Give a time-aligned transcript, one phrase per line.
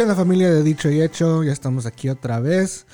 [0.00, 1.44] ¿Qué onda familia de Dicho y Hecho?
[1.44, 2.86] Ya estamos aquí otra vez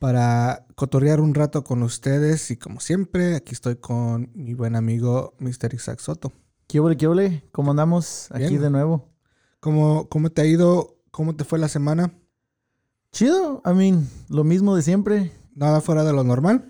[0.00, 5.32] para cotorrear un rato con ustedes y como siempre aquí estoy con mi buen amigo
[5.38, 5.74] Mr.
[5.74, 6.32] Isaac Soto.
[6.66, 7.44] ¿Qué ole, qué ole?
[7.52, 8.62] ¿Cómo andamos aquí Bien.
[8.62, 9.06] de nuevo?
[9.60, 10.96] ¿Cómo, ¿Cómo te ha ido?
[11.12, 12.12] ¿Cómo te fue la semana?
[13.12, 15.30] Chido, I mean, lo mismo de siempre.
[15.54, 16.68] ¿Nada fuera de lo normal?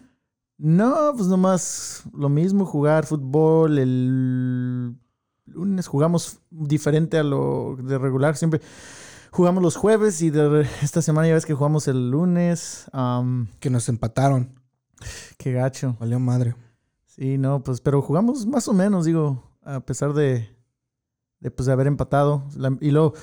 [0.59, 3.79] No, pues nomás lo mismo, jugar fútbol.
[3.79, 4.95] El
[5.47, 8.37] lunes jugamos diferente a lo de regular.
[8.37, 8.61] Siempre
[9.31, 12.87] jugamos los jueves y de esta semana ya ves que jugamos el lunes.
[13.61, 14.59] Que nos empataron.
[15.39, 15.97] qué gacho.
[16.01, 16.55] Valió madre.
[17.07, 20.49] Sí, no, pues, pero jugamos más o menos, digo, a pesar de,
[21.41, 22.45] de, pues, de haber empatado.
[22.57, 23.15] La- y luego,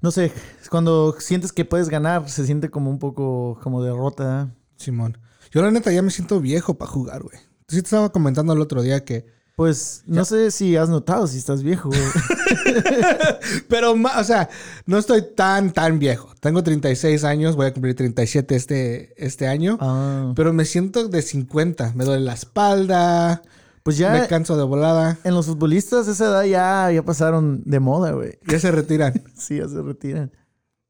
[0.00, 0.32] no sé,
[0.70, 4.48] cuando sientes que puedes ganar, se siente como un poco como derrota.
[4.50, 4.56] ¿eh?
[4.76, 5.18] Simón.
[5.52, 7.38] Yo la neta ya me siento viejo para jugar, güey.
[7.68, 9.26] Sí te estaba comentando el otro día que...
[9.56, 12.00] Pues, no sé si has notado si estás viejo, güey.
[13.68, 14.50] Pero, o sea,
[14.84, 16.28] no estoy tan, tan viejo.
[16.40, 19.78] Tengo 36 años, voy a cumplir 37 este, este año.
[19.80, 21.94] Ah, Pero me siento de 50.
[21.94, 23.40] Me duele la espalda,
[23.82, 25.18] pues me ya canso de volada.
[25.24, 28.38] en los futbolistas esa edad ya, ya pasaron de moda, güey.
[28.46, 29.14] Ya se retiran.
[29.34, 30.32] Sí, ya se retiran.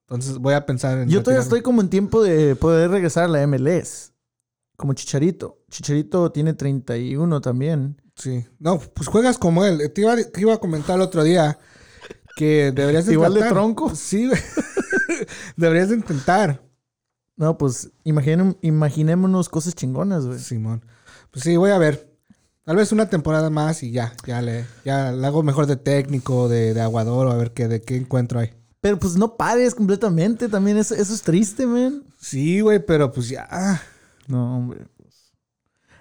[0.08, 1.08] Entonces voy a pensar en.
[1.08, 4.12] Yo todavía estoy como en tiempo de poder regresar a la MLS.
[4.76, 5.60] Como Chicharito.
[5.70, 8.02] Chicharito tiene 31 también.
[8.16, 8.46] Sí.
[8.58, 9.92] No, pues juegas como él.
[9.94, 11.58] Te iba, te iba a comentar el otro día
[12.36, 13.94] que deberías de Igual de tronco.
[13.94, 14.40] Sí, güey.
[15.56, 16.62] deberías de intentar.
[17.36, 20.38] No, pues imaginem- imaginémonos cosas chingonas, güey.
[20.38, 20.84] Simón.
[21.30, 22.10] Pues sí, voy a ver.
[22.64, 24.12] Tal vez una temporada más y ya.
[24.26, 27.80] Ya le, ya le hago mejor de técnico, de, de aguador, a ver qué, de
[27.82, 28.54] qué encuentro hay.
[28.80, 30.48] Pero pues no pares completamente.
[30.48, 32.02] También eso, eso es triste, man.
[32.18, 33.80] Sí, güey, pero pues ya.
[34.26, 34.86] No, hombre.
[34.96, 35.32] Pues.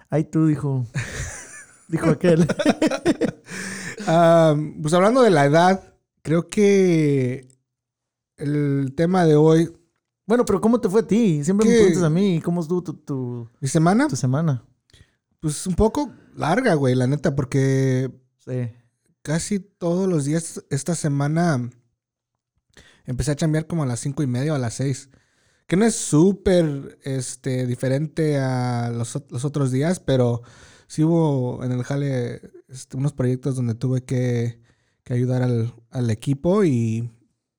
[0.10, 0.86] Ay, tú, dijo.
[1.88, 2.48] dijo aquel.
[4.82, 7.48] Pues hablando de la edad, creo que
[8.38, 9.72] el tema de hoy,
[10.28, 11.44] bueno, pero ¿cómo te fue a ti?
[11.44, 12.42] Siempre me preguntas a mí.
[12.44, 14.64] ¿Cómo estuvo tu, tu, mi semana, tu semana?
[15.40, 18.72] pues un poco larga, güey, la neta, porque Sí.
[19.22, 21.70] casi todos los días esta semana
[23.06, 25.10] empecé a chambear como a las cinco y media o a las seis.
[25.68, 30.42] Que no es súper este, diferente a los, los otros días, pero
[30.88, 34.60] sí hubo en el jale este, unos proyectos donde tuve que,
[35.04, 37.12] que ayudar al, al equipo y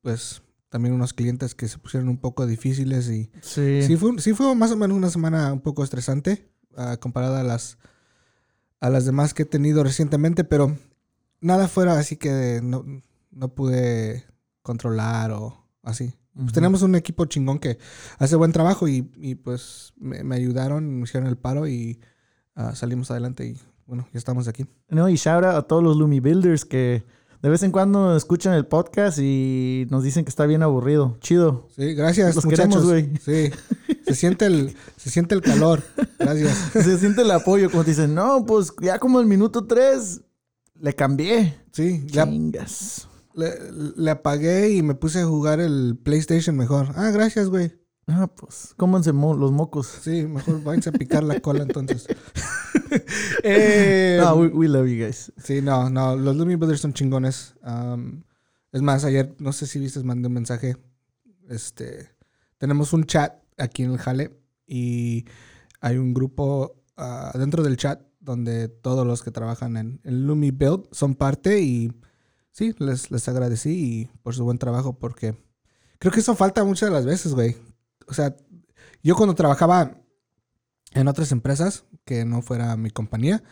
[0.03, 3.83] pues también unos clientes que se pusieron un poco difíciles y Sí.
[3.83, 7.45] sí fue, sí fue más o menos una semana un poco estresante ah, comparada a
[7.45, 7.79] las,
[8.81, 10.77] a las demás que he tenido recientemente, pero
[11.41, 12.85] nada fuera así que no,
[13.31, 14.25] no pude
[14.63, 16.15] controlar o así.
[16.35, 17.79] Pues tenemos un equipo chingón que
[18.19, 21.99] hace buen trabajo y, y, pues me, me ayudaron, me hicieron el paro y
[22.57, 23.57] ah, salimos adelante y
[23.87, 24.67] bueno, ya estamos aquí.
[24.89, 27.05] No, y shout out a todos los Lumi Builders que
[27.43, 31.17] de vez en cuando escuchan el podcast y nos dicen que está bien aburrido.
[31.21, 31.69] Chido.
[31.77, 32.85] Sí, gracias Los muchachos.
[32.85, 33.13] güey.
[33.25, 33.51] Sí,
[34.07, 35.83] se siente el, se siente el calor.
[36.19, 36.57] Gracias.
[36.73, 40.23] Se siente el apoyo como te dicen, no, pues ya como el minuto 3
[40.81, 41.55] le cambié.
[41.73, 43.07] Sí, le, Chingas.
[43.35, 43.51] le,
[43.97, 46.89] le apagué y me puse a jugar el PlayStation mejor.
[46.97, 47.73] Ah, gracias, güey.
[48.09, 49.87] Ah, pues, cómanse mo- los mocos.
[50.03, 52.07] Sí, mejor váyanse a picar la cola entonces.
[53.43, 55.33] Eh, Ah, we, we love you guys.
[55.43, 57.55] Sí, no, no, los Lumi Brothers son chingones.
[58.73, 60.77] Es más, ayer, no sé si viste, mandé un mensaje.
[61.49, 62.11] Este,
[62.59, 65.25] tenemos un chat aquí en el Jale y
[65.81, 70.51] hay un grupo ah, dentro del chat donde todos los que trabajan en el Lumi
[70.51, 71.93] Build son parte y
[72.51, 75.37] sí, les, les agradecí y por su buen trabajo porque
[75.99, 77.57] creo que eso falta muchas de las veces, güey.
[78.07, 78.37] O sea,
[79.03, 79.99] yo cuando trabajaba
[80.93, 83.43] en otras empresas que no fuera mi compañía,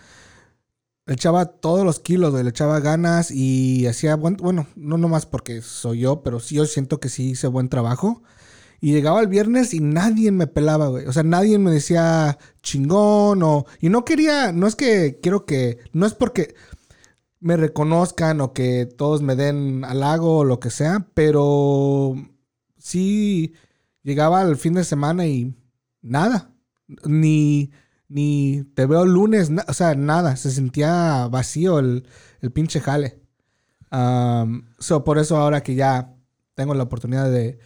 [1.07, 5.61] echaba todos los kilos, güey, le echaba ganas y hacía buen, bueno, no nomás porque
[5.63, 8.23] soy yo, pero sí yo siento que sí hice buen trabajo.
[8.81, 11.07] Y llegaba el viernes y nadie me pelaba, güey.
[11.07, 13.65] O sea, nadie me decía chingón o...
[13.81, 15.79] Y no quería, no es que quiero que...
[15.93, 16.55] No es porque
[17.41, 22.15] me reconozcan o que todos me den halago o lo que sea, pero
[22.79, 23.55] sí
[24.05, 25.57] llegaba el fin de semana y
[26.03, 26.53] nada.
[27.05, 27.73] Ni,
[28.09, 30.37] ni te veo lunes, o sea, nada.
[30.37, 32.07] Se sentía vacío el,
[32.41, 33.21] el pinche jale.
[34.79, 36.15] So, por eso ahora que ya
[36.55, 37.59] tengo la oportunidad de,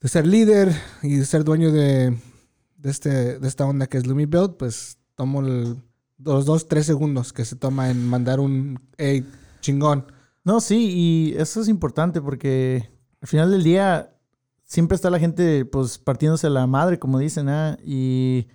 [0.00, 2.16] de ser líder y de ser dueño de,
[2.76, 5.82] de, este, de esta onda que es Lumi Build, pues tomo el-
[6.18, 9.26] los dos, tres segundos que se toma en mandar un hey,
[9.60, 10.06] chingón.
[10.44, 12.88] No, sí, y eso es importante porque
[13.20, 14.15] al final del día
[14.66, 17.78] siempre está la gente pues partiéndose la madre, como dicen, ¿ah?
[17.82, 18.48] y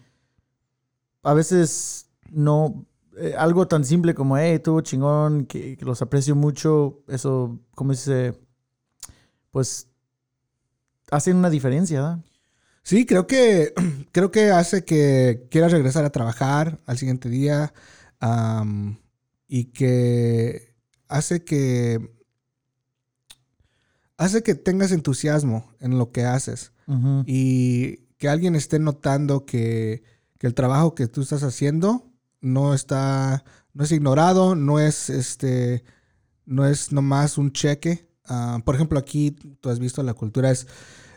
[1.24, 2.86] a veces no,
[3.18, 8.40] eh, algo tan simple como, hey, tuvo chingón, que, los aprecio mucho, eso, como dice,
[9.52, 9.88] pues
[11.10, 12.20] hacen una diferencia, ¿verdad?
[12.84, 13.74] Sí, creo que,
[14.12, 17.74] creo que hace que quieras regresar a trabajar al siguiente día
[19.48, 20.76] y que
[21.08, 22.21] hace que
[24.22, 26.74] hace que tengas entusiasmo en lo que haces
[27.26, 30.04] y que alguien esté notando que,
[30.38, 35.84] que el trabajo que tú estás haciendo no está, no es ignorado, no es este,
[36.46, 38.10] no es nomás un cheque.
[38.26, 40.68] Ah, por ejemplo, aquí tú has visto la cultura es,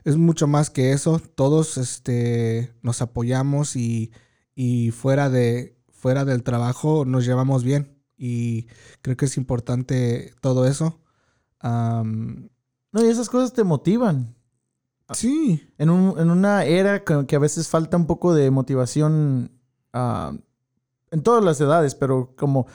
[0.04, 1.20] es mucho más que eso.
[1.34, 4.12] Todos este, nos apoyamos y,
[4.54, 7.98] y fuera, de, fuera del trabajo nos llevamos bien.
[8.16, 8.68] Y
[9.02, 11.00] creo que es importante todo eso.
[12.94, 14.36] No, y esas cosas te motivan.
[15.12, 19.50] sí, En, un- en una era que, que a veces falta un poco de motivación
[19.92, 20.32] ah,
[21.10, 22.66] en todas las edades, pero como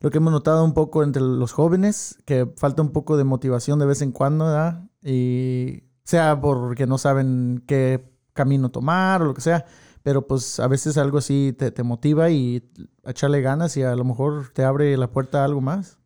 [0.00, 3.78] lo que hemos notado un poco entre los jóvenes, que falta un poco de motivación
[3.78, 4.84] de vez en cuando, ¿verdad?
[5.02, 9.66] Y sea porque no saben qué camino tomar o lo que sea,
[10.02, 12.62] pero pues a veces algo así te, te motiva y
[13.04, 15.98] a echarle ganas y a lo mejor te abre la puerta a algo más.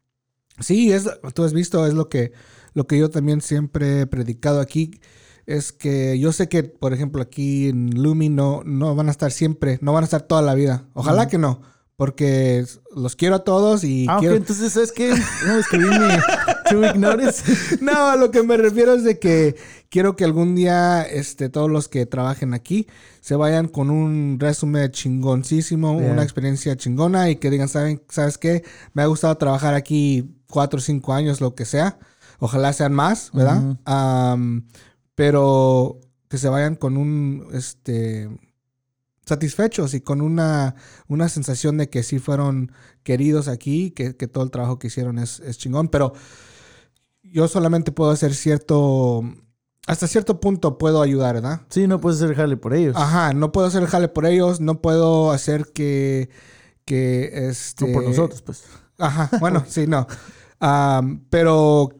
[0.58, 2.32] Sí, es, tú has visto, es lo que,
[2.74, 5.00] lo que yo también siempre he predicado aquí.
[5.46, 9.32] Es que yo sé que, por ejemplo, aquí en Lumi no, no van a estar
[9.32, 10.84] siempre, no van a estar toda la vida.
[10.92, 11.60] Ojalá que no,
[11.96, 12.64] porque
[12.94, 14.36] los quiero a todos y Ah, quiero...
[14.36, 15.10] entonces, ¿sabes qué?
[15.10, 15.60] No,
[16.70, 17.42] two week notice.
[17.80, 19.56] No, a lo que me refiero es de que
[19.88, 22.86] quiero que algún día este, todos los que trabajen aquí
[23.20, 26.12] se vayan con un resumen chingoncísimo, Yeah.
[26.12, 28.62] una experiencia chingona y que digan, ¿saben, ¿sabes qué?
[28.94, 31.98] Me ha gustado trabajar aquí cuatro o cinco años, lo que sea.
[32.40, 33.76] Ojalá sean más, ¿verdad?
[35.14, 38.28] Pero que se vayan con un, este,
[39.26, 40.74] satisfechos y con una,
[41.06, 42.72] una sensación de que sí fueron
[43.02, 46.12] queridos aquí, que, que todo el trabajo que hicieron es, es chingón, pero
[47.22, 49.22] yo solamente puedo hacer cierto,
[49.86, 51.62] hasta cierto punto puedo ayudar, ¿verdad?
[51.68, 52.96] Sí, no puedes hacer jale por ellos.
[52.96, 56.30] Ajá, no puedo hacer el jale por ellos, no puedo hacer que,
[56.84, 57.86] que este...
[57.86, 58.64] No por nosotros, pues.
[58.98, 60.06] Ajá, bueno, sí, no.
[61.30, 61.99] Pero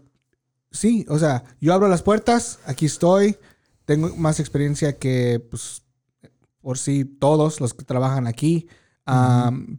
[0.70, 3.36] sí, o sea, yo abro las puertas, aquí estoy,
[3.84, 5.82] tengo más experiencia que, pues,
[6.60, 8.68] por sí, todos los que trabajan aquí,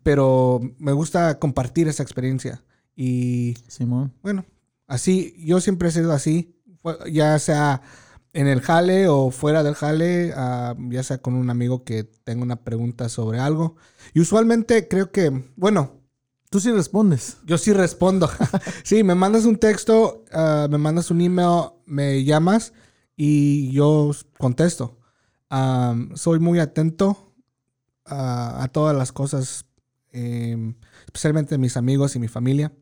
[0.03, 2.63] pero me gusta compartir esa experiencia.
[2.95, 4.13] Y Simón.
[4.21, 4.45] bueno,
[4.88, 6.55] así, yo siempre he sido así,
[7.11, 7.81] ya sea
[8.33, 12.43] en el jale o fuera del jale, ah, ya sea con un amigo que tenga
[12.43, 13.75] una pregunta sobre algo.
[14.13, 16.00] Y usualmente creo que, bueno,
[16.51, 17.38] Tú sí respondes.
[17.45, 18.30] yo sí respondo.
[18.83, 22.74] sí, me mandas un texto, ah, me mandas un email, me llamas
[23.15, 25.00] y yo contesto.
[25.48, 27.33] Am, soy muy atento
[28.06, 29.65] a, a todas las cosas,
[30.12, 30.75] em,
[31.06, 32.74] especialmente mis amigos y mi familia.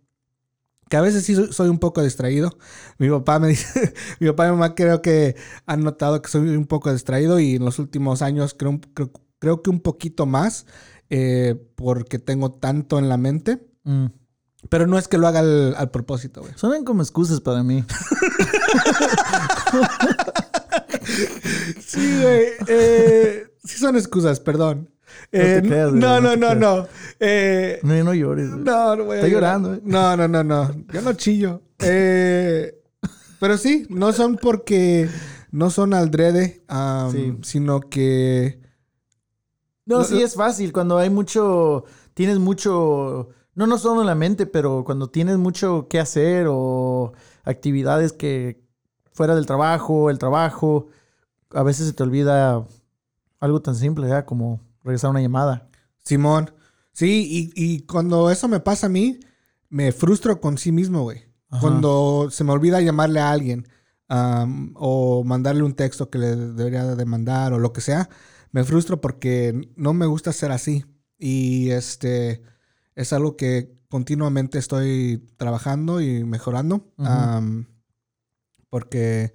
[0.89, 2.57] Que a veces sí soy, un poco distraído.
[2.97, 5.35] Mi papá me dice, mi papá y mamá creo que
[5.67, 9.61] han notado que soy un poco distraído y en los últimos años creo, creo, creo
[9.61, 10.65] que un poquito más
[11.09, 13.59] eh, porque tengo tanto en la mente.
[13.83, 14.07] Mm.
[14.69, 16.53] Pero no es que lo haga al, al propósito, güey.
[16.57, 17.83] Suenan como excusas para mí.
[21.85, 22.45] Sí, güey.
[22.67, 24.89] Eh, sí son excusas, perdón.
[25.31, 26.87] Eh, creas, güey, no, no no, no, no.
[27.19, 28.49] Eh, No, no llores.
[28.51, 28.63] güey.
[28.63, 29.59] no, no voy a Está llorar.
[29.59, 29.81] llorando, eh.
[29.83, 30.85] No, no, no, no.
[30.93, 31.61] Yo no chillo.
[31.79, 32.75] Eh,
[33.39, 35.09] pero sí, no son porque
[35.51, 37.37] no son aldrede, am, Sí.
[37.43, 38.59] sino que...
[39.89, 40.71] No, sí es fácil.
[40.71, 45.87] Cuando hay mucho, tienes mucho, no no solo en la mente, pero cuando tienes mucho
[45.89, 48.63] que hacer o actividades que
[49.11, 50.87] fuera del trabajo, el trabajo,
[51.51, 52.65] a veces se te olvida
[53.39, 54.25] algo tan simple, ¿verdad?
[54.25, 55.69] Como regresar una llamada.
[56.03, 56.53] Simón.
[56.93, 59.19] Sí, y, y cuando eso me pasa a mí,
[59.69, 61.23] me frustro con sí mismo, güey.
[61.49, 61.61] Ajá.
[61.61, 63.67] Cuando se me olvida llamarle a alguien
[64.07, 68.09] am, o mandarle un texto que le debería de mandar o lo que sea,
[68.51, 70.85] me frustro porque no me gusta ser así.
[71.17, 72.41] Y este
[72.95, 76.91] es algo que continuamente estoy trabajando y mejorando.
[76.97, 77.65] Am,
[78.69, 79.33] porque,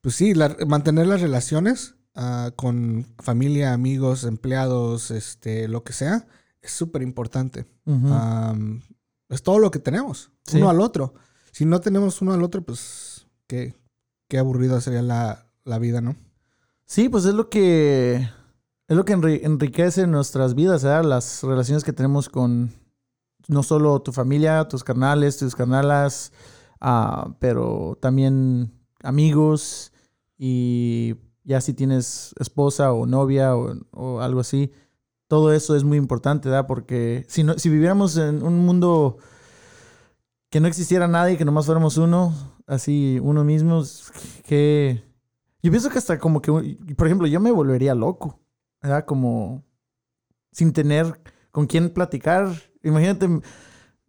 [0.00, 6.26] pues sí, la- mantener las relaciones ah, con familia, amigos, empleados, este, lo que sea,
[6.62, 7.66] es súper importante.
[7.86, 8.82] Am,
[9.28, 10.58] es todo lo que tenemos, Sí.
[10.58, 11.14] uno al otro.
[11.52, 13.74] Si no tenemos uno al otro, pues qué,
[14.28, 16.16] qué aburrida sería la, la vida, ¿no?
[16.86, 18.28] Sí, pues es lo que
[18.86, 21.04] es lo que enri- enriquece nuestras vidas, ¿verdad?
[21.04, 22.72] Las relaciones que tenemos con
[23.48, 26.32] no solo tu familia, tus carnales, tus carnalas,
[26.80, 28.72] ah, pero también
[29.02, 29.92] amigos
[30.38, 34.72] y ya si tienes esposa o novia o, o algo así,
[35.28, 36.66] todo eso es muy importante, ¿verdad?
[36.66, 39.18] Porque si no, si viviéramos en un mundo
[40.50, 42.32] que no existiera nadie, que nomás fuéramos uno,
[42.66, 43.82] así uno mismo,
[44.44, 45.03] que
[45.64, 46.52] Yo pienso que hasta como que,
[46.96, 48.40] por ejemplo, yo me volvería loco.
[48.82, 49.04] ¿Verdad?
[49.06, 49.64] Como
[50.52, 52.48] sin tener con quién platicar.
[52.82, 53.40] Imagínate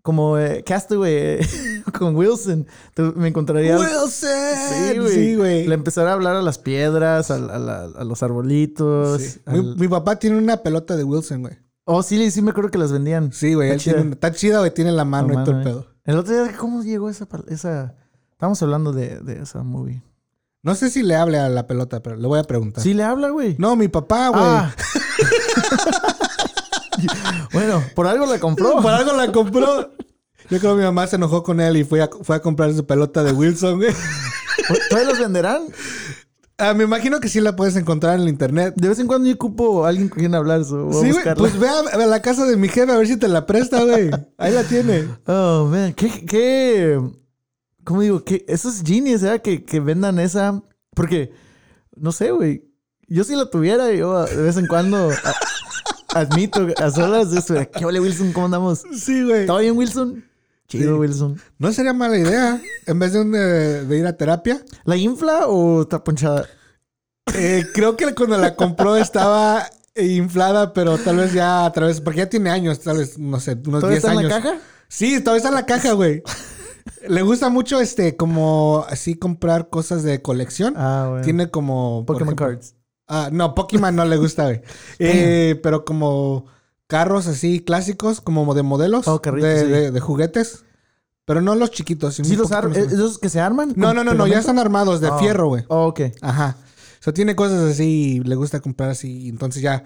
[0.02, 1.40] como eh, Castaway
[1.98, 2.68] con Wilson.
[3.16, 3.78] Me encontraría...
[3.78, 4.30] ¡Wilson!
[4.70, 5.62] Sí, güey.
[5.64, 5.68] Sí.
[5.68, 9.22] Le empezará a hablar a las piedras, a, a la- a los arbolitos.
[9.22, 9.40] Sí.
[9.46, 11.58] al- Mi, mi papá tiene una pelota de Wilson, güey.
[11.86, 13.32] Oh, sí, sí me acuerdo que las vendían.
[13.32, 13.70] Sí, güey.
[13.72, 14.14] Está él tiene chida.
[14.14, 14.74] Está chida, güey.
[14.74, 15.64] Tiene la mano La y todo el eh.
[15.64, 15.88] pedo.
[16.04, 17.28] El otro día, ¿cómo llegó esa...
[17.48, 17.96] esa...
[18.34, 20.04] Estábamos hablando de, de esa movie.
[20.66, 22.84] No sé si le hable a la pelota, pero le voy a preguntar.
[22.84, 23.56] Sí le habla, güey.
[23.60, 24.42] No, mi papá, güey.
[24.44, 24.76] Ah.
[27.54, 28.82] bueno, por algo la compró.
[28.82, 29.92] Por algo la compró.
[30.50, 32.74] Yo creo que mi mamá se enojó con él y fue a, fue a comprar
[32.74, 33.94] su pelota de Wilson, güey.
[34.90, 35.62] ¿Todavía los venderán?
[36.58, 38.74] Ah, me imagino que sí la puedes encontrar en el internet.
[38.76, 40.66] De vez en cuando yo ocupo a alguien con quien hablar.
[40.66, 41.36] So, Sí, güey.
[41.36, 43.84] Pues ve a, a la casa de mi jefe a ver si te la presta,
[43.84, 44.10] güey.
[44.40, 45.08] Ahí la tiene.
[45.28, 45.94] Oh, man.
[45.94, 47.00] ¿Qué, qué...
[47.86, 48.24] ¿Cómo digo?
[48.24, 48.44] ¿Qué?
[48.48, 49.42] Eso es genius, ¿verdad?
[49.42, 50.62] Que, que vendan esa...
[50.94, 51.32] Porque,
[51.96, 52.64] no sé, güey.
[53.08, 55.10] Yo si la tuviera, yo de vez en cuando...
[55.12, 57.56] a- admito, a solas de eso.
[57.78, 58.32] ¿Qué ole, Wilson?
[58.34, 58.84] ¿Cómo andamos?
[58.98, 59.46] Sí, güey.
[59.46, 60.24] ¿Todo bien, Wilson?
[60.68, 61.00] Chido, Sí.
[61.00, 61.40] Wilson.
[61.60, 62.60] No sería mala idea.
[62.88, 64.64] En vez de, un, de, de ir a terapia.
[64.86, 66.48] ¿La infla o está ponchada?
[67.36, 72.02] Eh, creo que cuando la compró estaba inflada, pero tal vez ya a través...
[72.02, 74.24] Porque ya tiene años, tal vez, no sé, unos ¿Todavía 10 está años.
[74.24, 74.58] en la caja?
[74.88, 76.24] Sí, todavía está en la caja, güey.
[77.10, 80.74] Le gusta mucho, este, como así comprar cosas de colección.
[80.78, 81.24] Ah, bueno.
[81.24, 82.06] Tiene como...
[82.06, 82.76] Pokémon ejemplo- cards.
[83.08, 84.62] Ah, no, Pokémon no le gusta, güey.
[85.00, 86.46] Eh, pero como
[86.88, 89.08] carros así clásicos, como de modelos.
[89.08, 89.68] Oh, carritos, de, sí.
[89.68, 90.64] de- de juguetes.
[91.26, 92.16] Pero no los chiquitos.
[92.16, 93.74] sino ¿Sí los más- ¿Esos que se arman?
[93.76, 95.18] No, no, no, no, ya están armados de Oh.
[95.20, 95.64] fierro, güey.
[95.70, 96.02] Oh, ok.
[96.22, 96.58] Ajá.
[97.00, 99.28] O sea, tiene cosas así y le gusta comprar así.
[99.30, 99.84] Entonces ya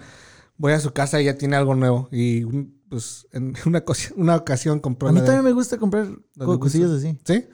[0.58, 2.08] voy a su casa y ya tiene algo nuevo.
[2.12, 2.44] Y
[2.90, 3.82] pues en una,
[4.16, 6.06] una ocasión compró A mí la de- también me gusta comprar
[6.58, 7.16] cosillas así.
[7.24, 7.46] ¿Sí?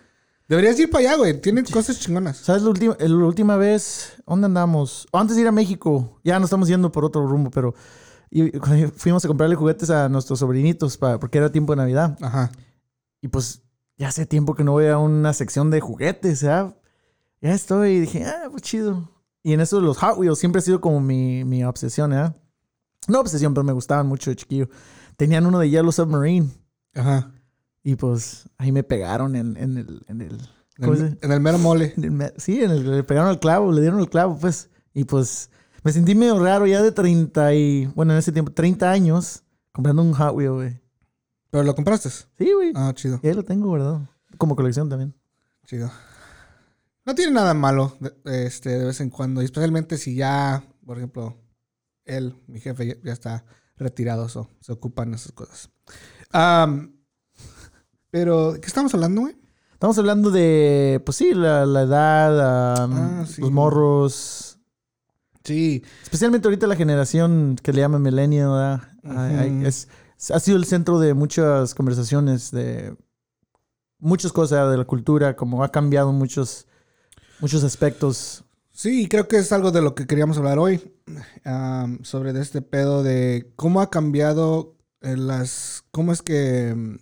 [0.49, 1.41] Deberías ir para allá, güey.
[1.41, 2.37] Tienen cosas chingonas.
[2.39, 4.15] ¿Sabes la última, la última vez?
[4.27, 5.07] ¿Dónde andamos?
[5.13, 6.21] O antes de ir a México.
[6.25, 7.75] Ya nos estamos yendo por otro rumbo, pero...
[8.31, 8.51] y-
[8.97, 12.17] fuimos a comprarle juguetes a nuestros sobrinitos para, porque era tiempo de Navidad.
[12.21, 12.51] Ajá.
[13.21, 13.63] Y pues
[13.99, 16.77] ya hace tiempo que no voy a una sección de juguetes, ¿ya?
[17.41, 19.11] Ya estoy y dije, ah, pues chido.
[19.43, 22.37] Y en eso los Hot Wheels siempre ha sido como mi, mi obsesión, ¿ya?
[23.09, 24.69] No obsesión, pero me gustaban mucho de chiquillo.
[25.17, 26.51] Tenían uno de Yellow Submarine.
[26.95, 27.33] Ajá.
[27.83, 30.05] Y pues ahí me pegaron en, en el...
[30.09, 30.33] En el
[30.79, 31.95] En ¿cómo se el, en el mero mole.
[31.97, 34.71] el sí, en el, le pegaron el clavo, le dieron el clavo, pues.
[34.93, 35.51] Y pues
[35.85, 37.87] me sentí medio raro ya de 30 y...
[37.95, 40.81] Bueno, en ese tiempo, 30 años comprando un Hot Wheel, güey.
[41.51, 42.11] ¿Pero lo compraste?
[42.11, 42.73] Sí, güey.
[42.75, 43.21] Ah, chido.
[43.23, 44.01] Y ahí lo tengo, ¿verdad?
[44.37, 45.15] Como colección también.
[45.65, 45.91] Chido.
[47.05, 49.43] No tiene nada malo de, este, de vez en cuando.
[49.43, 51.37] Y especialmente si ya, por ejemplo,
[52.05, 53.45] él, mi jefe, ya, ya está
[53.77, 54.29] retirado.
[54.29, 55.71] so, se ocupan esas cosas.
[56.33, 56.97] Am,
[58.11, 59.37] pero, ¿de qué estamos hablando, güey?
[59.73, 63.43] Estamos hablando de, pues sí, la, la edad, Ah, sí.
[63.43, 64.59] los morros.
[65.45, 65.85] Sí.
[66.03, 68.49] Especialmente ahorita la generación que le llaman millennial,
[69.05, 69.47] ¿verdad?
[69.67, 69.89] Es,
[70.33, 72.97] ha sido el centro de muchas conversaciones, de
[73.99, 76.67] muchas cosas de la cultura, como ha cambiado muchos,
[77.41, 78.45] muchos aspectos.
[78.77, 80.93] Sí, creo que es algo de lo que queríamos hablar hoy.
[82.03, 85.85] sobre de este pedo de cómo ha cambiado eh, las.
[85.91, 86.97] cómo es que mm,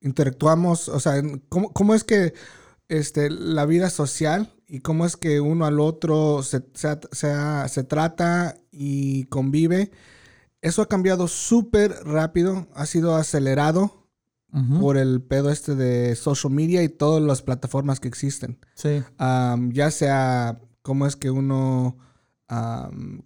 [0.00, 0.88] interactuamos.
[0.88, 2.34] O sea, cómo, cómo es que
[2.88, 7.84] este, la vida social y cómo es que uno al otro se, se, se- se
[7.84, 9.90] trata y convive.
[10.62, 14.01] Eso ha cambiado súper rápido, ha sido acelerado
[14.80, 18.58] Por el pedo este de social media y todas las plataformas que existen.
[18.74, 19.02] Sí.
[19.70, 21.96] Ya sea cómo es que uno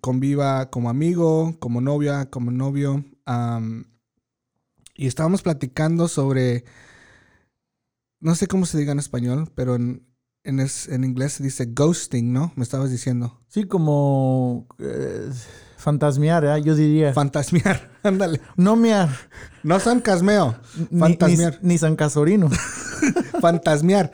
[0.00, 3.04] conviva como amigo, como novia, como novio.
[4.94, 6.64] y estábamos platicando sobre,
[8.20, 10.06] no sé cómo se diga en español, pero en,
[10.44, 12.52] en, es- en inglés se dice ghosting, ¿no?
[12.56, 13.40] Me estabas diciendo.
[13.48, 15.30] Sí, como eh,
[15.86, 16.62] fantasmear, ¿eh?
[16.64, 17.12] yo diría.
[17.14, 18.40] Fantasmear, ándale.
[18.56, 19.08] no mear.
[19.62, 21.58] No san casmeo, Ni- Ni, fantasmear.
[21.62, 22.48] ni San Casorino.
[23.40, 24.10] fantasmear.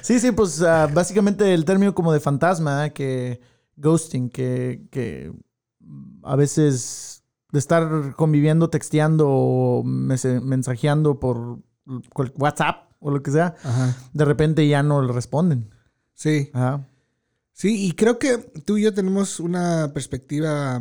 [0.00, 2.92] sí, sí, pues ah, básicamente el término como de fantasma, ¿eh?
[2.92, 3.40] que
[3.76, 5.32] ghosting, que, que
[6.22, 11.58] a veces de estar conviviendo, texteando o mensajeando por
[12.36, 13.96] WhatsApp o lo que sea, Ajá.
[14.12, 15.70] de repente ya no le responden.
[16.14, 16.50] Sí.
[16.52, 16.86] Ajá.
[17.52, 20.80] Sí, y creo que tú y yo tenemos una perspectiva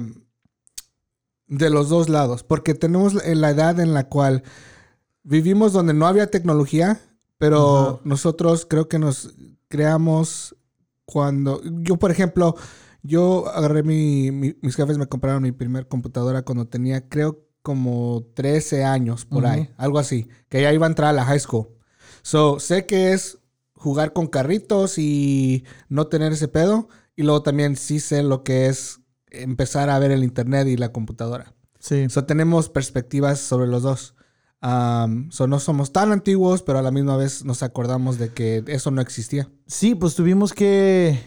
[1.48, 4.44] de los dos lados, porque tenemos en la edad en la cual
[5.24, 7.00] vivimos donde no había tecnología,
[7.38, 9.36] pero nosotros creo que nos
[9.68, 10.56] creamos
[11.06, 12.56] cuando, yo por ejemplo,
[13.04, 18.26] yo agarré mi, mi- mis jefes me compraron mi primer computadora cuando tenía creo como
[18.34, 21.68] 13 años por ahí, algo así, que ya iba a entrar a la high school.
[22.22, 23.40] So, sé que es
[23.74, 26.90] jugar con carritos y no tener ese pedo.
[27.16, 29.00] Y luego también sí sé lo que es
[29.32, 31.54] empezar a ver el internet y la computadora.
[31.80, 32.10] Sí.
[32.10, 34.16] So, tenemos perspectivas sobre los dos.
[34.62, 38.64] Um, so, no somos tan antiguos, pero a la misma vez nos acordamos de que
[38.68, 39.50] eso no existía.
[39.68, 41.20] Sí, pues tuvimos que.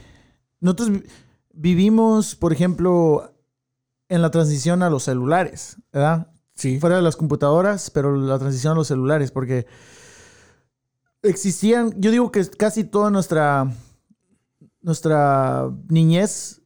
[0.61, 1.04] Nosotros vi-
[1.52, 3.35] vivimos, por ejemplo,
[4.09, 6.33] en la transición a los celulares, ¿verdad?
[6.54, 6.78] Sí.
[6.80, 9.66] Fuera de las computadoras, pero la transición a los celulares, porque
[11.23, 13.73] existían, yo digo que casi toda nuestra,
[14.83, 16.60] nuestra niñez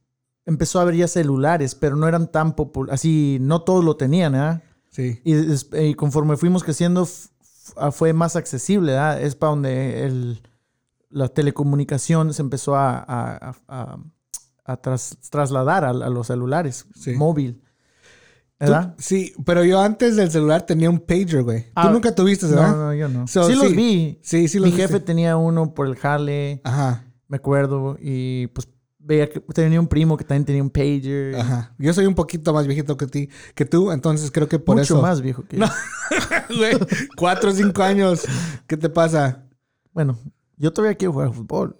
[0.45, 4.33] empezó a haber ya celulares, pero no eran tan populares, así, no todos lo tenían,
[4.33, 4.63] ¿verdad?
[4.91, 5.19] Sí.
[5.23, 5.35] Y,
[5.79, 7.29] y conforme fuimos creciendo, f-
[7.91, 9.21] fue más accesible, ¿verdad?
[9.21, 10.41] Es para donde el,
[11.09, 13.97] la telecomunicación se empezó a, a- a- a-
[14.67, 17.11] a tras- trasladar a, los celulares, Sí.
[17.13, 17.61] móvil.
[18.57, 18.95] Tú- ¿Verdad?
[18.97, 21.65] sí, pero yo antes del celular tenía un pager, güey.
[21.75, 22.71] Ah, Tú nunca tuviste, ¿verdad?
[22.71, 23.27] No, no, yo no.
[23.27, 24.17] So, sí, los vi.
[24.23, 25.07] Sí, sí Mi los jefe viste.
[25.07, 28.67] tenía uno por el jale, Ajá, me acuerdo, y pues
[29.05, 31.35] veía que tenía un primo que también tenía un pager.
[31.35, 31.73] ajá.
[31.77, 34.95] Yo soy un poquito más viejito que ti, que tú, entonces creo que por Mucho
[34.95, 35.01] eso.
[35.01, 35.65] más viejo que yo.
[36.57, 36.77] Güey,
[37.15, 38.23] cuatro o cinco años.
[38.67, 39.43] ¿Qué te pasa?
[39.93, 40.17] Bueno,
[40.57, 41.75] yo todavía quiero jugar fútbol.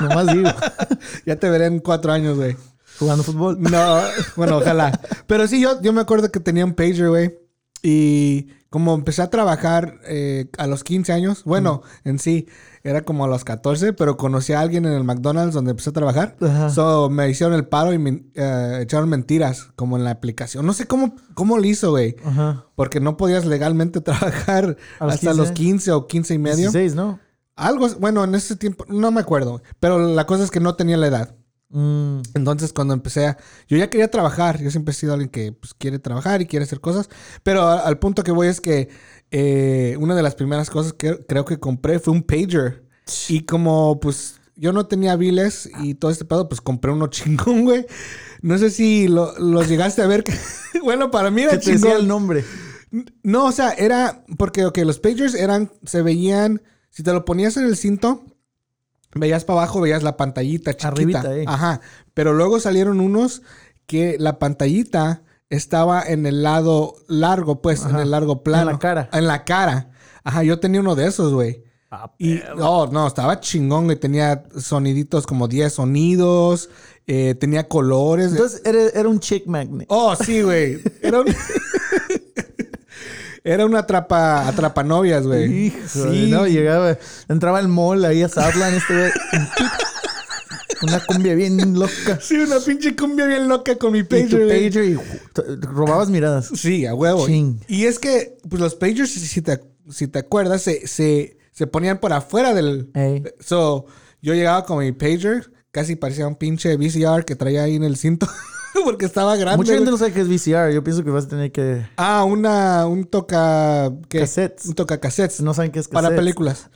[0.00, 0.48] Nomás digo,
[1.26, 2.56] Ya te veré en cuatro años, güey.
[2.98, 3.60] jugando fútbol.
[3.60, 4.00] No,
[4.36, 4.98] bueno, ojalá.
[5.26, 7.34] Pero sí, yo, yo me acuerdo que tenía un pager, güey.
[7.82, 12.46] Y como empecé a trabajar eh, a los 15 años, bueno, en sí,
[12.84, 15.92] era como a los 14, pero conocí a alguien en el McDonald's donde empecé a
[15.92, 16.36] trabajar.
[16.40, 16.70] Ajá.
[16.70, 20.64] So, me hicieron el paro y me eh, echaron mentiras, como en la aplicación.
[20.64, 22.16] No sé cómo, cómo lo hizo, güey.
[22.74, 25.34] Porque no podías legalmente trabajar los hasta 15.
[25.34, 26.70] los 15 o 15 y medio.
[26.70, 27.20] 16, ¿no?
[27.56, 29.62] Algo, bueno, en ese tiempo, no me acuerdo.
[29.80, 31.36] Pero la cosa es que no tenía la edad.
[31.72, 33.38] Mm, Entonces, cuando empecé a...
[33.66, 34.60] Yo ya quería trabajar.
[34.60, 37.08] Yo siempre he sido alguien que pues, quiere trabajar y quiere hacer cosas.
[37.42, 38.88] Pero a- al punto que voy es que
[39.30, 42.84] eh, una de las primeras cosas que creo que compré fue un pager.
[43.28, 47.64] Y como, pues, yo no tenía biles y todo este pedo, pues compré uno chingón,
[47.64, 47.86] güey.
[48.42, 50.24] No sé si lo- los llegaste a ver.
[50.82, 52.00] bueno, para mí era ¿Qué te decía chingón.
[52.02, 52.44] el nombre?
[53.22, 57.56] No, o sea, era porque, ok, los pagers eran, se veían, si te lo ponías
[57.56, 58.22] en el cinto,
[59.14, 60.88] veías para abajo, veías la pantallita chiquita.
[60.88, 61.44] Arribita, eh.
[61.46, 61.80] Ajá.
[62.14, 63.42] Pero luego salieron unos
[63.86, 68.70] que la pantallita estaba en el lado largo, pues, en el largo plano.
[68.70, 69.08] En la cara.
[69.12, 69.90] En la cara.
[70.24, 71.64] Ajá, yo tenía uno de esos, güey.
[72.18, 73.98] Y, oh, no, estaba chingón, güey.
[73.98, 76.70] Tenía soniditos como 10 sonidos,
[77.06, 78.32] eh, tenía colores.
[78.32, 79.86] Entonces era, era un chick magnet.
[79.90, 80.80] Oh, sí, güey.
[81.02, 81.26] Era un...
[83.44, 85.66] Era una atrapa, atrapanovias, güey.
[85.66, 86.28] Hijo, Sí.
[86.30, 86.96] no, llegaba,
[87.28, 89.10] entraba al mall ahí a Southland, este güey.
[90.82, 92.18] Una cumbia bien loca.
[92.20, 94.28] Sí, una pinche cumbia bien loca con mi Y pager.
[94.30, 94.48] tu güey.
[94.70, 94.98] pager y
[95.66, 96.50] robabas miradas.
[96.54, 97.26] Sí, a huevo.
[97.26, 97.60] Ching.
[97.68, 101.98] Y es que, pues los pagers, si te, si te acuerdas, se, se, se ponían
[101.98, 102.90] por afuera del...
[102.94, 103.22] Ey.
[103.40, 103.86] So,
[104.22, 107.96] yo llegaba con mi pager, casi parecía un pinche VCR que traía ahí en el
[107.96, 108.28] cinto.
[108.84, 109.56] porque estaba grande.
[109.56, 110.72] Mucha gente no sabe qué es VCR.
[110.72, 111.86] Yo pienso que vas a tener que...
[111.96, 113.92] Ah, una, un toca...
[114.08, 114.20] ¿qué?
[114.20, 114.66] Cassettes.
[114.66, 115.40] Un toca cassettes.
[115.40, 116.18] No saben qué es Para cassette.
[116.18, 116.70] películas.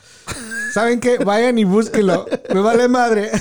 [0.72, 1.18] ¿Saben qué?
[1.18, 2.26] Vayan y búsquenlo.
[2.52, 3.30] Me vale madre.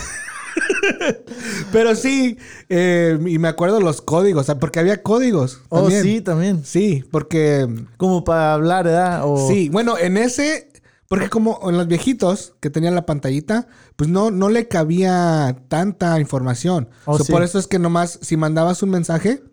[1.71, 2.37] Pero sí,
[2.69, 5.61] eh, y me acuerdo los códigos, porque había códigos.
[5.69, 6.63] Oh, sí, también.
[6.63, 7.67] Sí, porque...
[7.97, 9.21] Como para hablar, ¿verdad?
[9.25, 9.47] O...
[9.47, 10.69] Sí, bueno, en ese...
[11.07, 16.19] Porque como en los viejitos que tenían la pantallita, pues no, no le cabía tanta
[16.19, 16.89] información.
[17.05, 17.31] Oh, So, sí.
[17.31, 19.43] Por eso es que nomás, si mandabas un mensaje,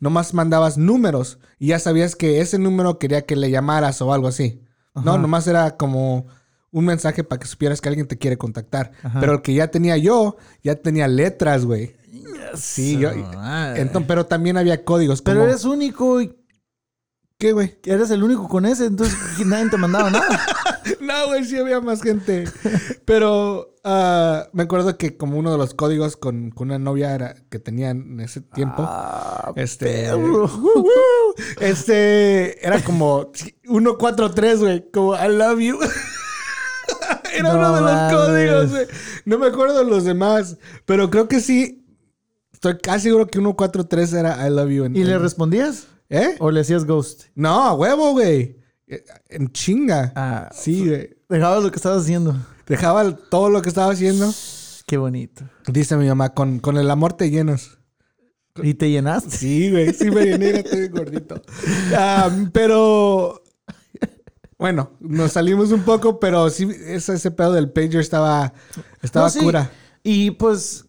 [0.00, 1.38] nomás mandabas números.
[1.58, 4.62] Y ya sabías que ese número quería que le llamaras o algo así.
[4.94, 5.18] No, Ajá.
[5.20, 6.26] nomás era como
[6.70, 8.92] un mensaje para que supieras que alguien te quiere contactar.
[9.02, 9.20] Ajá.
[9.20, 11.94] Pero el que ya tenía yo, ya tenía letras, güey.
[12.54, 13.10] Sí, yo...
[13.10, 15.20] Entonces, pero también había códigos.
[15.22, 16.34] Pero eres único y
[17.38, 17.78] ¿Qué, güey?
[17.84, 20.40] eres el único con ese, entonces nadie te mandaba nada.
[21.00, 22.44] No, güey, sí había más gente.
[23.04, 27.34] Pero ah, me acuerdo que como uno de los códigos con, con una novia era,
[27.50, 28.82] que tenía en ese tiempo.
[28.86, 30.08] Ah, este.
[31.60, 32.64] Este.
[32.66, 33.30] Era como
[33.64, 34.90] 143, güey.
[34.90, 35.78] Como I love you.
[37.34, 38.14] era No uno de los mames.
[38.14, 38.86] códigos, güey.
[39.24, 40.56] No me acuerdo de los demás.
[40.84, 41.78] Pero creo que sí.
[42.52, 44.84] Estoy casi seguro que 143 era I love you.
[44.84, 45.86] en- ¿Y le respondías?
[46.10, 46.36] ¿Eh?
[46.38, 47.24] ¿O le hacías ghost?
[47.34, 48.58] No, a huevo, güey.
[48.94, 50.12] Eh, En chinga.
[50.14, 51.10] Ah, Sí, güey.
[51.28, 52.36] Dejabas lo que estabas haciendo.
[52.66, 54.30] Dejaba todo lo que estaba haciendo.
[54.86, 55.44] Qué bonito.
[55.66, 57.78] Dice mi mamá, con, con el amor te llenas.
[58.62, 59.30] ¿Y te llenaste?
[59.30, 61.40] Sí, güey, sí me llené, estoy gordito.
[61.96, 63.42] Ah, pero
[64.58, 68.52] bueno, nos salimos un poco, pero sí, ese, ese pedo del pager estaba,
[69.00, 69.40] estaba No, sí.
[69.40, 69.70] cura.
[70.04, 70.84] Y pues,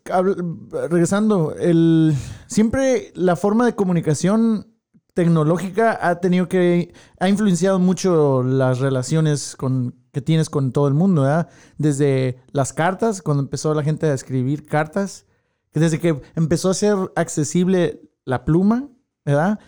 [0.89, 2.13] regresando, el,
[2.47, 4.72] siempre la forma de comunicación
[5.13, 10.93] tecnológica ha tenido que, ha influenciado mucho las relaciones con, que tienes con todo el
[10.93, 11.49] mundo, ¿verdad?
[11.77, 15.25] Desde las cartas, cuando empezó la gente a escribir cartas,
[15.73, 18.89] desde que empezó a ser accesible la pluma,
[19.25, 19.59] ¿verdad?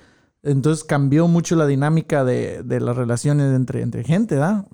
[0.43, 4.67] Entonces cambió mucho la dinámica de, de las relaciones entre, entre gente, ¿verdad?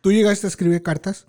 [0.00, 1.26] ¿Tú llegaste a escribir cartas?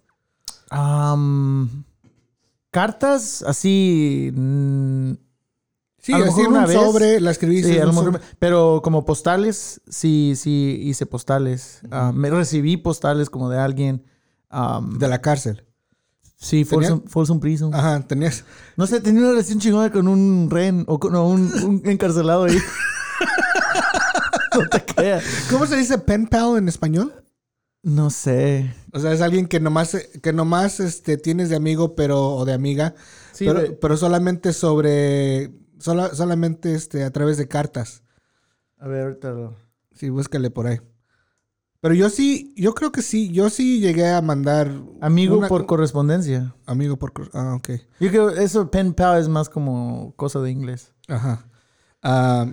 [2.72, 4.32] Cartas así...
[6.02, 6.76] Sí, A lo mejor una un vez.
[6.76, 7.70] sobre, la escribiste.
[7.70, 8.28] Sí, en a lo un mejor, sobre.
[8.40, 11.82] pero como postales, sí, sí hice postales.
[11.92, 14.04] Ah, me recibí postales como de alguien.
[14.98, 15.66] De la cárcel.
[16.36, 17.74] sí, ¿Tenía- Folsom, Prison.
[17.74, 18.44] Ajá, tenías.
[18.76, 22.44] No sé, tenía una relación chingona con un ren o con no, un, un encarcelado
[22.46, 22.58] ahí.
[24.54, 25.24] no te creas.
[25.50, 27.14] ¿Cómo se dice pen pal en español?
[27.84, 28.74] No sé.
[28.94, 32.54] O sea, es alguien que nomás, que nomás este, tienes de amigo pero, o de
[32.54, 32.94] amiga,
[33.32, 38.04] Sí, pero, de- pero solamente sobre, sola- solamente este, a través de cartas.
[38.78, 39.56] a ver, ahorita lo-
[39.94, 40.80] Sí, búscale por ahí.
[41.82, 44.72] Pero yo sí, yo creo que sí, yo sí llegué a mandar...
[45.02, 46.56] Amigo una- por correspondencia.
[46.68, 47.12] Amigo por...
[47.34, 47.70] Ah, ok.
[48.00, 50.94] Yo creo eso, pen pal, es más como cosa de inglés.
[51.08, 51.48] Ajá.
[52.04, 52.46] Ah,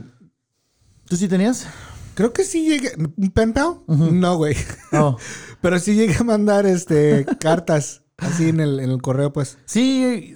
[1.06, 1.66] ¿Tú sí tenías?
[2.14, 2.92] creo que sí llegué...
[2.96, 3.80] ¿Un pen pal?
[3.86, 4.56] No, güey.
[4.92, 5.16] Oh.
[5.60, 9.58] Pero sí llegué a mandar este, cartas así en el, en el correo, pues.
[9.66, 10.34] Sí,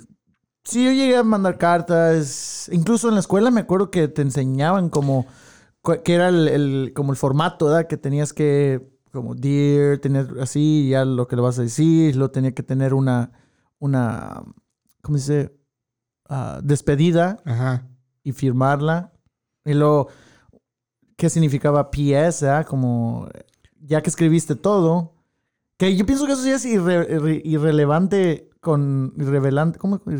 [0.65, 2.69] sí, yo llegué a mandar cartas.
[2.73, 5.27] Incluso en la escuela me acuerdo que te enseñaban como
[6.05, 7.89] que era el, el- como el formato, ¿verdad?
[7.89, 12.31] Que tenías que, como dear, tener así, ya lo que le vas a decir, lo
[12.31, 13.33] tenía que tener una,
[13.81, 14.43] una,
[15.03, 15.57] ¿cómo se dice?
[16.29, 17.89] Ah, despedida Ajá.
[18.23, 19.13] y firmarla.
[19.65, 20.09] Y luego,
[21.17, 22.43] ¿qué significaba PS?
[22.43, 22.67] ¿verdad?
[22.67, 23.29] Como,
[23.81, 25.15] ya que escribiste todo,
[25.77, 29.97] que yo pienso que eso sí es irre- irre- irrelevante con, irrevelante, ¿cómo?
[29.97, 30.11] O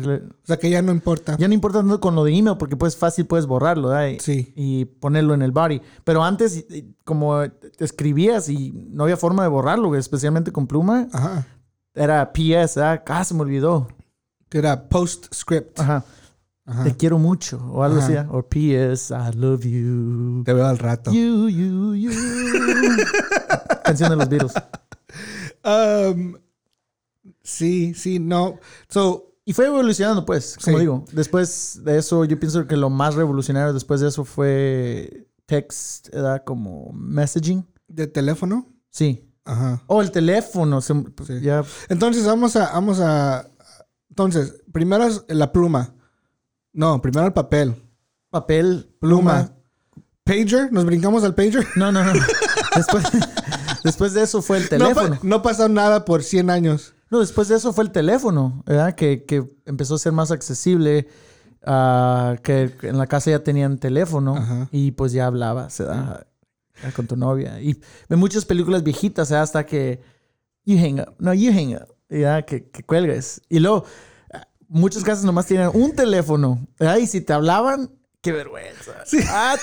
[0.43, 1.37] sea, que ya no importa.
[1.37, 4.07] ya no importa tanto con lo de email, porque pues fácil puedes borrarlo, ¿verdad?
[4.09, 4.51] Y, Sí.
[4.57, 5.81] y ponerlo en el body.
[6.03, 6.65] Pero antes,
[7.05, 7.41] como
[7.79, 11.47] escribías y no había forma de borrarlo, especialmente con pluma, Ajá.
[11.93, 13.03] era PS, ¿verdad?
[13.07, 13.87] Ah, se me olvidó.
[14.49, 15.79] Que era postscript.
[15.79, 16.03] Ajá.
[16.65, 16.83] Ajá.
[16.83, 18.05] Te quiero mucho, o algo Ajá.
[18.05, 18.13] así.
[18.13, 18.35] ¿verdad?
[18.35, 20.43] O PS, I love you.
[20.43, 21.11] Te veo al rato.
[21.13, 22.11] You, you, you.
[23.85, 24.53] Canción de los Beatles.
[25.65, 26.35] Um,
[27.43, 28.59] sí, sí, no.
[28.89, 30.81] So, Y fue evolucionando, pues, como Sí.
[30.81, 31.03] digo.
[31.11, 36.43] Después de eso, yo pienso que lo más revolucionario después de eso fue text, era
[36.45, 37.67] como messaging.
[37.89, 38.67] de teléfono.
[38.89, 39.29] Sí.
[39.43, 39.83] Ajá.
[39.87, 40.79] O el teléfono.
[40.79, 41.41] se- pues, Sí.
[41.41, 41.63] Ya.
[41.89, 43.49] Entonces vamos a, vamos a.
[44.09, 45.93] Entonces, primero es la pluma.
[46.71, 47.75] No, primero el papel.
[48.29, 49.49] Papel, Pluma.
[49.49, 49.57] pluma.
[50.23, 51.67] Pager, nos brincamos al pager.
[51.75, 52.13] No, no, no.
[52.75, 53.03] Después,
[53.83, 55.09] después de eso fue el No, teléfono.
[55.15, 56.93] pa- no pasó nada por 100 años.
[57.13, 58.95] No, después de eso fue el teléfono, ¿verdad?
[58.95, 61.07] Que, que empezó a ser más accesible.
[61.63, 64.67] ah, que en la casa ya tenían teléfono Ajá.
[64.71, 66.25] y pues ya hablabas ¿verdad?
[66.95, 67.61] con tu novia.
[67.61, 70.01] Y en muchas películas viejitas, hasta que
[70.65, 72.45] you hang up, no, you hang up, ¿verdad?
[72.45, 73.43] Que, que cuelgues.
[73.47, 73.85] Y luego,
[74.33, 76.97] ah, muchas casas nomás tienen un teléfono, ¿verdad?
[76.97, 79.03] Y si te hablaban, qué vergüenza.
[79.29, 79.55] Ah,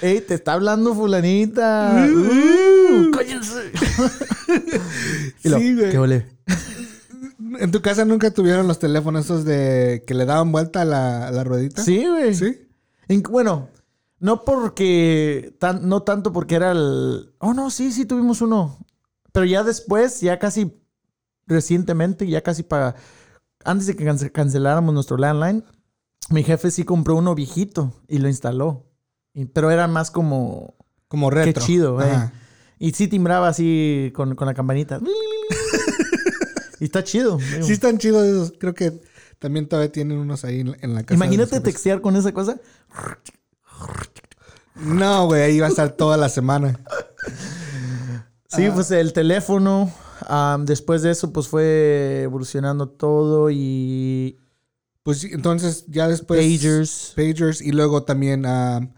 [0.00, 2.06] ey, te está hablando fulanita.
[2.14, 2.67] Uh,
[3.12, 3.72] cállense.
[5.44, 5.90] y luego, Sí, güey.
[5.90, 6.26] ¿qué ole?
[7.60, 11.28] ¿En tu casa nunca tuvieron los teléfonos esos de que le daban vuelta a la,
[11.28, 11.82] a la ruedita?
[11.82, 12.34] Sí, güey.
[12.34, 12.66] ¿Sí?
[13.08, 13.68] En- bueno,
[14.20, 17.32] no porque, tan, no tanto porque era el...
[17.38, 18.78] Oh, no, sí, sí tuvimos uno.
[19.32, 20.72] Pero ya después, ya casi
[21.46, 22.96] recientemente, ya casi para...
[23.64, 25.64] Antes de que cance- canceláramos nuestro landline,
[26.30, 28.86] mi jefe sí compró uno viejito y lo instaló.
[29.34, 30.74] Y- pero era más como...
[31.08, 31.64] Como retro.
[31.64, 32.06] chido, güey.
[32.78, 35.00] Y sí timbraba así con, con la campanita.
[36.80, 37.38] y está chido.
[37.38, 37.66] digo.
[37.66, 38.52] Sí están chidos esos.
[38.58, 39.00] Creo que
[39.38, 41.14] también todavía tienen unos ahí en, en la casa.
[41.14, 42.60] Imagínate textear con esa cosa.
[44.74, 46.78] No, güey, ahí va a estar toda la semana.
[48.48, 49.92] Sí, pues el teléfono.
[50.60, 54.38] después de eso, pues fue evolucionando todo y
[55.02, 56.40] Pues entonces ya después...
[56.40, 57.12] pagers.
[57.16, 58.88] Pagers y luego también ah,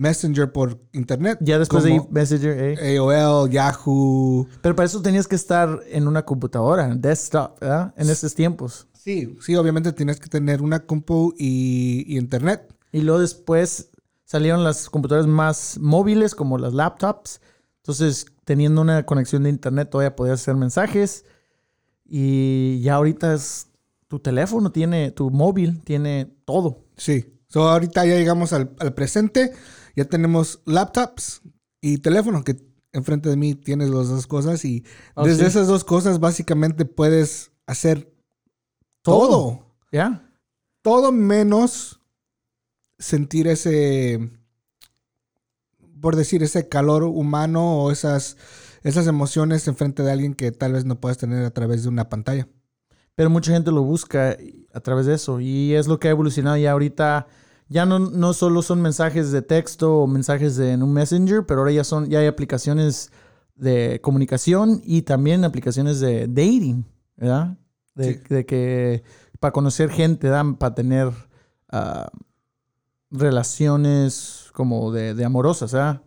[0.00, 1.38] Messenger por internet.
[1.42, 2.96] Ya después de Messenger, eh.
[2.96, 4.48] AOL, Yahoo.
[4.62, 7.92] Pero para eso tenías que estar en una computadora, en desktop, ¿verdad?
[7.98, 8.88] En esos tiempos.
[8.94, 12.74] Sí, sí, obviamente tienes que tener una compu y, y internet.
[12.92, 13.90] Y luego después
[14.24, 17.42] salieron las computadoras más móviles, como las laptops.
[17.82, 21.26] Entonces, teniendo una conexión de internet, todavía podías hacer mensajes.
[22.06, 23.66] Y ya ahorita es
[24.08, 26.86] tu teléfono, tiene tu móvil, tiene todo.
[26.96, 27.36] Sí.
[27.48, 29.52] So, ahorita ya llegamos al, al presente.
[29.96, 31.42] Ya tenemos laptops
[31.80, 32.56] y teléfono, que
[32.92, 34.64] enfrente de mí tienes las dos cosas.
[34.64, 35.46] Y Oh, desde sí.
[35.48, 38.12] esas dos cosas, básicamente puedes hacer
[39.02, 39.28] Todo.
[39.28, 39.66] todo.
[39.92, 40.30] ¿Ya?
[40.82, 42.00] Todo menos
[42.98, 44.30] sentir ese.
[46.00, 48.36] por decir, ese calor humano o esas,
[48.82, 52.08] esas emociones enfrente de alguien que tal vez no puedas tener a través de una
[52.08, 52.48] pantalla.
[53.16, 54.36] Pero mucha gente lo busca
[54.72, 55.40] a través de eso.
[55.40, 57.26] Y es lo que ha evolucionado ya ahorita.
[57.72, 61.60] Ya no, no solo son mensajes de texto o mensajes de, en un messenger, pero
[61.60, 63.12] ahora ya, son, ya hay aplicaciones
[63.54, 66.84] de comunicación y también aplicaciones de dating,
[67.16, 67.56] ¿verdad?
[67.94, 68.20] De, Sí.
[68.28, 69.04] de que
[69.38, 70.56] para conocer gente, ¿verdad?
[70.58, 71.12] para tener
[71.68, 72.10] ah,
[73.10, 76.02] relaciones como de, de amorosas, ¿verdad?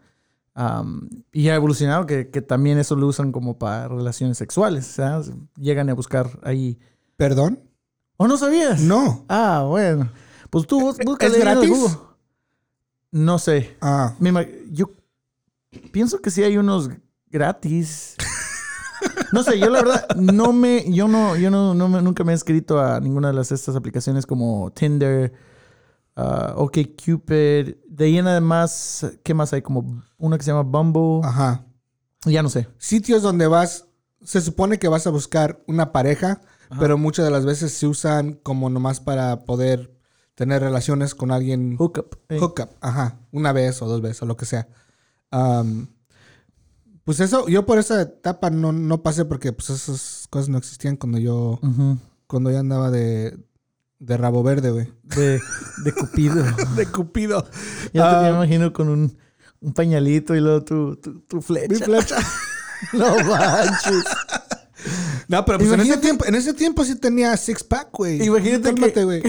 [1.31, 5.25] Y ha evolucionado que, que también eso lo usan como para relaciones sexuales, ¿verdad?
[5.57, 6.77] Llegan a buscar ahí.
[7.15, 7.59] ¿Perdón?
[8.17, 8.81] ¿O no sabías?
[8.81, 9.25] No.
[9.29, 10.09] Ah, bueno.
[10.53, 11.69] Pues tú búscale ¿Es gratis?
[11.69, 11.97] Google.
[13.11, 13.75] No sé.
[13.81, 14.15] Ah,
[14.71, 14.89] yo
[15.91, 16.89] pienso que sí hay unos
[17.29, 18.15] gratis.
[19.31, 22.31] No sé, yo la verdad no me, yo no, yo no, no me- nunca me
[22.31, 25.33] he inscrito a ninguna de las estas aplicaciones como Tinder,
[26.15, 27.75] uh, OkCupid.
[27.87, 29.63] De ahí en además, ¿qué más hay?
[29.63, 31.27] Como una que se llama Bumble.
[31.27, 31.65] ajá.
[32.25, 32.67] Ya no sé.
[32.77, 33.87] Sitios donde vas,
[34.21, 36.39] se supone que vas a buscar una pareja,
[36.79, 39.92] pero muchas de las veces se usan como nomás para poder
[40.35, 41.75] tener relaciones con alguien.
[41.77, 42.15] Hookup.
[42.29, 42.39] eh.
[42.39, 43.19] Hookup, ajá.
[43.31, 44.67] Una vez o dos veces o lo que sea.
[47.03, 50.95] Pues eso, yo por esa etapa no, no pasé porque pues esas cosas no existían
[50.95, 51.59] cuando yo,
[52.27, 53.37] cuando yo andaba de,
[53.99, 54.89] de rabo verde, güey.
[55.03, 55.41] de,
[55.83, 56.43] de Cupido.
[56.77, 57.43] De Cupido.
[57.93, 58.21] Ya te Ah.
[58.23, 59.17] me imagino con un,
[59.59, 61.85] un pañalito y luego tu, tu, tu Mi flecha.
[61.85, 62.15] flecha.
[62.93, 64.03] No manches.
[65.29, 68.21] No, pero pues en ese tiempo, en ese tiempo sí tenía six pack, güey.
[68.25, 69.23] Imagínate que- güey.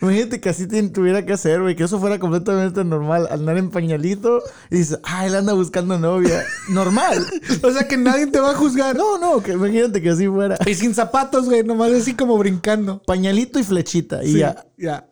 [0.00, 3.28] Imagínate que así tuviera que hacer, güey, que eso fuera completamente normal.
[3.30, 6.44] Andar en pañalito y dices, ah, él anda buscando novia.
[6.68, 7.26] Normal.
[7.62, 8.96] O sea que nadie te va a juzgar.
[8.96, 10.56] No, no, que imagínate que así fuera.
[10.66, 13.02] Y sin zapatos, güey, nomás así como brincando.
[13.06, 14.22] Pañalito y flechita.
[14.24, 14.64] Y Sí, ya.
[14.78, 15.06] ya.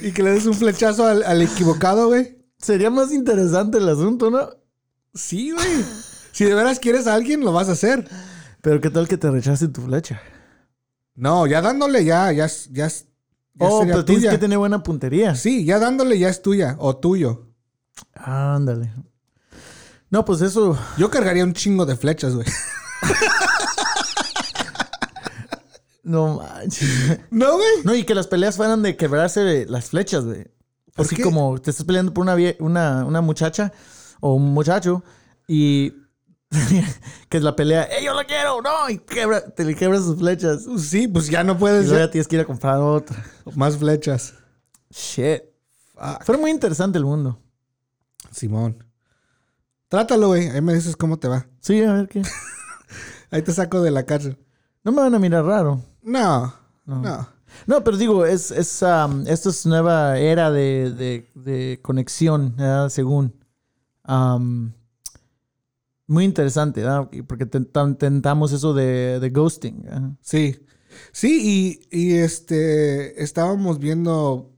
[0.00, 2.38] Y que le des un flechazo al, al equivocado, güey.
[2.58, 4.48] sería más interesante el asunto, ¿no?
[5.12, 5.84] Sí, güey.
[6.32, 8.08] Si de veras quieres a alguien, lo vas a hacer.
[8.62, 10.20] Pero qué tal que te rechacen tu flecha.
[11.16, 13.06] No, ya dándole ya, ya, ya, es-
[13.54, 15.34] ya oh, pero tienes que tener buena puntería.
[15.34, 17.48] Sí, ya dándole ya es tuya o tuyo.
[18.14, 18.92] Ándale.
[20.10, 20.78] No, pues eso.
[20.96, 22.46] Yo cargaría un chingo de flechas, güey.
[26.04, 27.18] No manches.
[27.30, 27.66] ¿No, güey?
[27.82, 30.44] No, y que las peleas fueran de quebrarse las flechas, güey.
[30.94, 31.22] ¿Por Así qué?
[31.22, 33.72] como te estás peleando por una, una, una muchacha
[34.20, 35.02] o un muchacho
[35.48, 35.92] y
[37.28, 38.60] que es la pelea, ¡eh, yo la quiero!
[38.62, 38.88] ¡No!
[38.90, 40.66] Y quebra, te le quebras sus flechas.
[40.78, 43.24] Sí, pues ya no Y puedes luego ser ya tienes que ir a comprar otra.
[43.54, 44.34] más flechas.
[44.90, 45.42] Shit.
[45.94, 46.24] Fuck.
[46.24, 47.38] Fue muy interesante el mundo.
[48.30, 48.84] Simón.
[49.88, 50.48] Trátalo, güey.
[50.48, 51.46] Ahí me dices cómo te va.
[51.60, 52.22] Sí, a ver qué.
[53.30, 54.38] Ahí te saco de la cárcel.
[54.82, 55.80] No me van a mirar raro.
[56.02, 56.96] No, No.
[57.00, 57.34] no.
[57.66, 62.88] No, pero digo, es, es, um, esto es nueva era de, de- de conexión, ¿verdad?
[62.88, 63.32] según.
[64.08, 64.72] Um,
[66.06, 67.08] muy interesante, ¿verdad?
[67.26, 69.82] Porque tentam- tentamos eso de, de ghosting.
[69.82, 70.10] ¿verdad?
[70.20, 70.56] Sí.
[71.12, 74.52] Sí, y, y, este estábamos viendo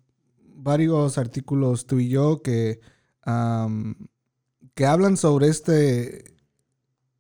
[0.55, 2.81] varios artículos tú y yo que,
[4.75, 6.37] que hablan sobre este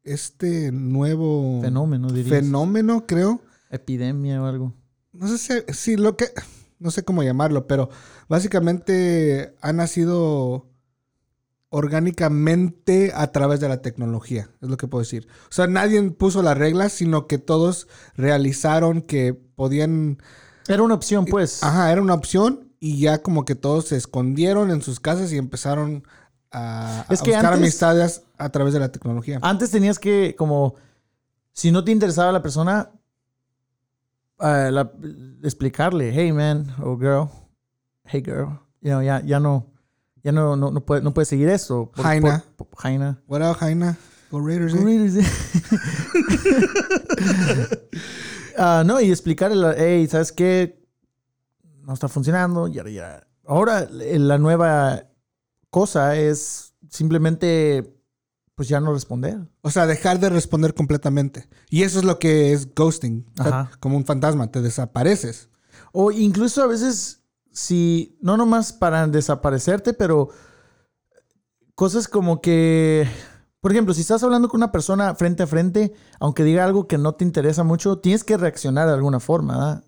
[0.04, 2.30] este nuevo Fenómeno, diría.
[2.40, 3.40] fenómeno, creo.
[3.70, 4.74] Epidemia o algo.
[5.12, 6.26] No sé si, si lo que
[6.78, 7.88] no sé cómo llamarlo, pero
[8.28, 10.68] básicamente ha nacido
[11.76, 15.28] orgánicamente a través de la tecnología, es lo que puedo decir.
[15.48, 20.18] O sea, nadie puso las reglas, sino que todos realizaron que podían
[20.68, 21.62] Era una opción, pues.
[21.62, 25.38] Ajá, era una opción y ya como que todos se escondieron en sus casas y
[25.38, 26.04] empezaron
[26.50, 29.38] a, a Es que buscar antes- amistades a través de la tecnología.
[29.42, 30.74] Antes tenías que, como,
[31.52, 32.90] si no te interesaba la persona,
[34.40, 34.92] eh, la-
[35.42, 37.28] explicarle, hey man o girl,
[38.04, 39.66] hey girl, you know, ya, ya no,
[40.26, 41.92] ya no, no, no puede, no puedes seguir eso.
[41.94, 42.42] Por- Jaina.
[42.56, 43.22] por- por- Jaina.
[43.28, 43.96] What up, Jaina?
[44.32, 44.78] Go Raiders, eh?
[44.78, 45.24] Go Raiders, eh.
[48.58, 50.82] Ah, no, y explicarle, hey, ¿sabes qué?
[51.82, 53.26] No está funcionando, ya, ya.
[53.46, 55.04] Ahora eh, la nueva
[55.70, 57.94] cosa es simplemente,
[58.54, 59.40] pues ya no responder.
[59.60, 61.48] O sea, dejar de responder completamente.
[61.68, 63.26] Y eso es lo que es ghosting.
[63.38, 65.50] O sea, como un fantasma, te desapareces.
[65.92, 67.20] O incluso a veces,
[67.56, 70.28] si, no nomás para desaparecerte, pero
[71.74, 73.08] cosas como que,
[73.62, 76.98] por ejemplo, si estás hablando con una persona frente a frente, aunque diga algo que
[76.98, 79.84] no te interesa mucho, tienes que reaccionar de alguna forma, ¿verdad?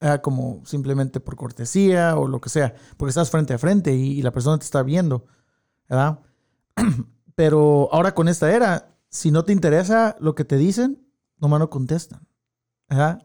[0.00, 4.20] Ah, como simplemente por cortesía o lo que sea, porque estás frente a frente y,
[4.20, 5.24] la persona te está viendo,
[5.88, 6.18] ¿verdad?
[7.36, 11.06] Pero ahora con esta era, si no te interesa lo que te dicen,
[11.38, 12.26] nomás no contestan,
[12.88, 13.24] ¿verdad?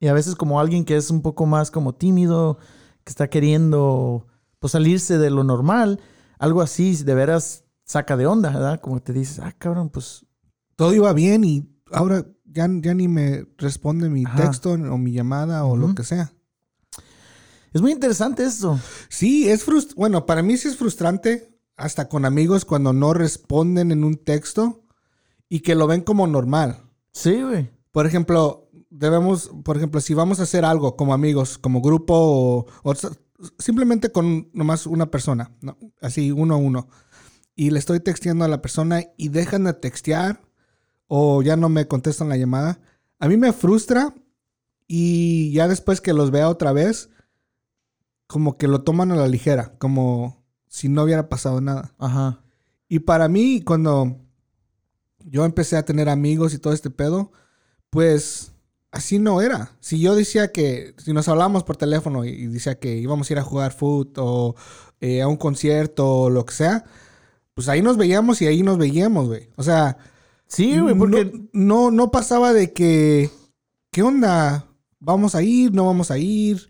[0.00, 2.58] Y a veces como alguien que es un poco más como tímido,
[3.04, 4.26] que está queriendo
[4.58, 6.00] pues salirse de lo normal,
[6.38, 8.80] algo así de veras saca de onda, ¿verdad?
[8.80, 10.26] Como te dices, ah, cabrón, pues...
[10.76, 14.44] Todo iba bien y ahora ya, ya ni me responde mi Ajá.
[14.44, 16.32] texto o mi llamada o lo que sea.
[17.72, 18.80] Es muy interesante eso.
[19.08, 20.00] Sí, es frustrante.
[20.00, 24.84] Bueno, para mí sí es frustrante, hasta con amigos, cuando no responden en un texto
[25.48, 26.82] y que lo ven como normal.
[27.12, 27.70] Sí, güey.
[27.92, 32.94] Por ejemplo, debemos, por ejemplo, si vamos a hacer algo como amigos, como grupo o,
[33.58, 35.78] simplemente con nomás una persona, ¿no?
[36.02, 36.88] así uno a uno,
[37.54, 40.42] y le estoy texteando a la persona y dejan de textear
[41.06, 42.80] o ya no me contestan la llamada,
[43.18, 44.14] a mí me frustra
[44.86, 47.10] y ya después que los vea otra vez,
[48.26, 51.94] como que lo toman a la ligera, como si no hubiera pasado nada.
[51.98, 52.42] Ajá.
[52.88, 54.18] Y para mí, cuando
[55.24, 57.32] yo empecé a tener amigos y todo este pedo,
[57.90, 58.52] pues
[58.92, 59.72] así no era.
[59.80, 63.32] Si yo decía que, si nos hablábamos por teléfono y, y decía que íbamos a
[63.32, 64.54] ir a jugar foot o
[65.00, 66.84] eh, a un concierto o lo que sea,
[67.54, 69.48] pues ahí nos veíamos y ahí nos veíamos, güey.
[69.56, 69.96] O sea,
[70.50, 71.24] Sí, güey, porque...
[71.24, 73.30] no, no, no pasaba de que,
[73.92, 74.66] ¿qué onda?
[74.98, 75.72] ¿Vamos a ir?
[75.72, 76.68] ¿No vamos a ir?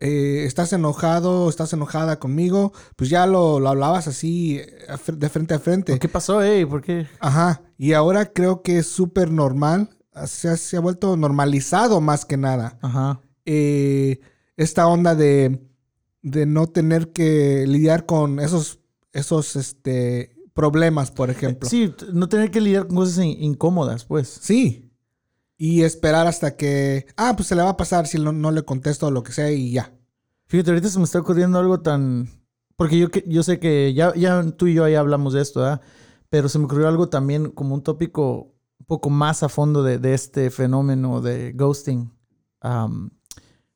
[0.00, 4.66] Eh, estás enojado, estás enojada conmigo, pues ya lo, lo hablabas así eh,
[5.12, 5.98] de frente a frente.
[5.98, 6.64] ¿Qué pasó, ey?
[6.64, 7.06] ¿Por qué?
[7.20, 7.60] Ajá.
[7.76, 9.90] Y ahora creo que es súper normal.
[10.26, 12.78] Se ha, se ha vuelto normalizado más que nada.
[12.82, 13.20] Ajá.
[13.44, 14.20] Eh,
[14.56, 15.60] esta onda de,
[16.22, 18.80] de no tener que lidiar con esos,
[19.12, 21.68] esos este, problemas, por ejemplo.
[21.68, 24.28] Sí, no tener que lidiar con cosas in- incómodas, pues.
[24.28, 24.90] Sí.
[25.56, 28.62] Y esperar hasta que, ah, pues se le va a pasar si no, no le
[28.64, 29.92] contesto o lo que sea y ya.
[30.46, 32.28] Fíjate, ahorita se me está ocurriendo algo tan...
[32.76, 35.60] Porque yo, que- yo sé que ya, ya tú y yo ahí hablamos de esto,
[35.60, 35.80] ¿verdad?
[36.28, 40.12] Pero se me ocurrió algo también como un tópico un poco más a fondo de,
[40.12, 42.10] este fenómeno de ghosting.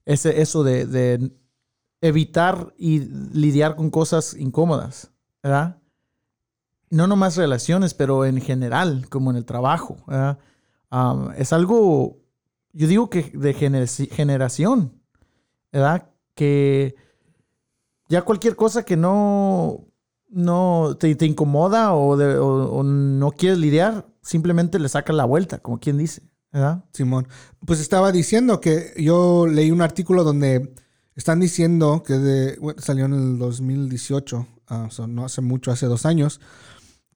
[0.04, 1.32] Ese, eso de,
[2.00, 3.00] evitar y
[3.32, 5.80] lidiar con cosas incómodas, ¿verdad?
[6.90, 9.96] No nomás relaciones, pero en general, como en el trabajo,
[11.36, 12.18] es algo,
[12.72, 15.00] yo digo que de gener- generación,
[15.72, 16.10] ¿verdad?
[16.34, 16.96] Que
[18.08, 19.86] ya cualquier cosa que no,
[20.28, 26.22] no te, incomoda o no quieres lidiar, simplemente le sacas la vuelta, como quien dice,
[26.52, 26.84] ¿verdad?
[26.92, 27.28] Simón.
[27.64, 30.74] Pues estaba diciendo que yo leí un artículo donde
[31.14, 36.04] están diciendo que de, salió en el 2018, ah, so no hace mucho, hace dos
[36.04, 36.40] años,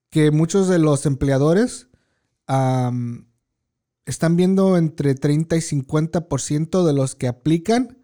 [0.09, 1.87] que muchos de los empleadores
[2.47, 3.27] am,
[4.05, 7.97] están viendo entre 30 y 50% de los que aplican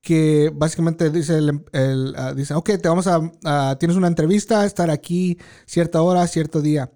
[0.00, 4.88] que básicamente dice el, el, ah, dice, ok, te vamos a- tienes una entrevista, estar
[4.90, 6.92] aquí cierta hora, cierto día.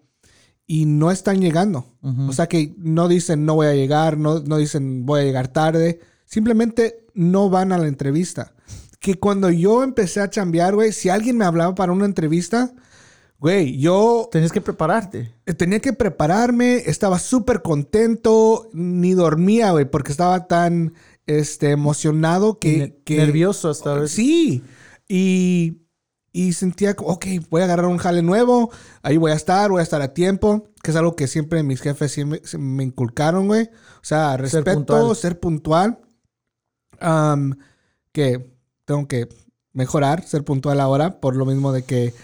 [0.73, 1.87] Y no están llegando.
[2.29, 5.49] O sea que no dicen no voy a llegar, no, no dicen voy a llegar
[5.49, 5.99] tarde.
[6.27, 8.53] Simplemente no van a la entrevista.
[9.01, 12.73] Que cuando yo empecé a chambear, güey, si alguien me hablaba para una entrevista,
[13.41, 15.35] güey, yo Tenías que prepararte.
[15.57, 20.93] tenía que prepararme, estaba súper contento, ni dormía, güey, porque estaba tan
[21.27, 24.07] este, emocionado que, Ne- que- nervioso hasta.
[24.07, 24.63] Sí,
[25.09, 25.79] y,
[26.33, 28.71] y sentía, como, ok, voy a agarrar un jale nuevo,
[29.03, 31.81] ahí voy a estar, voy a estar a tiempo, que es algo que siempre mis
[31.81, 33.65] jefes siempre me inculcaron, güey.
[33.65, 35.97] O sea, respeto, ser puntual.
[35.97, 36.11] puntual.
[37.01, 37.57] Am,
[38.13, 39.29] que tengo que
[39.73, 42.15] mejorar, ser puntual ahora, por lo mismo de que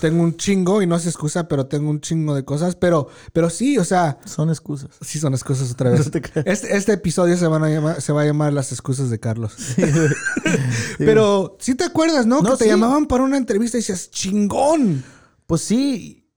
[0.00, 3.50] tengo un chingo, y no es excusa, pero tengo un chingo de cosas, pero, pero
[3.50, 4.90] sí, o sea, Son excusas.
[5.00, 6.00] sí son excusas otra vez.
[6.06, 6.46] No te creas.
[6.46, 9.54] Este, este episodio se, van a llamar, se va a llamar Las excusas de Carlos.
[10.98, 12.42] Pero sí te acuerdas, ¿no?
[12.42, 12.70] No, que te sí.
[12.70, 15.04] llamaban para una entrevista y decías, chingón.
[15.46, 16.28] Pues sí,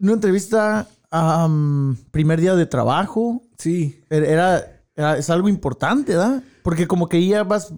[0.00, 4.00] una entrevista, am, primer día de trabajo, Sí.
[4.10, 4.62] era,
[4.96, 6.42] era- es algo importante, ¿verdad?
[6.62, 7.72] Porque como que ya vas,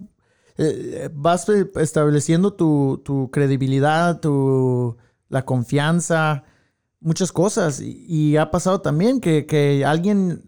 [0.57, 4.97] eh, vas eh, estableciendo tu, tu credibilidad, tu,
[5.33, 6.43] la confianza,
[6.99, 7.81] muchas cosas.
[7.81, 10.43] Y, y ha pasado también que, que alguien,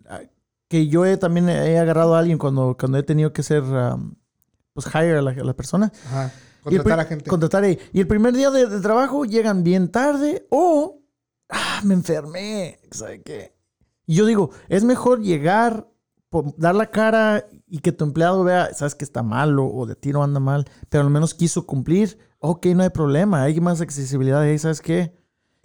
[0.68, 4.16] que yo he, también he agarrado a alguien cuando, cuando he tenido que ser, am,
[4.74, 5.92] pues, hire a la, a la persona.
[6.06, 6.32] Ajá.
[6.66, 7.30] El Contratar a gente.
[7.30, 7.80] Contratar ahí.
[7.94, 11.02] Y el primer día de, de trabajo llegan bien tarde o
[11.50, 12.80] ah, me enfermé.
[12.92, 13.56] ¿Sabe qué?
[14.06, 15.88] Y yo digo, es mejor llegar,
[16.58, 20.24] dar la cara y que tu empleado vea, sabes que está mal o, de tiro
[20.24, 22.18] anda mal, pero al menos quiso cumplir.
[22.40, 25.16] Ok, no hay problema, hay más accesibilidad ahí, ¿sabes qué?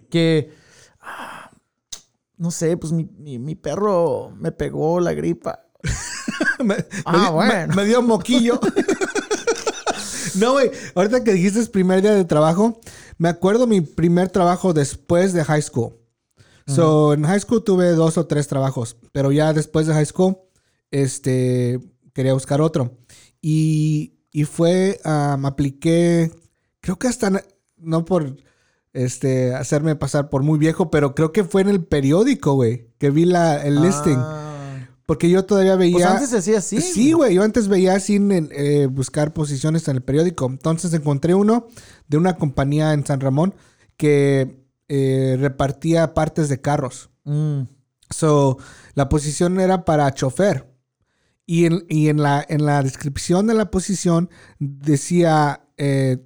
[0.09, 0.51] Que,
[0.99, 1.51] ah,
[2.37, 5.59] no sé, pues mi, mi- mi perro me pegó la gripa.
[6.63, 6.75] me,
[7.05, 7.67] Ah, me bueno.
[7.67, 8.59] me- me dio moquillo.
[10.35, 10.71] no, güey.
[10.95, 12.79] Ahorita que dijiste primer día de trabajo,
[13.17, 15.93] me acuerdo mi primer trabajo después de high school.
[16.67, 20.37] So, en high school tuve dos o tres trabajos, pero ya después de high school,
[20.89, 21.79] este,
[22.13, 22.97] quería buscar otro.
[23.41, 26.31] Y, y fue, um, apliqué,
[26.79, 27.31] creo que hasta,
[27.77, 28.37] no por
[28.93, 33.09] este, hacerme pasar por muy viejo, pero creo que fue en el periódico, güey, que
[33.09, 34.17] vi la, el listing.
[34.17, 34.47] Ah.
[35.05, 35.93] Porque yo todavía veía...
[35.93, 36.79] Pues antes se hacía así.
[36.79, 37.35] Sí, güey.
[37.35, 40.45] Yo antes veía sin eh, buscar posiciones en el periódico.
[40.45, 41.67] Entonces encontré uno
[42.07, 43.53] de una compañía en San Ramón
[43.97, 47.09] que eh, repartía partes de carros.
[47.25, 47.63] Mm.
[48.09, 48.57] So,
[48.93, 50.70] la posición era para chofer.
[51.53, 54.29] Y en, y en, la, en la descripción de la posición
[54.59, 56.17] decía eh,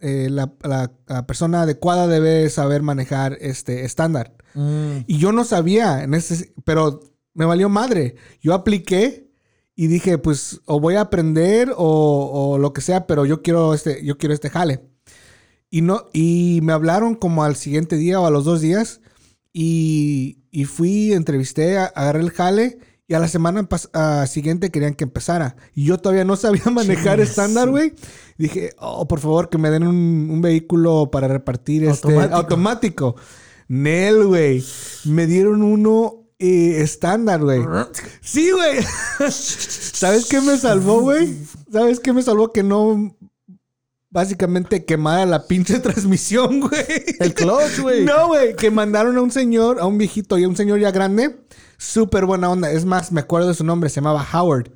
[0.00, 4.34] eh, la, la- la persona adecuada debe saber manejar este estándar.
[4.54, 5.04] Mm.
[5.06, 7.00] Y yo no sabía, en ese, pero
[7.34, 8.14] me valió madre.
[8.40, 9.28] Yo apliqué
[9.74, 13.74] y dije, pues, o voy a aprender o, o lo que sea, pero yo quiero
[13.74, 14.80] este, yo quiero este jale.
[15.70, 19.00] Y no, y me hablaron como al siguiente día o a los dos días.
[19.52, 22.78] Y, y fui, entrevisté, agarré el jale.
[23.12, 23.68] Y a la semana
[24.26, 25.54] siguiente querían que empezara.
[25.74, 27.92] Y yo todavía no sabía manejar estándar, güey.
[28.38, 32.36] Dije, oh, por favor, que me den un, un vehículo para repartir este Automático.
[32.38, 33.16] automático.
[33.68, 34.64] Nel, güey.
[35.04, 37.60] Me dieron uno eh, estándar, güey.
[38.22, 38.82] Sí, güey.
[39.30, 41.36] ¿Sabes qué me salvó, güey?
[41.70, 42.50] ¿Sabes qué me salvó?
[42.50, 43.14] Que no
[44.12, 46.84] básicamente quemara la pinche transmisión, güey.
[47.18, 48.04] El clutch, güey.
[48.04, 48.54] No, güey.
[48.54, 51.36] Que mandaron a un señor, a un viejito y a un señor ya grande.
[51.78, 52.70] Súper buena onda.
[52.70, 53.90] Es más, me acuerdo de su nombre.
[53.90, 54.70] Se llamaba Howard.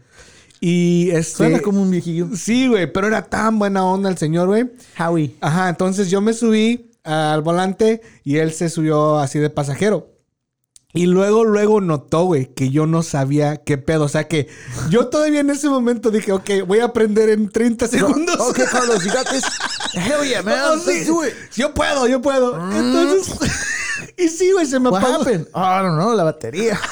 [0.60, 1.36] Y este...
[1.36, 2.30] Suena como un viejillo.
[2.34, 2.90] Sí, güey.
[2.90, 4.70] Pero era tan buena onda el señor, güey.
[4.98, 5.36] Howie.
[5.40, 10.15] Ajá, entonces yo me subí al volante y él se subió así de pasajero.
[10.92, 14.04] Y luego, luego notó, güey, que yo no sabía qué pedo.
[14.04, 14.48] O sea que
[14.88, 18.36] yo todavía en ese momento dije, ok, voy a aprender en 30 segundos.
[18.40, 19.44] Ok, Carlos, you got this.
[19.94, 20.58] Hell yeah, man.
[20.64, 21.00] Oh, sí.
[21.02, 21.34] It.
[21.54, 22.54] Yo puedo, yo puedo.
[22.72, 23.34] Entonces,
[24.16, 25.20] y sí, güey, se me What apagó.
[25.22, 25.48] happened?
[25.52, 26.80] Oh, don't know, la batería.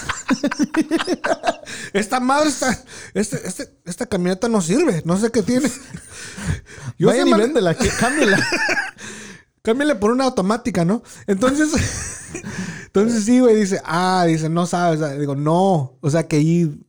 [1.93, 2.79] Esta madre está.
[3.15, 5.03] Este, este- esta camioneta no sirve.
[5.05, 5.71] No sé qué tiene.
[6.99, 8.39] Yo Vayan y man- véndela, que- cámbiala.
[9.65, 11.03] Cámbiale por una automática, ¿no?
[11.27, 11.71] Entonces,
[12.87, 15.01] entonces sí, güey, dice, ah, dice, no sabes.
[15.01, 15.97] O sea, Digo, no.
[16.01, 16.85] O sea, que ir.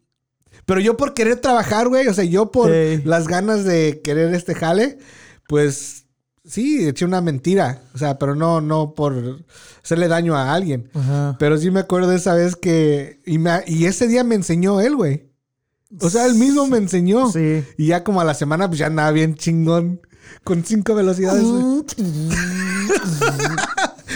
[0.66, 4.56] Pero yo por querer trabajar, güey, o sea, yo por las ganas de querer este
[4.56, 4.98] jale,
[5.48, 6.06] pues
[6.44, 7.82] sí, eché una mentira.
[7.94, 9.46] O sea, pero no, no por
[9.84, 10.90] hacerle daño a alguien.
[10.94, 11.38] Ajá.
[11.40, 13.22] Pero sí me acuerdo de esa vez que.
[13.26, 15.30] Y, me- y ese día me enseñó él, güey.
[16.02, 17.32] O sea, él mismo me enseñó.
[17.32, 17.64] Sí.
[17.78, 20.02] Y ya como a la semana, pues ya andaba bien chingón.
[20.44, 21.44] Con cinco velocidades.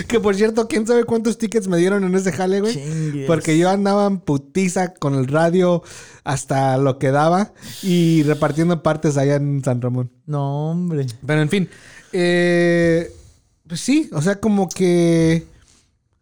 [0.08, 2.74] Que por cierto, quién sabe cuántos tickets me dieron en ese jale, güey.
[2.74, 3.28] Chingues.
[3.28, 5.84] Porque yo andaba en putiza con el radio
[6.24, 7.54] hasta lo que daba
[7.84, 10.12] y repartiendo partes allá en San Ramón.
[10.26, 11.06] No, hombre.
[11.26, 11.70] Pero en fin,
[12.12, 13.14] eh,
[13.68, 15.46] pues sí, o sea, como que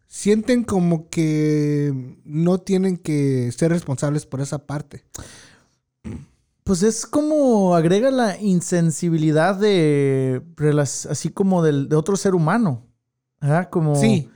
[0.08, 1.94] sienten como que
[2.26, 5.04] no tienen que ser responsables por esa parte.
[6.68, 10.44] Pues es como agrega la insensibilidad de
[11.10, 12.86] así como del, de otro ser humano.
[13.42, 13.70] ¿verdad?
[13.70, 14.30] Como Sí,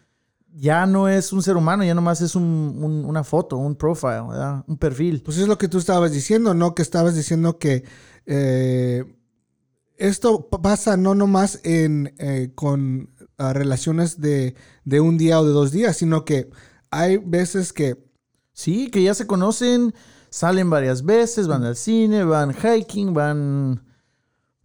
[0.54, 2.44] ya no es un ser humano, ya nomás es un,
[2.82, 4.64] un- una foto, un profile, ¿verdad?
[4.68, 5.22] un perfil.
[5.24, 6.74] pues es lo que tú estabas diciendo, ¿no?
[6.76, 7.84] Que estabas diciendo que
[8.26, 9.04] eh,
[9.98, 14.56] esto pasa no nomás en, eh, con ah, relaciones de,
[14.86, 16.50] de un día o de dos días, sino que
[16.92, 18.10] hay veces que
[18.54, 19.94] Sí, que ya se conocen,
[20.32, 23.84] salen varias veces, van al cine, van hiking, van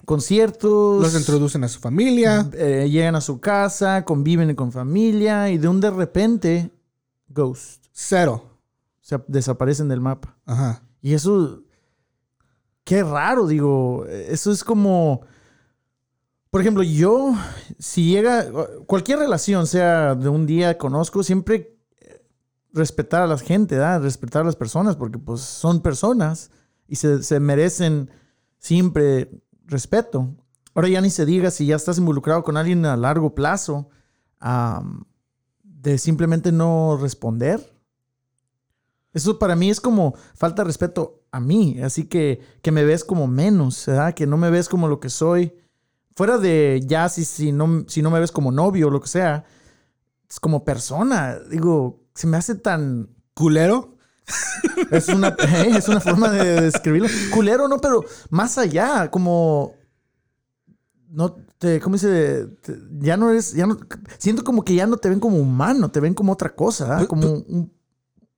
[0.06, 1.02] conciertos.
[1.02, 2.48] los introducen a su familia.
[2.54, 6.70] eh, llegan a su casa, conviven con familia y de un de repente,
[7.28, 7.84] ghost.
[7.92, 8.58] Cero.
[9.00, 10.36] Se desaparecen del mapa.
[10.46, 10.82] Ajá.
[11.02, 11.62] Y eso,
[12.84, 15.22] qué raro, digo, eso es como,
[16.50, 17.34] por ejemplo, yo,
[17.78, 18.46] si llega,
[18.86, 21.75] cualquier relación, sea de un día conozco, siempre
[22.76, 24.02] respetar a la gente, ¿verdad?
[24.02, 26.50] respetar a las personas, porque pues son personas
[26.86, 28.10] y se, se merecen
[28.58, 29.30] siempre
[29.64, 30.34] respeto.
[30.74, 33.88] Ahora ya ni se diga si ya estás involucrado con alguien a largo plazo,
[35.62, 37.74] de simplemente no responder.
[39.14, 43.04] Eso para mí es como falta de respeto a mí, así que que me ves
[43.04, 44.12] como menos, ¿verdad?
[44.12, 45.54] Que no me ves como lo que soy.
[46.14, 49.08] Fuera de ya si, si, no, si no me ves como novio o lo que
[49.08, 49.44] sea,
[50.28, 51.38] es como persona.
[51.38, 53.08] Digo, se me hace tan...
[53.34, 53.96] Culero.
[54.90, 55.72] Es una, ¿eh?
[55.76, 57.08] es una forma de describirlo.
[57.32, 59.74] Culero, no, pero más allá, como...
[61.08, 62.46] No te, ¿cómo dice?
[62.62, 63.78] Te- ya no eres, ya no,
[64.18, 66.98] siento como que ya no te ven como humano, te ven como otra cosa, ¿verdad?
[66.98, 67.72] Pues- como un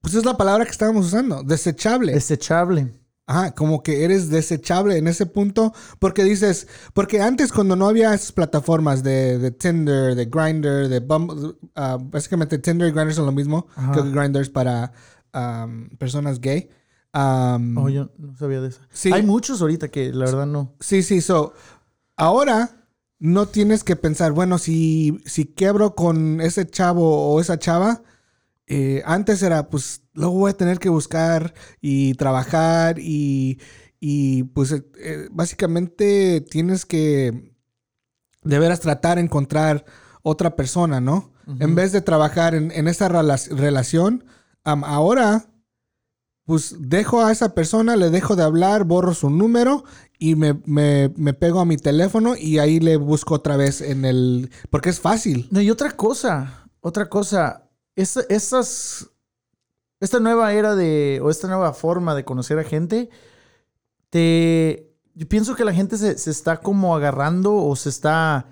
[0.00, 1.42] Pues es la palabra que estábamos usando.
[1.42, 2.12] Desechable.
[2.12, 2.92] desechable.
[3.28, 5.74] Ajá, como que eres desechable en ese punto.
[5.98, 11.00] Porque dices, porque antes cuando no había esas plataformas de, de Tinder, de Grindr, de
[11.00, 13.66] Bumble, ah, básicamente Tinder y Grindr son lo mismo.
[13.76, 13.92] Ajá.
[13.92, 14.92] Creo que Grindr es para
[15.32, 16.70] am, personas gay.
[17.12, 18.80] Am, Oh, yo no sabía de eso.
[18.90, 19.12] Sí.
[19.12, 20.74] Hay muchos ahorita que la verdad no.
[20.80, 21.52] Sí, sí, so,
[22.16, 22.86] ahora
[23.18, 28.02] no tienes que pensar, bueno, si, si quebro con ese chavo o esa chava,
[28.68, 33.58] eh, antes era, pues, luego voy a tener que buscar y trabajar y,
[34.00, 37.52] y pues, eh, eh, básicamente tienes que,
[38.42, 39.84] de veras, tratar de encontrar
[40.22, 41.32] otra persona, ¿no?
[41.60, 44.24] En vez de trabajar en, en esa rela- relación,
[44.64, 45.46] ahora,
[46.44, 49.84] pues, dejo a esa persona, le dejo de hablar, borro su número
[50.18, 54.04] y me, me- me pego a mi teléfono y ahí le busco otra vez en
[54.04, 54.50] el...
[54.70, 55.48] Porque es fácil.
[55.50, 57.67] No, y otra cosa, otra cosa,
[58.03, 59.09] esa- esas,
[60.01, 63.11] esta nueva era de, o esta nueva forma de conocer a gente,
[64.11, 68.46] te, yo pienso que la gente se, se está como agarrando o se está,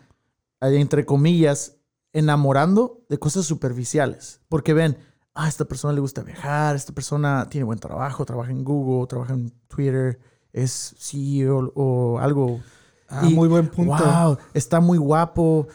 [0.60, 1.76] eh, entre comillas,
[2.12, 4.40] enamorando de cosas superficiales.
[4.48, 4.98] Porque ven,
[5.34, 9.06] ah, a esta persona le gusta viajar, esta persona tiene buen trabajo, trabaja en Google,
[9.06, 10.18] trabaja en Twitter,
[10.52, 12.60] es CEO o algo
[13.08, 14.04] Ah, Y- muy buen punto.
[14.04, 15.68] Wow, está muy guapo.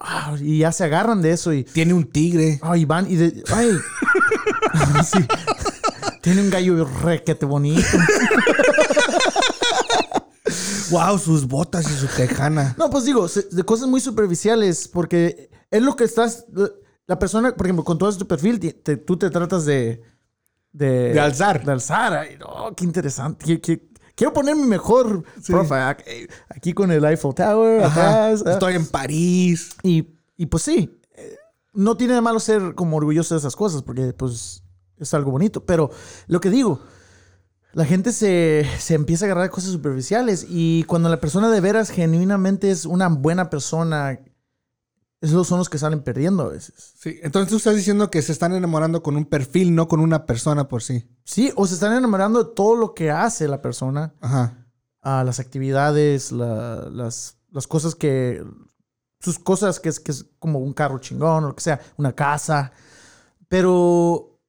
[0.00, 1.64] Wow, y ya se agarran de eso y.
[1.64, 2.58] Tiene un tigre.
[2.62, 3.42] Ay, van y de.
[3.52, 3.70] Ay.
[5.04, 5.18] Sí.
[6.22, 7.82] Tiene un gallo requete bonito.
[10.90, 12.74] Wow, sus botas y su tejana.
[12.78, 16.46] No, pues digo, de cosas muy superficiales, porque es lo que estás.
[17.06, 20.02] La persona, por ejemplo, con todo tu perfil, te- tú te tratas de.
[20.72, 21.64] De, De alzar.
[21.64, 22.14] De alzar.
[22.14, 23.44] Ay, no, qué interesante.
[23.46, 23.89] Qui- qui-
[24.20, 25.80] Quiero poner mi mejor profile.
[25.80, 28.26] Aquí- Aquí con el Eiffel Tower, Ajá.
[28.26, 28.42] atrás.
[28.46, 28.52] ah.
[28.52, 29.70] Estoy en París.
[29.82, 31.36] Y, y pues sí, eh,
[31.72, 34.62] no tiene de malo ser como orgulloso de esas cosas, porque pues
[34.98, 35.64] es algo bonito.
[35.64, 35.90] Pero
[36.26, 36.80] lo que digo,
[37.72, 41.88] la gente se, se empieza a agarrar cosas superficiales y cuando la persona de veras
[41.88, 44.20] genuinamente es una buena persona,
[45.20, 46.94] esos son los que salen perdiendo a veces.
[46.98, 50.24] Sí, entonces tú estás diciendo que se están enamorando con un perfil, no con una
[50.26, 51.08] persona por sí.
[51.24, 54.66] Sí, o se están enamorando de todo lo que hace la persona, Ajá.
[55.02, 58.42] las actividades, la- las, las cosas que...
[59.22, 62.14] Sus cosas que es, que es como un carro chingón o lo que sea, una
[62.14, 62.72] casa.
[63.48, 64.40] Pero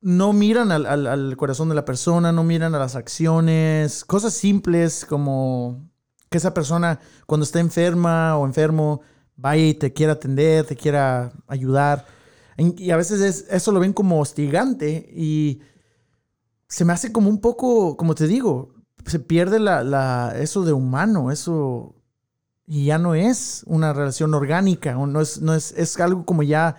[0.00, 4.34] no miran al, al- al corazón de la persona, no miran a las acciones, cosas
[4.34, 5.88] simples como
[6.28, 9.00] que esa persona cuando está enferma o enfermo
[9.36, 12.06] vaya y te quiera atender, te quiera ayudar.
[12.58, 15.60] Y a veces es- eso lo ven como hostigante y
[16.68, 18.74] se me hace como un poco, como te digo,
[19.06, 21.94] se pierde la, eso de humano, eso
[22.66, 26.42] y ya no es una relación orgánica, o no es, no es, es algo como
[26.42, 26.76] ya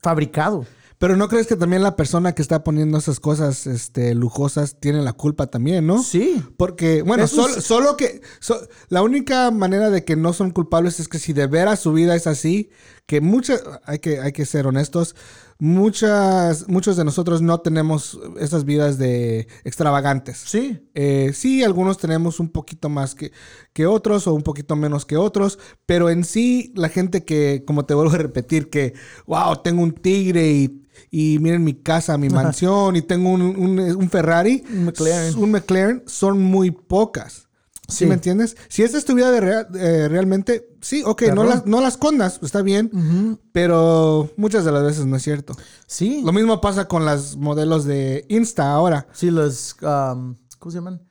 [0.00, 0.64] fabricado.
[0.98, 5.00] Pero ¿no crees que también la persona que está poniendo esas cosas este, lujosas tiene
[5.02, 6.02] la culpa también, no?
[6.02, 6.42] Sí.
[6.56, 8.20] Porque, bueno, sol- solo que...
[8.40, 11.92] so- la única manera de que no son culpables es que si de veras su
[11.92, 12.70] vida es así,
[13.06, 13.62] que muchas...
[13.84, 15.14] Hay que, hay que ser honestos.
[15.60, 20.38] Muchas, muchos de nosotros no tenemos esas vidas de extravagantes.
[20.46, 20.80] Sí.
[20.94, 23.32] Eh, sí, algunos tenemos un poquito más que,
[23.72, 27.84] que otros o un poquito menos que otros, pero en sí la gente que, como
[27.86, 28.94] te vuelvo a repetir, que,
[29.26, 33.80] wow, tengo un tigre y, y miren mi casa, mi mansión y tengo un, un-
[33.80, 35.36] un Ferrari, Un McLaren.
[35.38, 37.47] un McLaren, son muy pocas.
[37.88, 38.06] ¿Sí, Sí.
[38.06, 38.54] me entiendes?
[38.68, 39.38] Si esta es tu vida de
[39.74, 45.06] eh, realmente, sí, ok, no no las escondas, está bien, pero muchas de las veces
[45.06, 45.56] no es cierto.
[45.86, 46.20] Sí.
[46.24, 49.06] Lo mismo pasa con las modelos de Insta ahora.
[49.12, 51.02] Sí, los, um, ¿cómo se llaman?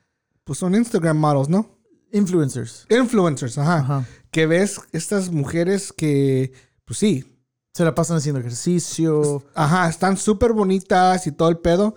[0.43, 1.79] Pues son Instagram models, ¿no?
[2.11, 2.85] Influencers.
[2.89, 3.77] Influencers, ajá.
[3.79, 4.05] Ajá.
[4.31, 6.53] Que ves estas mujeres que,
[6.85, 7.33] pues sí,
[7.73, 9.43] Se la pasan haciendo ejercicio.
[9.55, 11.95] ajá, están súper bonitas y todo el pedo,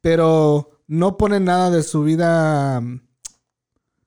[0.00, 2.80] pero no ponen nada de su vida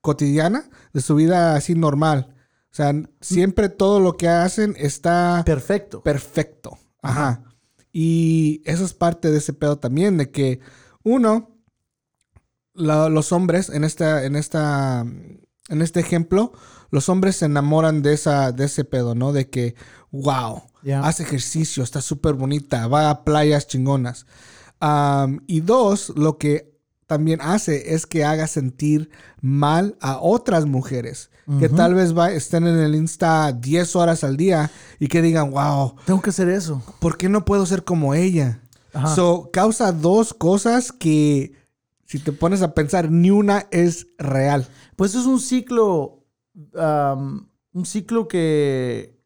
[0.04, 2.36] cotidiana, de su vida así normal.
[2.72, 6.04] O sea, siempre todo lo que hacen está Perfecto.
[6.04, 6.78] perfecto.
[7.02, 7.44] Ajá.
[7.92, 10.60] Y eso es parte de ese pedo también, de que
[11.04, 11.56] uno,
[12.74, 15.06] la- los hombres, en esta, en esta,
[15.70, 16.52] en este ejemplo,
[16.90, 19.32] los hombres se enamoran de esa, de ese pedo, ¿no?
[19.34, 19.76] De que,
[20.12, 21.02] wow, Ya.
[21.02, 24.26] hace ejercicio, está súper bonita, va a playas chingonas.
[25.48, 26.73] Y dos, lo que
[27.08, 29.10] también hace es que haga sentir
[29.42, 31.30] mal a otras mujeres
[31.60, 35.52] que tal vez va- estén en el Insta 10 horas al día y que digan,
[35.52, 36.82] wow, Tengo que hacer eso.
[37.00, 38.62] ¿por qué no puedo ser como ella?
[38.94, 39.14] Ajá.
[39.14, 41.54] So, causa dos cosas que,
[42.06, 44.66] si te pones a pensar, ni una es real.
[44.96, 46.24] Pues es un ciclo,
[46.76, 49.20] um, un ciclo que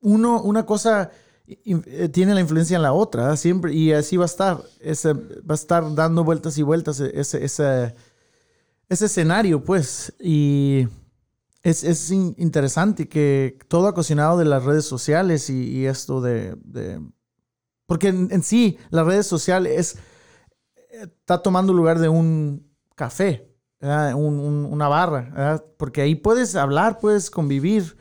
[0.00, 1.10] uno, una cosa
[2.12, 3.36] tiene la influencia en la otra, ¿eh?
[3.36, 7.12] siempre, y así va a estar, ese, va a estar dando vueltas y vueltas e-
[7.18, 7.94] ese, ese,
[8.88, 10.88] ese escenario, pues, y
[11.62, 16.20] es, es in- interesante que todo ha cocinado de las redes sociales y, y esto
[16.20, 17.00] de, de-
[17.86, 19.98] porque en, en sí, las redes sociales es,
[21.02, 23.52] está tomando lugar de un café.
[23.80, 25.64] Un- un- una barra, ¿verdad?
[25.76, 27.96] Porque ahí puedes hablar, puedes convivir,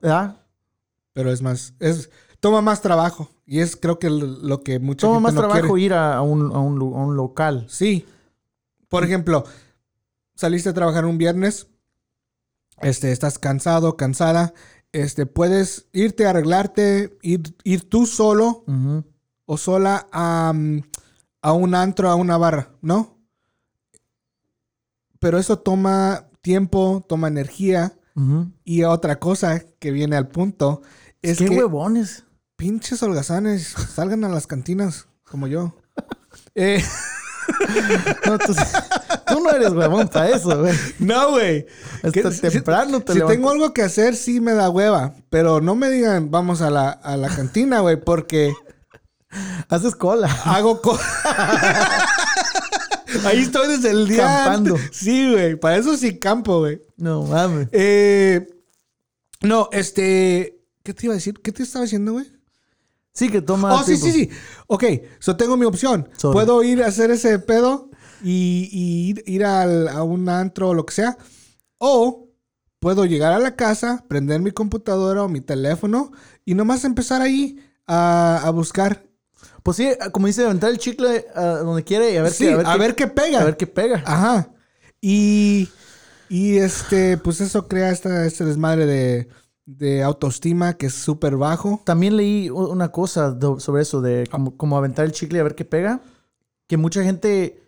[0.00, 0.42] ¿verdad?
[1.14, 2.10] Pero es más, es,
[2.44, 3.30] toma más trabajo.
[3.46, 5.86] Y es creo que lo que mucha Toma gente más no trabajo quiere.
[5.86, 7.64] ir a, a un, a un a un local.
[7.70, 8.04] Sí.
[8.90, 9.44] Por ejemplo,
[10.34, 11.68] saliste a trabajar un viernes,
[12.82, 14.52] este, estás cansado, cansada,
[14.92, 18.62] este, puedes irte a arreglarte, ir, ir tú solo
[19.46, 20.82] o sola a, mm,
[21.40, 23.16] a un antro, a una barra, ¿no?
[25.18, 27.98] Pero eso toma tiempo, toma energía.
[28.64, 30.82] Y otra cosa que viene al punto
[31.22, 32.24] es Qué que huevones.
[32.56, 35.76] Pinches holgazanes salgan a las cantinas como yo.
[36.54, 36.82] Eh,
[38.24, 38.54] No, tú,
[39.26, 40.74] tú no eres huevón para eso, güey.
[40.98, 41.66] no, güey.
[42.02, 43.36] Hasta si- temprano te Si levantas.
[43.36, 45.14] tengo algo que hacer, sí me da hueva.
[45.28, 48.54] Pero no me digan, vamos a la, a la cantina, güey, porque
[49.68, 50.28] Haces cola.
[50.46, 50.98] hago co-
[53.26, 54.24] Ahí estoy desde el día.
[54.24, 54.76] Campando.
[54.76, 54.96] antes.
[54.96, 55.56] Sí, güey.
[55.56, 56.82] Para eso sí campo, güey.
[56.96, 57.68] No mames.
[57.72, 58.46] Eh,
[59.42, 60.60] no, este.
[60.82, 61.34] ¿Qué te iba a decir?
[61.42, 62.26] ¿Qué te estaba diciendo, güey?
[63.14, 63.72] Sí, que toma.
[63.74, 64.06] Oh, sí, tiempo.
[64.06, 64.30] sí, sí.
[64.66, 64.84] Ok,
[65.20, 66.08] so tengo mi opción.
[66.16, 66.32] Sorry.
[66.34, 67.90] Puedo ir a hacer ese pedo
[68.22, 71.16] y, y ir, ir al- a un antro o lo que sea.
[71.78, 72.28] O
[72.80, 76.10] puedo llegar a la casa, prender mi computadora o mi teléfono
[76.44, 79.06] y nomás empezar ahí a, a buscar.
[79.62, 82.52] Pues sí, como dice, aventar el chicle a donde quiere y a ver, Sí, qué,
[82.64, 83.40] a ver, qué, qué pega.
[83.40, 84.02] a ver qué pega.
[84.04, 84.50] Ajá.
[85.00, 85.68] Y,
[86.28, 89.28] y este, pues eso crea esta, este desmadre de,
[89.66, 91.80] de autoestima que es súper bajo.
[91.84, 95.54] También leí una cosa sobre eso, de como, como aventar el chicle y a ver
[95.54, 96.00] qué pega.
[96.66, 97.62] Que mucha gente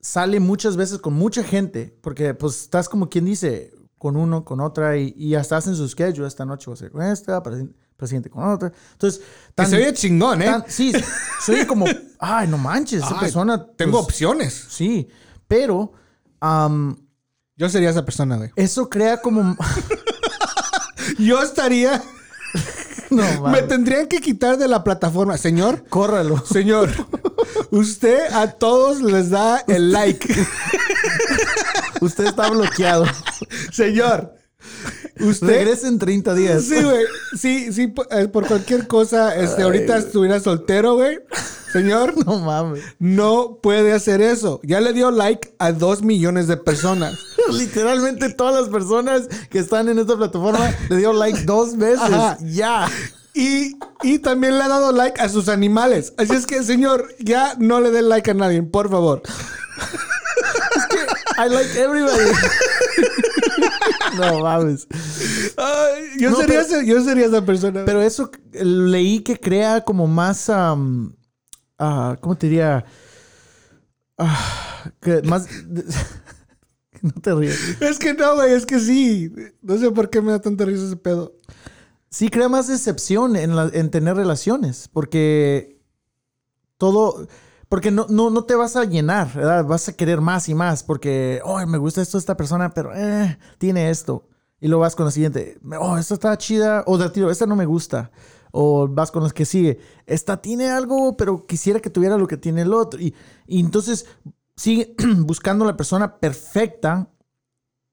[0.00, 4.60] sale muchas veces con mucha gente, porque pues estás como quien dice, con uno, con
[4.60, 6.26] otra, y, y hasta hacen su schedule.
[6.28, 7.56] Esta noche voy a ser con esta, para
[8.04, 8.72] siguiente con otra.
[8.92, 10.44] Entonces, Que tan- se oye chingón, ¿eh?
[10.46, 10.92] tan- sí,
[11.44, 11.86] soy como,
[12.18, 13.66] ay, no manches, esa Ay, persona.
[13.76, 14.66] Tengo pues, opciones.
[14.68, 15.08] Sí,
[15.48, 15.92] pero
[17.56, 18.50] Yo sería esa persona, güey.
[18.56, 19.56] eso crea como.
[21.18, 22.02] Yo estaría.
[23.10, 25.36] no, Me tendrían que quitar de la plataforma.
[25.38, 26.44] Señor, Córralo.
[26.46, 26.90] señor,
[27.70, 30.34] usted a todos les da el like.
[32.00, 33.06] Usted está bloqueado.
[33.72, 34.35] Señor,
[35.20, 35.46] usted.
[35.46, 36.64] Regrese en 30 días.
[36.64, 37.04] Sí, güey.
[37.38, 39.34] Sí, sí, por, eh, por cualquier cosa.
[39.36, 41.18] Este, ahorita estuviera soltero, güey.
[41.72, 42.82] Señor, No mames.
[42.98, 44.60] no puede hacer eso.
[44.62, 47.18] Ya le dio like a dos millones de personas.
[47.52, 52.00] Literalmente todas las personas que están en esta plataforma le dio like dos veces.
[52.00, 52.38] Ajá.
[52.42, 52.88] Ya.
[53.34, 56.14] Y, y también le ha dado like a sus animales.
[56.16, 59.20] Así es que, señor, ya no le dé like a nadie, por favor.
[61.38, 62.30] I like everybody.
[64.16, 64.86] No mames.
[66.18, 67.84] Yo, No, sería pero- yo sería esa persona.
[67.84, 70.46] Pero eso leí que crea como más.
[70.48, 70.76] ah,
[72.20, 72.84] ¿Cómo te diría?
[74.18, 75.46] Ah, que más.
[77.02, 77.80] no te ríes.
[77.80, 79.30] Es que no, güey, es que sí.
[79.62, 81.34] No sé por qué me da tanta risa ese pedo.
[82.10, 84.88] Sí, crea más decepción en, la- en tener relaciones.
[84.92, 85.80] Porque
[86.78, 87.26] todo.
[87.68, 89.64] Porque no, no, no te vas a llenar, ¿verdad?
[89.64, 90.82] Vas a querer más y más.
[90.82, 94.28] Porque, oh, me gusta esto de esta persona, pero eh, tiene esto.
[94.60, 95.58] Y luego vas con la siguiente.
[95.78, 96.84] Oh, esta está chida.
[96.86, 98.10] O de tiro, esta no me gusta.
[98.52, 99.78] O vas con los que sigue.
[100.06, 103.00] Esta tiene algo, pero quisiera que tuviera lo que tiene el otro.
[103.00, 103.14] Y,
[103.46, 104.06] y entonces
[104.54, 107.10] sigue buscando la persona perfecta,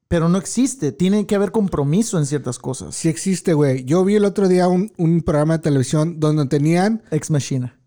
[0.07, 0.91] pero no existe.
[0.91, 2.95] Tiene que haber compromiso en ciertas cosas.
[2.95, 3.83] Sí existe, güey.
[3.85, 7.01] Yo vi el otro día un, un programa de televisión donde tenían...
[7.09, 7.82] Ex Machina.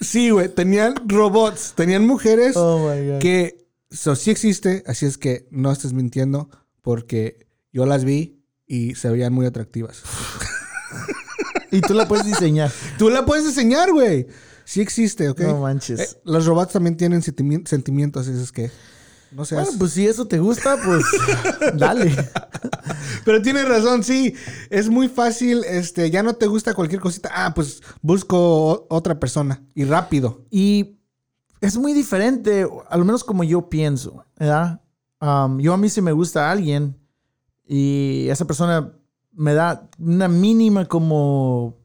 [0.00, 1.72] Sí, güey, tenían robots.
[1.76, 3.18] Tenían mujeres Oh my God.
[3.18, 3.66] que...
[3.88, 6.50] Eso sí existe, así es que no estés mintiendo
[6.82, 10.02] porque yo las vi y se veían muy atractivas.
[11.70, 12.70] Y tú la puedes diseñar.
[12.98, 14.26] Tú la puedes diseñar, güey.
[14.64, 15.40] Sí existe, ¿ok?
[15.42, 16.00] No manches.
[16.00, 18.70] Eh, los robots también tienen sentimi- sentimientos, así es que...
[19.36, 19.64] No seas...
[19.64, 21.04] Bueno, pues si eso te gusta, pues
[21.74, 22.10] dale.
[23.22, 24.34] Pero tienes razón, sí.
[24.70, 27.30] Es muy fácil, este, ya no te gusta cualquier cosita.
[27.34, 29.62] Ah, pues busco otra persona.
[29.74, 30.46] Y rápido.
[30.50, 30.96] Y
[31.60, 34.80] es muy diferente, a lo menos como yo pienso, ¿verdad?
[35.20, 36.98] Um, yo a mí si me gusta alguien
[37.66, 38.94] y esa persona
[39.32, 41.76] me da una mínima como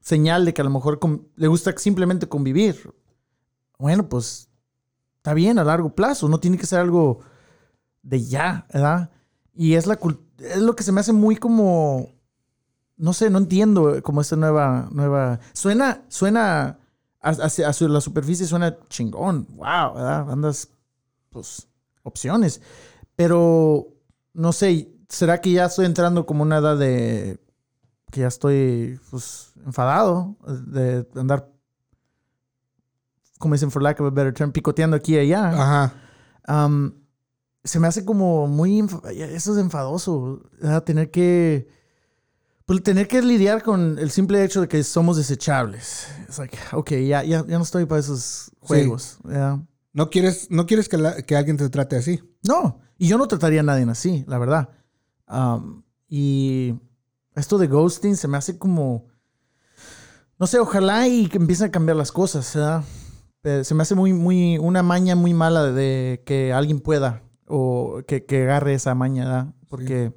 [0.00, 0.98] señal de que a lo mejor
[1.36, 2.94] le gusta simplemente convivir.
[3.78, 4.48] Bueno, pues
[5.24, 7.20] está bien a largo plazo, no tiene que ser algo
[8.02, 9.10] de ya, ¿verdad?
[9.54, 9.98] Y es, la,
[10.38, 12.10] es lo que se me hace muy como,
[12.98, 16.78] no sé, no entiendo como esta nueva, nueva, suena, suena,
[17.22, 20.30] hacia, hacia la superficie suena chingón, wow, ¿verdad?
[20.30, 20.68] Andas,
[21.30, 21.68] pues,
[22.02, 22.60] opciones.
[23.16, 23.88] Pero,
[24.34, 27.40] no sé, ¿será que ya estoy entrando como una edad de
[28.10, 31.48] que ya estoy, pues, enfadado de andar,
[33.38, 35.48] como dicen, for lack of a better term, picoteando aquí y allá?
[35.48, 35.94] Ajá.
[36.46, 36.92] Um,
[37.62, 38.80] se me hace como muy...
[39.12, 40.84] Eso es enfadoso, ¿verdad?
[40.84, 41.68] Tener que...
[42.66, 46.06] Pues tener que lidiar con el simple hecho de que somos desechables.
[46.28, 49.18] Es like, ok, ya, ya, ya no estoy para esos juegos.
[49.92, 52.22] No quieres, no quieres que, la- que alguien te trate así.
[52.42, 54.70] No, y yo no trataría a nadie así, la verdad.
[55.28, 56.74] Um, y
[57.34, 59.08] esto de ghosting se me hace como...
[60.38, 62.82] No sé, ojalá y que empiecen a cambiar las cosas, ¿verdad?
[63.44, 68.24] Se me hace muy, muy, una maña muy mala de, que alguien pueda o que,
[68.24, 69.54] que agarre esa maña, ¿verdad?
[69.68, 70.14] Porque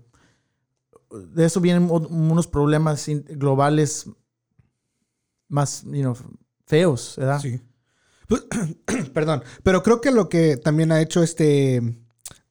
[1.12, 4.10] de eso vienen unos problemas globales
[5.50, 6.16] más, you know,
[6.66, 7.40] feos, ¿verdad?
[7.40, 7.62] Sí.
[9.14, 11.82] Perdón, pero creo que lo que también ha hecho este,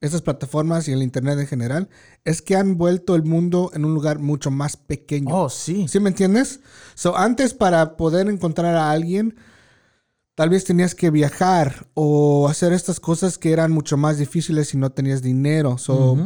[0.01, 1.89] estas plataformas y el Internet en general
[2.25, 5.35] es que han vuelto el mundo en un lugar mucho más pequeño.
[5.35, 5.87] Oh, sí.
[5.89, 6.61] ¿Sí me entiendes?
[6.95, 9.37] So, antes para poder encontrar a alguien,
[10.37, 14.77] tal vez tenías que viajar o hacer estas cosas que eran mucho más difíciles si
[14.77, 15.79] no tenías dinero.
[15.79, 16.17] So,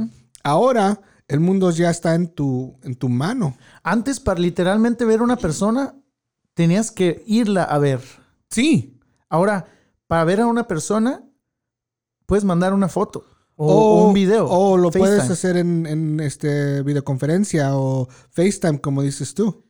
[0.43, 3.57] ahora el mundo ya está en tu, en tu mano.
[3.85, 5.95] Antes, para literalmente ver a una persona,
[6.55, 8.01] tenías que irla a ver.
[8.51, 9.01] Sí.
[9.29, 9.67] Ahora,
[10.09, 11.25] para ver a una persona,
[12.27, 14.49] puedes mandar una foto o, o un video.
[14.49, 19.65] O lo puedes hacer en, en, este videoconferencia o FaceTime, como dices tú.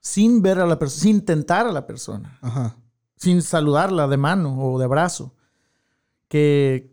[0.00, 2.76] Sin ver a la persona, sin tentar a la persona, Ajá.
[3.16, 5.34] Sin saludarla de mano o de abrazo.
[6.28, 6.92] Que,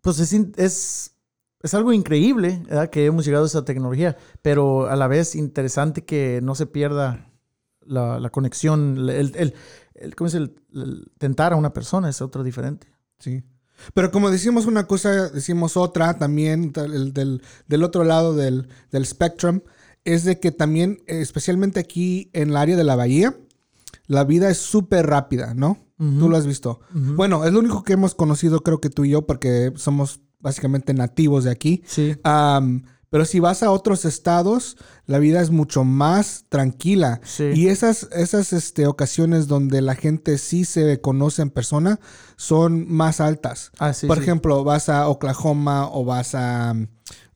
[0.00, 1.14] pues es, es,
[1.62, 2.90] es algo increíble ¿verdad?
[2.90, 7.30] que hemos llegado a esa tecnología, pero a la vez interesante que no se pierda
[7.84, 9.54] la, la conexión, el, el,
[9.94, 12.88] el- ¿cómo es el, el tentar a una persona es otro diferente.
[13.18, 13.42] Sí.
[13.94, 18.68] Pero como decimos una cosa, decimos otra también tal- el del, del otro lado del,
[18.90, 19.60] del spectrum,
[20.04, 23.36] es de que también, especialmente aquí en el área de la bahía,
[24.12, 25.78] la vida es súper rápida, ¿no?
[25.98, 26.80] Tú lo has visto.
[26.92, 30.94] Bueno, es lo único que hemos conocido, creo que tú y yo, porque somos básicamente
[30.94, 31.82] nativos de aquí.
[31.86, 32.16] Sí.
[33.12, 37.20] Pero si vas a otros estados, la vida es mucho más tranquila.
[37.22, 37.44] Sí.
[37.54, 42.00] Y esas, esas este, ocasiones donde la gente sí se conoce en persona
[42.36, 43.70] son más altas.
[43.78, 44.22] Ah, sí, Por sí.
[44.22, 46.70] ejemplo, vas a Oklahoma o vas a,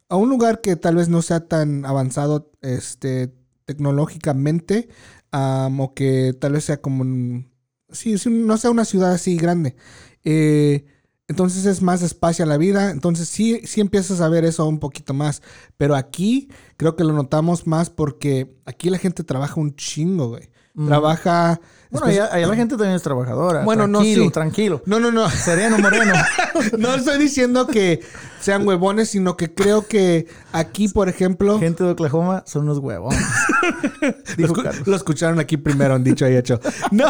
[0.08, 3.34] a un lugar que tal vez no sea tan avanzado este,
[3.66, 4.88] tecnológicamente
[5.36, 7.50] am, o que tal vez sea como un-
[7.90, 9.76] sí, sí, no sea una ciudad así grande.
[10.24, 10.84] Eh,
[11.28, 12.90] entonces es más despacio la vida.
[12.90, 15.42] Entonces sí, sí empiezas a ver eso un poquito más.
[15.76, 20.50] Pero aquí creo que lo notamos más porque aquí la gente trabaja un chingo, güey.
[20.86, 21.60] Trabaja...
[21.90, 23.62] Bueno, allá, allá la gente también es trabajadora.
[23.64, 24.30] Bueno, no, tranquilo, sí.
[24.30, 24.82] tranquilo.
[24.86, 25.28] No, no, no.
[25.30, 26.12] Sereno, moreno.
[26.78, 28.00] No estoy diciendo que
[28.40, 31.58] sean huevones, sino que creo que aquí, por ejemplo...
[31.58, 33.20] gente de Oklahoma son unos huevones.
[34.38, 36.60] Lo, escu- escucharon aquí primero, han dicho y hecho.
[36.90, 37.06] No,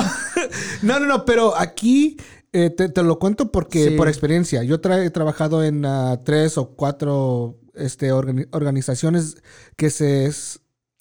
[0.82, 2.16] no, no, no, pero aquí
[2.52, 3.96] eh, te, te lo cuento porque Sí.
[3.96, 4.62] por experiencia.
[4.62, 9.36] Yo tra- he trabajado en ah, tres o cuatro este, organi- organizaciones
[9.76, 10.32] que se,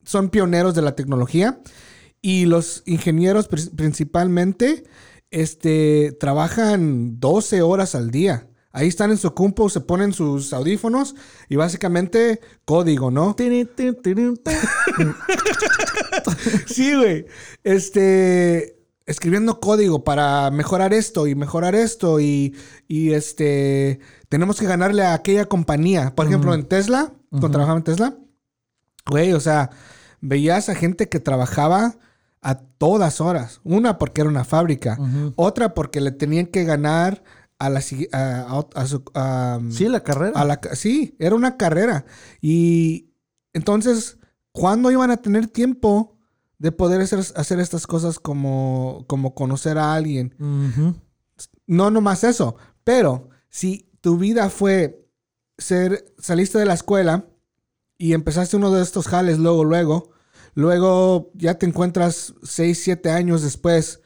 [0.03, 1.59] son pioneros de la tecnología
[2.27, 4.83] y los ingenieros pri- principalmente
[5.29, 8.49] este, trabajan 12 horas al día.
[8.71, 11.13] Ahí están en su compu, se ponen sus audífonos
[11.49, 13.35] y básicamente código, ¿no?
[16.65, 17.25] Sí, güey.
[17.63, 18.71] Este.
[19.05, 22.55] Escribiendo código para mejorar esto y mejorar esto y,
[22.87, 23.99] y este.
[24.29, 26.15] Tenemos que ganarle a aquella compañía.
[26.15, 28.17] Por ejemplo, en Tesla, cuando trabajaba en Tesla,
[29.05, 29.69] güey, o sea,
[30.21, 31.97] veías a gente que trabajaba
[32.47, 33.59] a todas horas.
[33.63, 34.97] Una porque era una fábrica,
[35.35, 37.23] otra porque le tenían que ganar
[37.57, 37.81] a la
[38.11, 40.39] a, a- su- a- Sí, la carrera.
[40.39, 42.05] a la sí, era una carrera.
[42.41, 43.09] Y
[43.53, 44.17] entonces,
[44.51, 46.17] ¿cuándo iban a tener tiempo
[46.59, 50.35] de poder hacer, hacer estas cosas como, como conocer a alguien?
[51.67, 55.09] No nomás eso, pero si tu vida fue
[55.57, 57.25] ser, saliste de la escuela
[57.97, 60.11] y empezaste uno de estos jales luego, luego,
[60.55, 64.01] luego ya te encuentras 6, 7 años después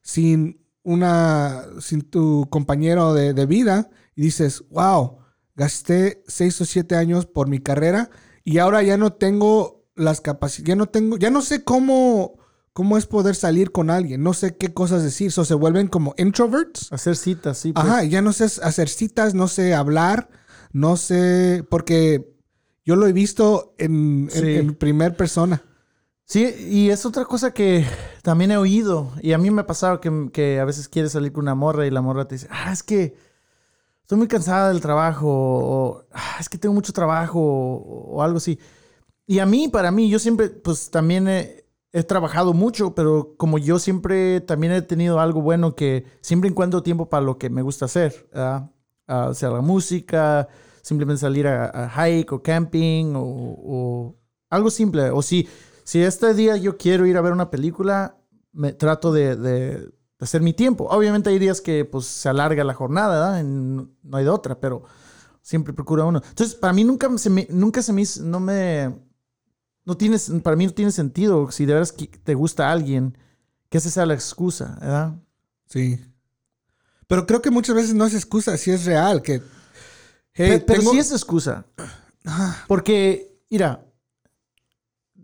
[0.00, 5.18] sin una, sin tu compañero de, de vida y dices, wow,
[5.54, 8.10] gasté 6 o 7 años por mi carrera
[8.44, 12.38] y ahora ya no tengo las capacidades, ya no tengo, ya no sé cómo,
[12.72, 16.14] cómo es poder salir con alguien, no sé qué cosas decir, o se vuelven como
[16.16, 16.90] introverts.
[16.92, 17.72] Hacer citas, sí.
[17.72, 17.84] pues.
[17.84, 20.30] Ajá, ya no sé hacer citas, no sé hablar,
[20.72, 22.32] no sé, porque
[22.86, 24.54] yo lo he visto en, en- Sí.
[24.54, 25.62] en primer persona.
[26.28, 27.86] Sí, y es otra cosa que
[28.22, 29.10] también he oído.
[29.22, 31.90] Y a mí me ha pasado que, a veces quieres salir con una morra y
[31.90, 33.16] la morra te dice, ah, es que
[34.02, 35.26] estoy muy cansada del trabajo.
[35.30, 37.40] O "Ah, es que tengo mucho trabajo.
[37.40, 38.58] O, o algo así.
[39.26, 41.64] Y a mí, para mí, yo siempre, pues también he,
[42.06, 47.08] trabajado mucho, pero como yo siempre también he tenido algo bueno que siempre encuentro tiempo
[47.08, 48.28] para lo que me gusta hacer.
[48.32, 48.70] ¿verdad?
[49.08, 50.48] a hacer la música,
[50.82, 54.16] simplemente salir a, hike o camping o, o
[54.50, 55.10] algo simple.
[55.10, 55.48] O si,
[55.88, 58.18] si este día yo quiero ir a ver una película,
[58.52, 60.84] me trato de, hacer mi tiempo.
[60.90, 63.40] Obviamente hay días que pues se alarga la jornada, ¿verdad?
[63.40, 64.82] En- no hay de otra, pero
[65.40, 66.20] siempre procura uno.
[66.28, 68.98] Entonces, para mí nunca se me, nunca se me no me,
[69.86, 73.16] no tienes, para mí no tiene sentido si de veras que te gusta alguien,
[73.70, 75.16] que esa sea la excusa, ¿verdad?
[75.70, 75.98] Sí.
[77.06, 79.22] Pero creo que muchas veces no es excusa, sí es real.
[79.22, 79.40] Que,
[80.34, 81.64] hey, Pe- pero tengo- sí es excusa.
[82.26, 83.87] Ah, Porque, mira,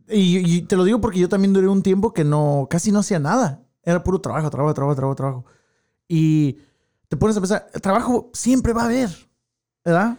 [0.09, 3.01] y, y te lo digo porque yo también duré un tiempo que no, casi no
[3.01, 3.63] hacía nada.
[3.83, 5.45] Era puro trabajo, trabajo, trabajo, trabajo, trabajo.
[6.09, 6.59] Y
[7.09, 9.11] te pones a pensar, el trabajo siempre va a haber,
[9.85, 10.19] ¿verdad?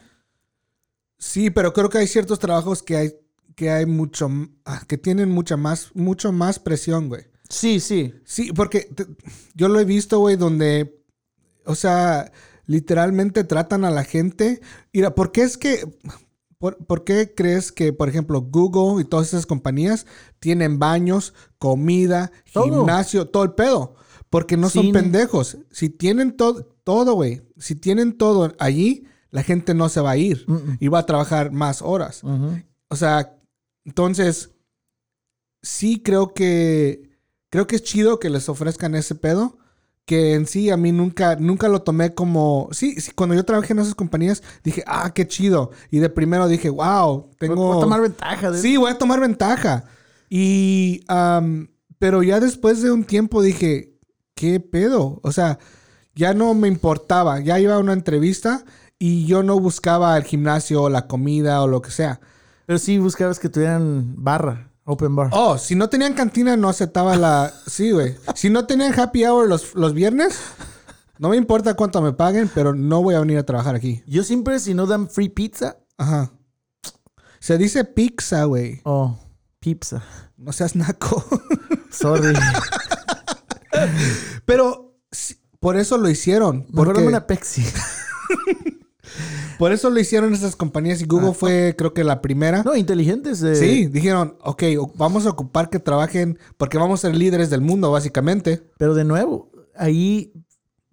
[1.18, 3.12] Sí, pero creo que hay ciertos trabajos que hay
[3.56, 4.30] que hay mucho
[4.66, 7.24] ah, que tienen mucha más mucho más presión, güey.
[7.50, 8.14] Sí, sí.
[8.26, 9.08] Sí, porque te-
[9.54, 11.02] yo lo he visto, güey, donde
[11.66, 12.32] o sea,
[12.68, 14.62] literalmente tratan a la gente.
[14.94, 15.84] Mira, ¿por qué es que
[16.66, 20.08] por, por qué crees que, por ejemplo, Google y todas esas compañías
[20.40, 22.64] tienen baños, comida, Todo.
[22.64, 23.94] gimnasio, todo el pedo?
[24.32, 25.60] Porque no son pendejos.
[25.70, 27.44] Si tienen todo, todo, güey.
[27.60, 30.44] Si tienen todo allí, la gente no se va a ir
[30.80, 32.24] y va a trabajar más horas.
[32.88, 33.38] O sea,
[33.86, 34.50] entonces,
[35.62, 37.12] sí creo que,
[37.52, 39.60] creo que es chido que les ofrezcan ese pedo.
[40.06, 42.70] Que en sí a mí nunca, nunca lo tomé como...
[42.72, 45.72] Sí, sí, cuando yo trabajé en esas compañías dije, ah, qué chido.
[45.90, 47.56] Y de primero dije, wow, tengo...
[47.56, 49.86] Voy a tomar ventaja de Sí, voy a tomar ventaja.
[50.30, 51.04] Y,
[51.98, 53.96] pero ya después de un tiempo dije,
[54.36, 55.20] ¿qué pedo?
[55.24, 55.58] O sea,
[56.14, 57.40] ya no me importaba.
[57.40, 58.64] Ya iba a una entrevista
[59.00, 62.20] y yo no buscaba el gimnasio o la comida o lo que sea.
[62.66, 65.30] Pero sí buscabas que tuvieran barra, open bar.
[65.32, 67.54] Oh, si no tenían cantina, no aceptaba la.
[67.68, 68.16] Sí, güey.
[68.36, 70.40] Si no tenían happy hour los, los viernes,
[71.20, 74.04] no me importa cuánto me paguen, pero no voy a venir a trabajar aquí.
[74.08, 76.32] Yo siempre, si no dan free pizza, Ajá.
[77.40, 78.82] Se dice pizza, güey.
[78.84, 79.20] oh,
[79.60, 80.04] pizza.
[80.38, 81.24] No seas naco.
[81.92, 82.34] Sorry.
[84.46, 84.98] pero
[85.60, 86.66] por eso lo hicieron.
[86.74, 87.26] Porque, una.
[89.58, 92.64] Por eso lo hicieron esas compañías y Google fue, creo que la primera.
[92.64, 93.42] No, inteligentes.
[93.42, 94.64] eh, Sí, dijeron, ok,
[94.96, 98.64] vamos a ocupar que trabajen porque vamos a ser líderes del mundo, básicamente.
[98.78, 100.34] Pero de nuevo, ahí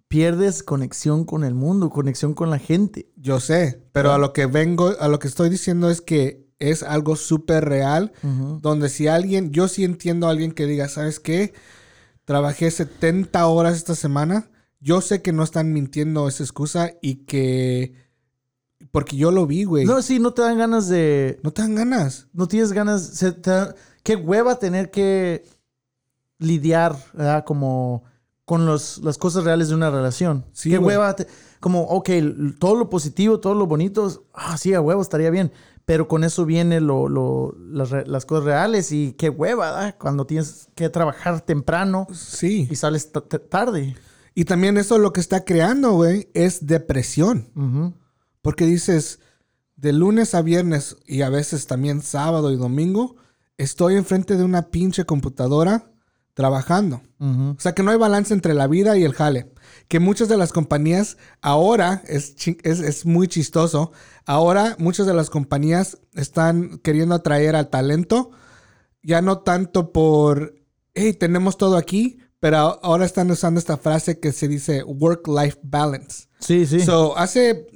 [0.07, 3.09] pierdes conexión con el mundo, conexión con la gente.
[3.15, 6.83] Yo sé, pero a lo que vengo, a lo que estoy diciendo es que es
[6.83, 8.13] algo súper real,
[8.61, 11.53] donde si alguien, yo sí entiendo a alguien que diga, ¿sabes qué?
[12.25, 14.49] Trabajé 70 horas esta semana,
[14.79, 17.93] yo sé que no están mintiendo esa excusa y que,
[18.93, 19.85] porque yo lo vi, güey.
[19.85, 21.39] No, sí, no te dan ganas de.
[21.43, 22.27] no te dan ganas.
[22.31, 23.01] No tienes ganas.
[23.03, 25.43] se te da- qué hueva tener que
[26.39, 27.43] lidiar, ¿verdad?
[27.43, 28.03] Como
[28.45, 30.45] con los, las cosas reales de una relación.
[30.51, 30.95] Sí, qué güey.
[30.95, 31.15] hueva.
[31.15, 31.27] te-
[31.59, 32.09] como, ok,
[32.59, 34.25] todo lo positivo, todo lo bonito.
[34.33, 35.51] Ah, sí, a huevo, estaría bien.
[35.85, 39.95] Pero con eso viene lo, lo- las, cosas reales y qué hueva, ¿verdad?
[39.99, 42.67] Cuando tienes que trabajar temprano Sí.
[42.69, 43.95] y sales ta- ta- tarde.
[44.35, 47.49] Y también eso lo que está creando, güey, es depresión.
[47.55, 47.93] Ujú.
[48.43, 49.19] Porque dices,
[49.77, 53.15] de lunes a viernes y a veces también sábado y domingo,
[53.57, 55.91] estoy enfrente de una pinche computadora
[56.33, 57.01] trabajando.
[57.19, 59.53] O sea que no hay balance entre la vida y el jale.
[59.87, 63.93] Que muchas de las compañías ahora, es, es, es muy chistoso,
[64.25, 68.31] ahora muchas de las compañías están queriendo atraer al talento,
[69.03, 70.55] ya no tanto por,
[70.93, 76.27] hey, tenemos todo aquí, pero ahora están usando esta frase que se dice work-life balance.
[76.39, 76.81] Sí, sí.
[76.81, 77.67] So, hace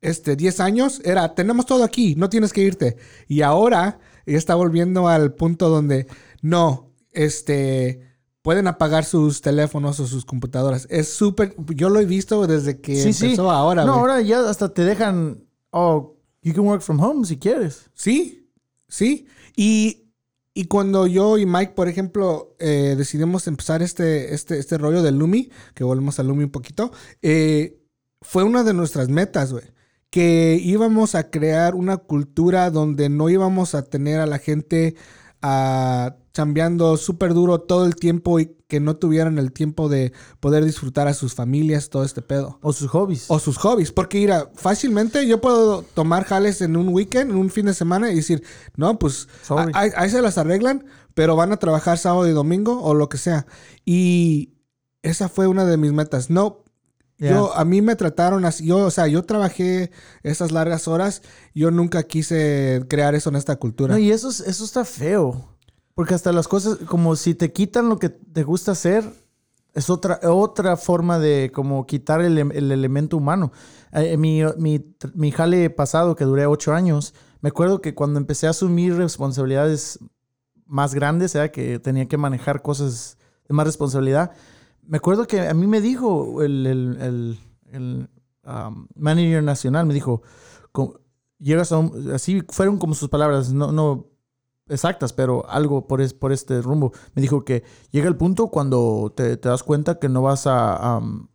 [0.00, 2.96] este, 10 años era, tenemos todo aquí, no tienes que irte.
[3.28, 6.06] Y ahora ya está volviendo al punto donde,
[6.42, 8.00] no, este,
[8.42, 10.86] pueden apagar sus teléfonos o sus computadoras.
[10.90, 13.24] Es súper, yo lo he visto desde que sí, sí.
[13.26, 13.84] empezó ahora.
[13.84, 15.42] No, ahora ya hasta te dejan.
[15.70, 17.90] Oh, you can work from home si quieres.
[17.94, 18.48] Sí,
[18.88, 19.26] sí.
[19.56, 20.12] Y,
[20.54, 25.18] y cuando yo y Mike, por ejemplo, eh, decidimos empezar este, este, este rollo del
[25.18, 26.92] Lumi, que volvemos al Lumi un poquito,
[27.22, 27.82] eh,
[28.22, 29.64] fue una de nuestras metas, güey.
[30.16, 34.96] Que íbamos a crear una cultura donde no íbamos a tener a la gente
[35.42, 40.64] ah, chambeando súper duro todo el tiempo y que no tuvieran el tiempo de poder
[40.64, 42.58] disfrutar a sus familias, todo este pedo.
[42.62, 43.26] O sus hobbies.
[43.28, 43.92] O sus hobbies.
[43.92, 48.10] Porque, mira, fácilmente yo puedo tomar jales en un weekend, en un fin de semana
[48.10, 48.42] y decir,
[48.74, 49.28] no, pues
[49.74, 53.46] ahí se las arreglan, pero van a trabajar sábado y domingo o lo que sea.
[53.84, 54.54] Y
[55.02, 56.30] esa fue una de mis metas.
[56.30, 56.64] No,
[57.18, 58.66] Yo, a mí me trataron así.
[58.66, 59.90] Yo, o sea, yo trabajé
[60.22, 61.22] esas largas horas.
[61.54, 63.94] Yo nunca quise crear eso en esta cultura.
[63.94, 65.56] No, y eso, es- eso está feo.
[65.94, 69.04] Porque hasta las cosas, como si te quitan lo que te gusta hacer,
[69.72, 73.52] Es otra, otra forma de como quitar el, el elemento humano.
[73.92, 74.82] Eh, mi, mi,
[75.14, 77.12] mi jale pasado, que duré ocho años,
[77.42, 79.98] me acuerdo que cuando empecé a asumir responsabilidades
[80.64, 84.32] más grandes, era que tenía que manejar cosas de más responsabilidad,
[84.86, 87.38] me acuerdo que a mí me dijo el, el, el,
[87.72, 88.10] el
[88.44, 90.22] um, manager nacional, me dijo,
[91.38, 94.06] llegas a un, así fueron como sus palabras, no, no
[94.68, 96.92] exactas, pero algo por, es, por este rumbo.
[97.14, 100.98] Me dijo que llega el punto cuando te, te das cuenta que no vas a,
[100.98, 101.28] um,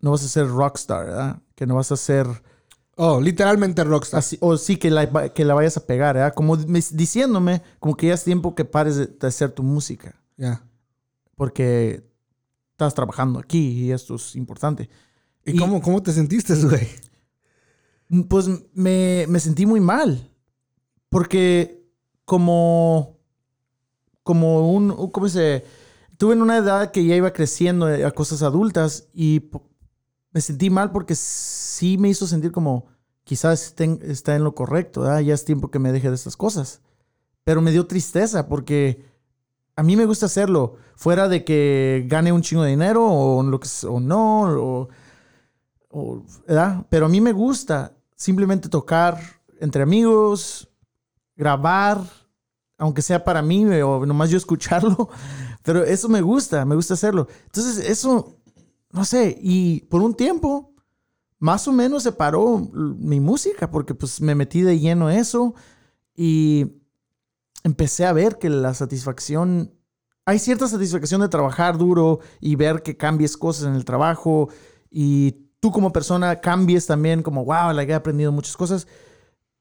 [0.00, 1.42] no vas a ser rockstar, ¿verdad?
[1.54, 2.26] Que no vas a ser
[3.00, 4.18] Oh, literalmente rockstar.
[4.18, 6.34] así, o sí que la, que la vayas a pegar, ¿verdad?
[6.34, 10.20] Como me- diciéndome como que ya es tiempo que pares de, de hacer tu música,
[10.36, 10.64] Ya.
[11.36, 12.07] porque
[12.78, 14.88] estás trabajando aquí y esto es importante.
[15.44, 16.86] ¿Y, Y- cómo, cómo te sentiste, güey?
[18.28, 20.30] Pues me, me sentí muy mal.
[21.08, 21.84] Porque
[22.24, 23.18] como,
[24.22, 25.64] como un, ¿cómo se?
[26.18, 29.50] Tuve en una edad que ya iba creciendo a cosas adultas y
[30.32, 32.86] me sentí mal porque sí me hizo sentir como
[33.24, 36.80] quizás estén- está en lo correcto, ya es tiempo que me deje de estas cosas.
[37.44, 39.04] Pero me dio tristeza porque
[39.78, 43.42] a mí me gusta hacerlo, fuera de que gane un chingo de dinero o,
[44.00, 44.88] no, o,
[45.90, 46.84] o- ¿verdad?
[46.90, 49.20] Pero a mí me gusta simplemente tocar
[49.60, 50.68] entre amigos,
[51.36, 52.00] grabar,
[52.76, 55.08] aunque sea para mí eh, o nomás yo escucharlo,
[55.62, 57.28] pero eso me gusta, me gusta hacerlo.
[57.44, 58.36] Entonces, eso,
[58.90, 60.74] no sé, y por un tiempo,
[61.38, 65.54] más o menos se paró mi música, porque pues me metí de lleno eso
[66.16, 66.77] y
[67.68, 69.74] empecé a ver que la satisfacción,
[70.24, 74.48] hay cierta satisfacción de trabajar duro y ver que cambies cosas en el trabajo
[74.90, 78.86] y tú como persona cambies también, como, wow, la he aprendido muchas cosas,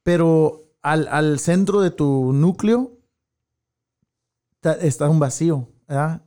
[0.03, 2.97] pero al, al centro de tu núcleo
[4.81, 6.23] está un vacío, ¿verdad?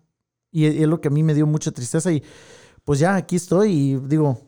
[0.50, 2.22] Y es, lo que a mí me dio mucha tristeza y
[2.84, 4.40] pues ya aquí estoy y digo,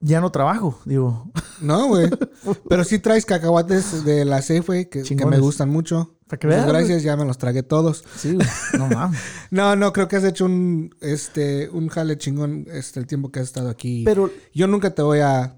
[0.00, 2.10] ya no trabajo, digo, No, güey.
[2.68, 6.15] Pero sí traes cacahuates de la Safeway que, que me gustan mucho.
[6.28, 6.76] Para que Muchas veas.
[6.78, 8.04] gracias, ya me los tragué todos.
[8.16, 8.46] Sí, güey,
[8.78, 9.20] no mames.
[9.50, 13.40] No, no, creo que has hecho un, este, un jale chingón este, el tiempo que
[13.40, 14.02] has estado aquí.
[14.04, 15.56] Pero Yo nunca te voy a,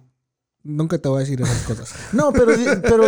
[0.62, 1.95] nunca te voy a decir esas cosas.
[2.12, 2.53] No, pero,
[2.83, 3.05] pero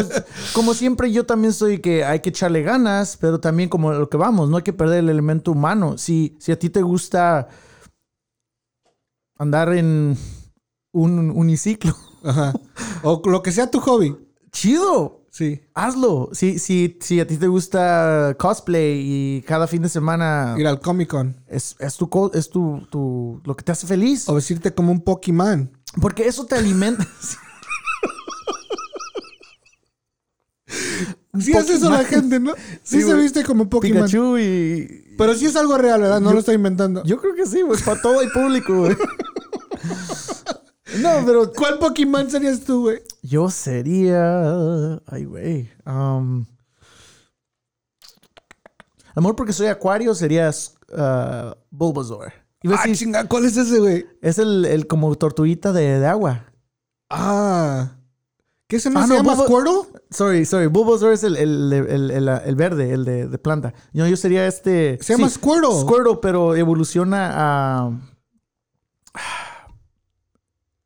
[0.55, 4.17] como siempre yo también soy que hay que echarle ganas, pero también como lo que
[4.17, 5.99] vamos, no hay que perder el elemento humano.
[5.99, 7.49] Si, si a ti te gusta
[9.39, 10.17] andar en
[10.93, 12.53] un uniciclo, Ajá.
[13.03, 14.15] O lo que sea tu hobby.
[14.53, 15.61] chido, Sí.
[15.75, 16.29] hazlo.
[16.33, 20.81] Si, si, si a ti te gusta cosplay y cada fin de semana Ir al
[20.81, 21.37] Comic Con.
[21.49, 24.29] es, es, tu, co- es tu, tu- lo que te hace feliz.
[24.29, 25.71] O vestirte como un Pokémon.
[26.01, 27.07] Porque eso te alimenta.
[31.39, 32.55] Sí hace eso la gente, ¿no?
[32.83, 33.99] Sí, Sí, se viste como Pokémon.
[34.05, 36.21] Pikachu y, Pero sí es algo real, ¿verdad?
[36.21, 37.05] No lo estoy inventando.
[37.05, 37.81] Yo creo que sí, güey.
[37.83, 38.97] Para todo hay público, güey.
[40.99, 43.01] No, pero ¿Cuál Pokémon serías tú, güey?
[43.23, 45.01] yo sería.
[45.07, 45.71] Ay, güey.
[45.87, 46.45] Um...
[49.15, 52.33] Amor, porque soy acuario, serías uh, Bulbasaur.
[52.63, 54.07] Iba Ah, decir, chinga, ¿cuál es ese, güey?
[54.21, 56.45] es el, el como tortuguita de, de agua.
[57.09, 57.93] Ah.
[58.69, 60.01] ¿Qué no Ah, se no, llama Bulba- Squirtle?
[60.11, 60.67] Sorry, sorry.
[60.67, 63.75] Bulbasaur es el, el, el, verde, el de, de planta.
[63.93, 64.99] Yo, yo sería este.
[65.03, 65.81] Se llama Squirtle.
[65.81, 67.91] Squirtle, pero evoluciona a.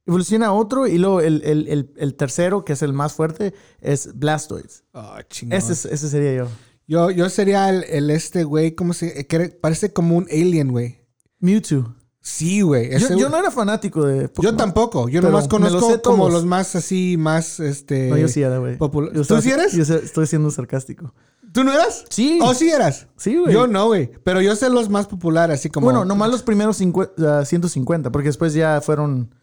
[0.07, 4.11] Evoluciona otro y luego el, el- el- el tercero, que es el más fuerte, es
[4.18, 4.84] Blastoise.
[4.92, 5.57] Ah, chingón.
[5.57, 6.48] Ese, es- ese sería yo.
[6.86, 9.18] Yo, yo sería el, este, güey, ¿cómo se...?
[9.20, 10.98] eh, que parece como un alien, güey.
[11.38, 11.94] Mewtwo.
[12.20, 12.90] Sí, güey.
[12.98, 14.57] Yo, yo no era fanático de Yo Pokémon.
[14.57, 15.09] tampoco.
[15.09, 18.09] Yo nomás conozco como los más así, más, este...
[18.09, 18.76] No, yo sí era, güey.
[18.78, 19.72] Yo ¿Tú sí eres?
[19.72, 21.14] Yo estoy siendo sarcástico.
[21.52, 22.05] ¿Tú no eras?
[22.11, 22.38] Sí.
[22.42, 23.07] ¿Oh, sí eras?
[23.16, 23.52] Sí, güey.
[23.52, 24.11] Yo no, güey.
[24.24, 25.84] Pero yo sé los más populares, así como...
[25.86, 29.34] Bueno, nomás los primeros cincue- ah, 150, porque después ya fueron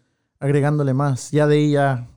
[0.41, 1.31] agregándole más.
[1.31, 2.07] Ya de ahí ya.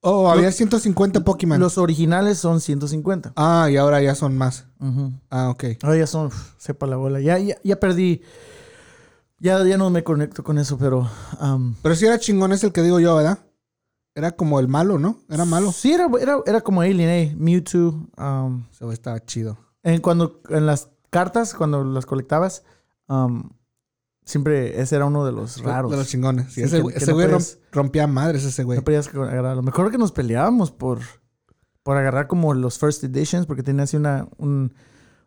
[0.00, 1.58] Oh, había 150 Pokémon.
[1.60, 3.32] Los originales son 150.
[3.36, 4.66] Ah, y ahora ya son más.
[5.30, 5.64] Ah, ok.
[5.82, 7.20] Ahora ya son, sepa la bola.
[7.20, 8.22] Ya, ya, ya perdí.
[9.38, 11.08] Ya, ya no me conecto con eso, pero.
[11.40, 13.38] um, Pero sí era chingón, es el que digo yo, ¿verdad?
[14.14, 15.18] Era como el malo, ¿no?
[15.28, 15.72] Era malo.
[15.72, 17.34] Sí, era, era, era como Alien, eh.
[17.36, 18.06] Mewtwo.
[18.16, 19.58] um, güey estaba chido.
[19.82, 22.62] en, cuando, en las cartas, cuando las colectabas,
[23.08, 23.50] um,
[24.26, 25.90] siempre ese era uno de los raros.
[25.90, 26.48] De los chingones.
[26.52, 27.28] Sí, Sí, ese que- ese no güey
[27.72, 28.76] rompía madres, ese güey.
[28.78, 29.62] No podías agarrarlo.
[29.62, 30.98] Mejor que nos peleábamos por,
[31.82, 34.74] por agarrar como los first editions, porque tenía así una, un-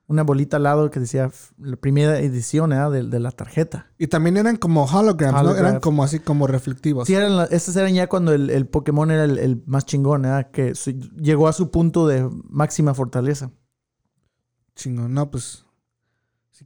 [0.07, 1.29] una bolita al lado que decía
[1.59, 2.89] la primera edición ¿eh?
[2.89, 3.91] de, de la tarjeta.
[3.99, 5.55] Y también eran como holograms, ¿no?
[5.55, 7.05] Eran como así, como reflectivos.
[7.07, 10.47] Sí, eran esas eran ya cuando el, el Pokémon era el, el más chingón, ¿eh?
[10.51, 13.51] que su- llegó a su punto de máxima fortaleza.
[14.75, 15.13] Chingón.
[15.13, 15.63] No, pues...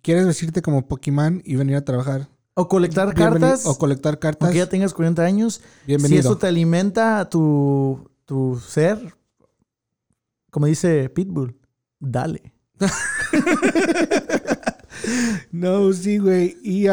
[0.03, 3.65] Quieres vestirte como Pokémon y venir a trabajar, O colectar bienveni- cartas.
[3.65, 4.45] O colectar cartas.
[4.47, 5.61] aunque ya tengas 40 años.
[5.87, 6.21] Bienvenido.
[6.21, 9.15] Si eso te alimenta tu, tu ser,
[10.51, 11.57] como dice Pitbull,
[11.99, 12.53] dale.
[15.51, 16.57] No, sí, güey.
[16.63, 16.87] Y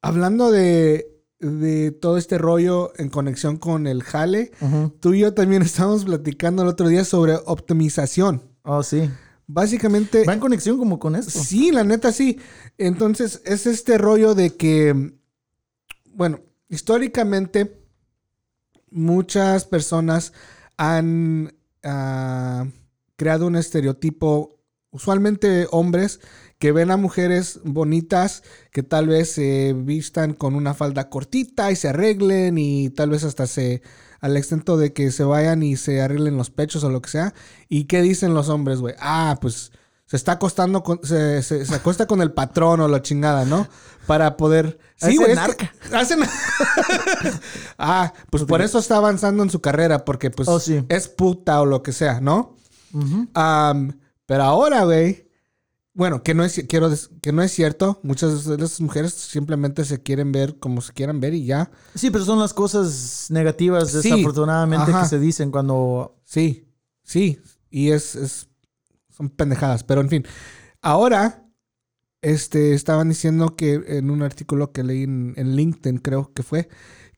[0.00, 1.06] hablando de,
[1.40, 4.52] de todo este rollo en conexión con el jale,
[5.00, 8.42] tú y yo también estábamos platicando el otro día sobre optimización.
[8.62, 9.10] Oh, sí.
[9.52, 11.30] Básicamente, Va en conexión como con esto.
[11.30, 12.38] sí, la neta sí.
[12.78, 15.12] Entonces, es este rollo de que,
[16.14, 17.84] bueno, históricamente
[18.90, 20.32] muchas personas
[20.76, 22.66] han ah,
[23.16, 24.58] creado un estereotipo,
[24.90, 26.20] usualmente hombres,
[26.58, 31.76] que ven a mujeres bonitas que tal vez se vistan con una falda cortita y
[31.76, 33.82] se arreglen y tal vez hasta se
[34.22, 37.34] al extento de que se vayan y se arreglen los pechos o lo que sea.
[37.68, 38.94] ¿Y qué dicen los hombres, güey?
[38.98, 39.70] Ah, pues
[40.06, 43.66] se está acostando con, se, se- se acuesta con el patrón o la chingada, ¿no?
[44.06, 44.78] Para poder.
[45.00, 45.72] Hacen güey, narca.
[45.92, 46.20] hacen-
[47.78, 50.84] ah, pues por eso está avanzando en su carrera, porque pues Oh, sí.
[50.88, 52.56] es puta o lo que sea, ¿no?
[54.26, 55.28] Pero ahora, güey.
[55.94, 56.90] Bueno, que no es quiero
[57.20, 58.00] que no es cierto.
[58.02, 61.70] Muchas de esas mujeres simplemente se quieren ver como se quieran ver y ya.
[61.94, 64.08] Sí, pero son las cosas negativas, Sí.
[64.10, 65.02] desafortunadamente, Ajá.
[65.02, 66.18] que se dicen cuando...
[66.24, 66.66] Sí,
[67.04, 67.38] sí.
[67.70, 68.48] Y es, es-
[69.10, 69.84] son pendejadas.
[69.84, 70.26] Pero en fin.
[70.80, 71.46] Ahora,
[72.22, 76.68] este, estaban diciendo que en un artículo que leí en, en LinkedIn, creo que fue,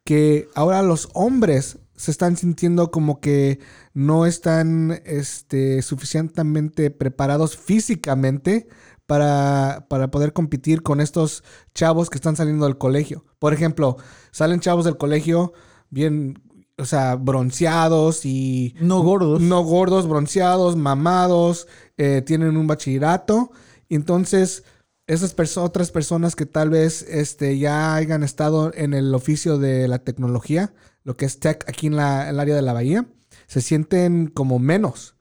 [0.04, 3.61] que ahora los hombres se están sintiendo como que
[3.92, 8.66] no están este, suficientemente preparados físicamente
[9.07, 13.24] para, para poder competir con estos chavos que están saliendo del colegio.
[13.38, 13.97] Por ejemplo,
[14.32, 15.53] salen chavos del colegio
[15.90, 16.42] bien,
[16.78, 19.40] o sea, bronceados y No gordos.
[19.40, 23.51] no gordos, bronceados, mamados, eh, tienen un bachillerato.
[23.88, 24.64] Entonces,
[25.07, 29.86] esas perso- otras personas que tal vez este, ya hayan estado en el oficio de
[29.86, 30.72] la tecnología,
[31.05, 33.07] lo que es tech aquí en la, el área de la bahía,
[33.46, 35.16] se sienten como menos.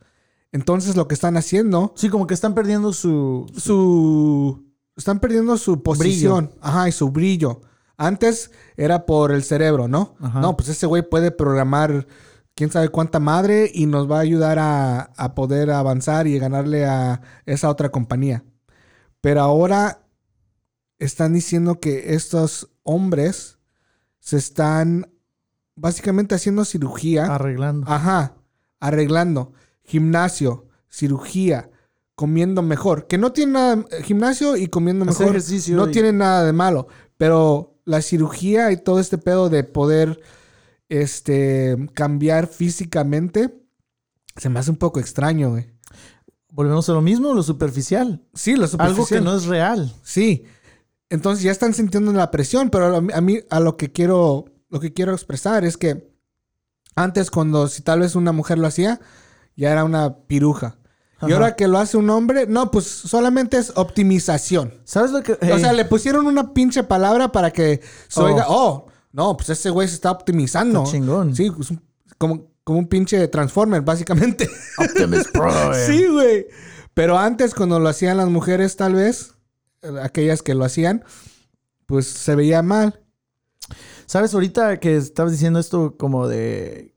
[0.51, 3.51] Entonces, lo que están haciendo, Sí, como que están perdiendo su...
[3.55, 4.63] su...
[4.95, 6.51] Están perdiendo su posición.
[6.61, 7.61] Ajá, y su brillo.
[7.97, 10.15] Antes era por el cerebro, ¿no?
[10.19, 10.39] Ajá.
[10.39, 12.07] No, pues ese güey puede programar
[12.53, 16.85] quién sabe cuánta madre y nos va a ayudar a, a poder avanzar y ganarle
[16.85, 18.43] a esa otra compañía.
[19.21, 20.05] Pero ahora
[20.99, 23.57] están diciendo que estos hombres
[24.19, 25.12] se están
[25.75, 27.25] básicamente haciendo cirugía.
[27.33, 27.89] Arreglando.
[27.89, 28.35] Ajá,
[28.79, 29.53] arreglando.
[29.83, 31.69] Gimnasio, cirugía,
[32.15, 33.07] comiendo mejor.
[33.07, 35.35] Que no tiene nada, gimnasio y comiendo Hacer mejor.
[35.35, 36.87] ejercicio No y- tiene nada de malo.
[37.17, 40.19] Pero la cirugía y todo este pedo de poder
[40.89, 43.59] este, cambiar físicamente
[44.37, 45.71] se me hace un poco extraño, güey.
[46.49, 48.21] Volvemos a lo mismo, lo superficial.
[48.33, 49.23] Sí, lo Algo que superficial.
[49.23, 49.93] no es real.
[50.03, 50.43] Sí.
[51.09, 54.91] Entonces ya están sintiendo la presión, pero a mí a lo que quiero lo que
[54.91, 56.11] quiero expresar es que
[56.95, 58.99] antes cuando si tal vez una mujer lo hacía,
[59.55, 60.77] ya era una piruja.
[61.25, 64.73] Y ahora que lo hace un hombre, no, pues solamente es optimización.
[64.83, 65.33] ¿Sabes lo que...?
[65.53, 68.25] O sea, le pusieron una pinche palabra para que se Oh.
[68.25, 70.79] oiga, oh, no, pues ese güey se está optimizando.
[70.81, 71.33] Está chingón.
[71.33, 71.81] Sí, es un-
[72.17, 74.49] como, como un pinche Transformer, básicamente.
[74.77, 75.85] Optimus Prime.
[75.87, 76.47] Sí, güey.
[76.93, 79.35] Pero antes, cuando lo hacían las mujeres, tal vez,
[79.81, 81.05] eh, aquellas que lo hacían,
[81.85, 82.99] pues se veía mal.
[84.05, 86.93] ¿Sabes ahorita que estabas diciendo esto como de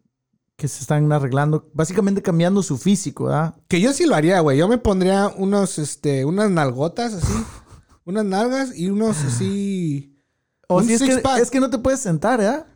[0.57, 3.55] que se están arreglando, básicamente cambiando su físico, ¿verdad?
[3.69, 4.57] Que yo sí lo haría, güey.
[4.57, 7.45] Yo me pondría unos, este, unas nalgotas así,
[8.05, 10.17] unas nalgas y unos así.
[10.69, 12.67] O Un si es que, es que no te puedes sentar, ¿verdad?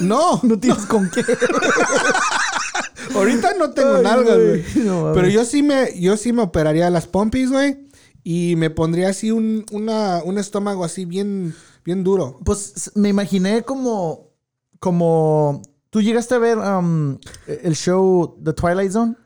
[0.00, 1.22] No, No tienes con qué.
[3.14, 4.64] ahorita no tengo Ay, nalgas, güey.
[4.84, 5.12] No.
[5.14, 7.86] Pero yo sí me, yo sí me operaría las pompis, güey.
[8.22, 11.54] Y me pondría así un, una, un estómago así bien,
[11.84, 12.38] bien duro.
[12.44, 14.30] Pues me imaginé como.
[14.78, 15.62] Como.
[15.90, 19.16] ¿Tú llegaste a ver um, el show The Twilight Zone?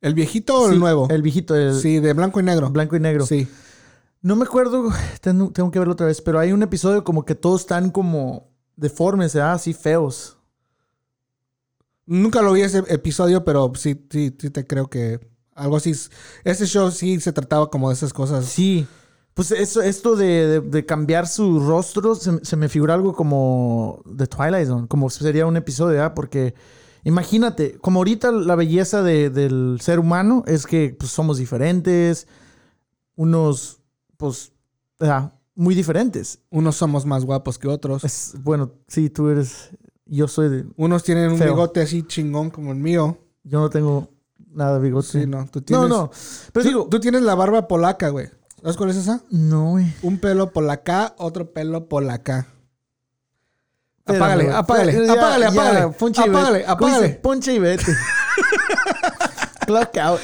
[0.00, 1.08] ¿El viejito o Sí, el nuevo?
[1.10, 2.70] El viejito, el Sí, de blanco y negro.
[2.70, 3.26] blanco y negro.
[3.26, 3.48] Sí.
[4.22, 4.90] No me acuerdo,
[5.20, 8.48] tengo, tengo que verlo otra vez, pero hay un episodio como que todos están como
[8.76, 9.52] deformes, ¿verdad?
[9.54, 10.36] Así feos.
[12.06, 15.20] Nunca lo vi ese episodio, pero sí, sí, sí te creo que
[15.54, 15.90] algo así.
[15.90, 16.10] es-
[16.44, 18.44] Ese show sí se trataba como de esas cosas.
[18.46, 18.86] Sí.
[19.34, 24.00] Pues eso, esto de, de- de cambiar su rostro, se, se me figura algo como
[24.16, 26.14] The Twilight Zone, como sería un episodio, ¿verdad?
[26.14, 26.54] Porque
[27.02, 32.28] imagínate, como ahorita la belleza de- del ser humano es que pues, somos diferentes,
[33.16, 33.80] unos,
[34.16, 34.52] pues,
[34.98, 35.32] ¿verdad?
[35.56, 36.40] muy diferentes.
[36.50, 38.02] Unos somos más guapos que otros.
[38.04, 39.70] Es, bueno, sí, tú eres,
[40.06, 41.52] yo soy de, Unos tienen un Feo.
[41.54, 43.18] bigote así chingón como el mío.
[43.44, 44.08] yo no tengo
[44.52, 45.06] nada de bigote.
[45.22, 45.46] Sí, no.
[45.50, 46.10] Tú tienes, no, no,
[46.52, 48.28] pero Tú, digo, tú tienes la barba polaca, güey.
[48.64, 49.20] ¿Sabes cuál es esa?
[49.28, 49.92] No, güey.
[50.00, 52.46] Un pelo por la acá, otro pelo por la acá.
[54.06, 55.94] Espérame, Apágale, apágale, Ya, apágale, ya, apágale.
[55.98, 56.64] ponche Apágale, vete.
[56.78, 57.08] ¿Cómo apágale.
[57.16, 57.92] Ponche y vete.
[59.66, 60.20] Clock out.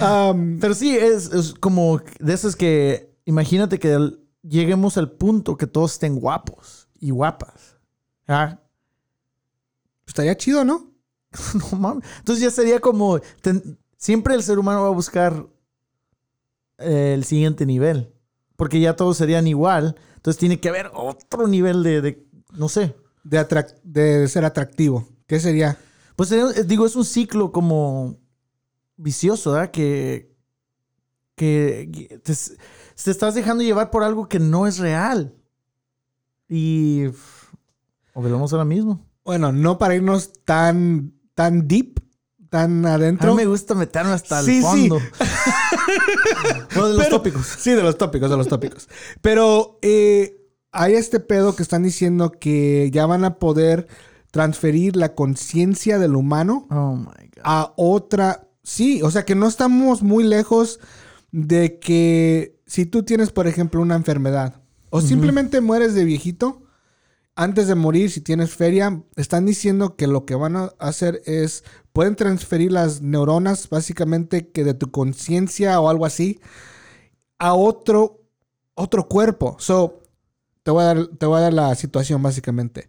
[0.00, 3.14] Um, Pero sí, es, es como de esas que.
[3.26, 7.76] Imagínate que el- lleguemos al punto que todos estén guapos y guapas.
[8.26, 8.58] Ah,
[10.04, 10.90] estaría chido, ¿no?
[11.72, 12.04] no mames.
[12.18, 13.20] Entonces ya sería como.
[13.40, 15.46] ten- siempre el ser humano va a buscar
[16.80, 18.12] eh, el siguiente nivel.
[18.56, 19.96] Porque ya todos serían igual.
[20.16, 22.00] Entonces tiene que haber otro nivel de.
[22.02, 22.94] de- no sé.
[23.24, 25.06] De, atrac- de ser atractivo.
[25.26, 25.78] ¿Qué sería?
[26.16, 28.18] Pues sería- eh, digo, es un ciclo como
[28.96, 29.70] vicioso, ¿verdad?
[29.70, 30.34] Que,
[31.36, 32.32] que te,
[33.02, 35.34] te estás dejando llevar por algo que no es real.
[36.48, 37.04] Y
[38.14, 39.06] volvemos a lo mismo.
[39.24, 42.00] Bueno, no para irnos tan, tan deep,
[42.50, 43.30] tan A adentro.
[43.34, 44.62] mí me gusta meterme hasta Sí, el sí.
[44.88, 44.98] fondo.
[46.76, 47.46] no de los Pero- tópicos.
[47.46, 48.88] Sí, de los tópicos, de los tópicos.
[49.20, 50.36] Pero eh,
[50.72, 53.86] hay este pedo que están diciendo que ya van a poder
[54.30, 57.42] transferir la conciencia del humano Oh my God.
[57.42, 58.46] a otra.
[58.62, 60.78] Sí, o sea que no estamos muy lejos
[61.32, 64.60] de que si tú tienes, por ejemplo, una enfermedad
[64.90, 66.62] o simplemente mueres de viejito,
[67.36, 71.64] antes de morir, si tienes feria, están diciendo que lo que van a hacer es,
[71.92, 76.40] pueden transferir las neuronas, básicamente que de tu conciencia o algo así,
[77.38, 78.20] a otro,
[78.74, 79.56] otro cuerpo.
[79.58, 80.02] So,
[80.62, 82.88] te voy, a dar, te voy a dar la situación básicamente.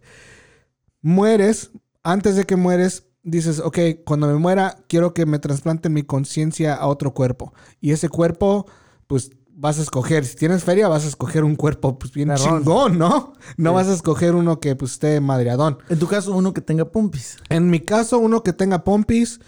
[1.00, 1.70] Mueres,
[2.02, 6.74] antes de que mueres, dices, ok, cuando me muera, quiero que me trasplanten mi conciencia
[6.74, 7.52] a otro cuerpo.
[7.80, 8.66] Y ese cuerpo,
[9.06, 9.30] pues
[9.62, 12.64] vas a escoger, si tienes feria, vas a escoger un cuerpo pues bien Perrón.
[12.64, 13.32] chingón, ¿no?
[13.56, 13.74] No Sí.
[13.76, 15.78] vas a escoger uno que pues esté madreadón.
[15.88, 17.36] En tu caso, uno que tenga pumpis.
[17.48, 19.38] En mi caso, uno que tenga pompis,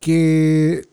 [0.00, 0.88] que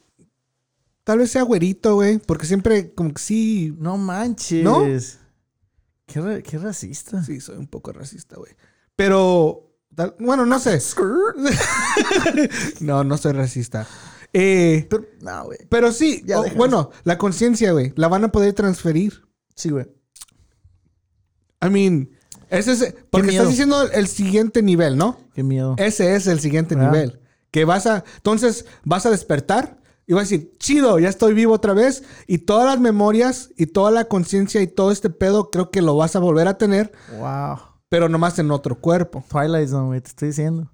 [1.03, 4.63] tal vez sea güerito, güey, porque siempre como que sí, No manches.
[4.63, 4.83] ¿No?
[6.05, 7.23] Qué, ra- qué racista.
[7.23, 8.53] sí, soy un poco racista, güey.
[8.95, 9.71] Pero,
[10.19, 10.79] bueno, no sé.
[12.79, 13.87] no, no soy racista.
[14.37, 15.59] Eh, Pero, no, güey.
[15.69, 19.23] pero sí, Ya bueno, la conciencia, güey, la van a poder transferir.
[19.55, 19.85] Sí, güey.
[21.65, 22.09] I mean,
[22.49, 25.17] ese es, porque estás diciendo el siguiente nivel, ¿no?
[25.33, 25.75] Qué miedo.
[25.77, 26.83] Ese es el siguiente Ah.
[26.85, 27.21] nivel.
[27.51, 28.03] Que vas a.
[28.17, 32.03] Entonces, vas a despertar y vas a decir, chido, ya estoy vivo otra vez.
[32.27, 35.95] Y todas las memorias y toda la conciencia y todo este pedo, creo que lo
[35.95, 37.57] vas a volver a tener, Wow.
[37.87, 39.23] pero nomás en otro cuerpo.
[39.29, 40.71] Twilight Zone, güey, te estoy diciendo.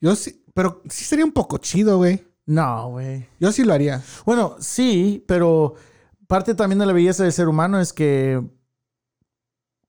[0.00, 2.26] Yo sí, pero sí sería un poco chido, güey.
[2.46, 3.26] No, güey.
[3.40, 4.02] Yo sí lo haría.
[4.26, 5.74] Bueno, sí, pero
[6.26, 8.42] parte también de la belleza del ser humano es que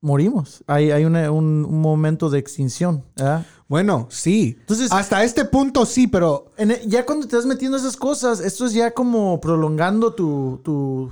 [0.02, 0.64] morimos.
[0.68, 3.04] Hay, hay una- un, un momento de extinción.
[3.16, 3.46] ¿verdad?
[3.68, 4.56] Bueno, sí.
[4.62, 6.52] Entonces, Hasta este punto sí, pero.
[6.58, 10.62] en e- ya cuando te estás metiendo esas cosas, esto es ya como prolongando tu,
[10.64, 11.12] tu,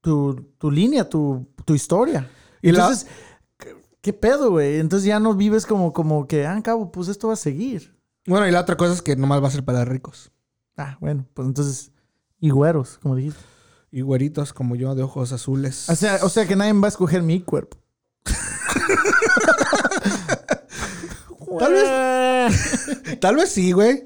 [0.00, 2.28] tu, tu línea, tu, tu historia.
[2.60, 3.06] Y la- Entonces,
[3.56, 4.78] ¿qué, qué pedo, güey?
[4.80, 7.96] Entonces ya no vives como, como que, ah, cabo, pues esto va a seguir.
[8.28, 10.30] Bueno, y la otra cosa es que nomás va a ser para ricos.
[10.76, 11.90] Ah, bueno, pues entonces,
[12.38, 13.40] y güeros, como dijiste.
[13.90, 15.88] Y güeritos como yo, de ojos azules.
[15.88, 17.78] O sea, o sea que nadie va a escoger mi cuerpo.
[21.58, 24.04] Tal vez- Tal vez sí, güey.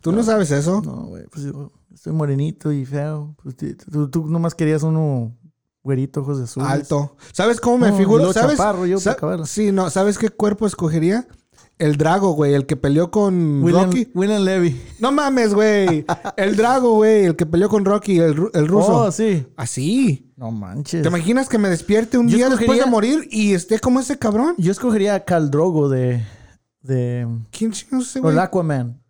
[0.00, 0.80] Tú no, sabes eso.
[0.84, 3.34] No, güey, pues yo estoy morenito y feo.
[3.42, 3.56] Pues,
[3.90, 5.36] tú, tú nomás querías uno
[5.82, 6.62] güerito, ojos de azul.
[6.64, 7.16] Alto.
[7.32, 8.32] ¿Sabes cómo me No, figuro?
[8.32, 8.56] ¿Sabes?
[8.56, 9.46] chaparro, yo Sa- para acabarla.
[9.46, 9.90] sí, no.
[9.90, 11.26] ¿Sabes qué cuerpo escogería?
[11.78, 12.54] El Drago, güey.
[12.54, 14.08] El que peleó con William, Rocky.
[14.14, 14.80] William Levy.
[15.00, 16.04] No mames, güey.
[16.36, 17.24] El Drago, güey.
[17.24, 18.96] El que peleó con Rocky, el, el ruso.
[18.96, 19.46] Oh, sí.
[19.56, 20.32] Así.
[20.36, 21.02] No manches.
[21.02, 24.18] ¿Te imaginas que me despierte un Yo día después de morir y esté como ese
[24.18, 24.54] cabrón?
[24.58, 26.24] Yo escogería a Cal Drogo de.
[26.82, 27.26] de.
[27.50, 28.34] ¿Quién chingados ese, o güey?
[28.34, 29.00] el Aquaman.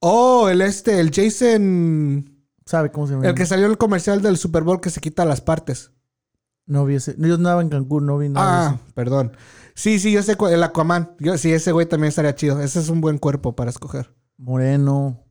[0.00, 2.28] Oh, el este, el Jason.
[2.66, 3.26] ¿Sabe cómo se llama?
[3.26, 5.92] El que salió en el comercial del Super Bowl que se quita las partes.
[6.66, 7.14] No vi ese.
[7.18, 8.70] no, Yo andaba en Cancún, no vi nada.
[8.70, 9.36] Ah, perdón.
[9.74, 11.14] Sí, sí, yo sé cuál- el Aquaman.
[11.18, 12.60] Yo, sí, ese güey también estaría chido.
[12.60, 14.02] Ese es un buen cuerpo para escoger.
[14.02, 14.14] eso.
[14.36, 15.24] Moreno.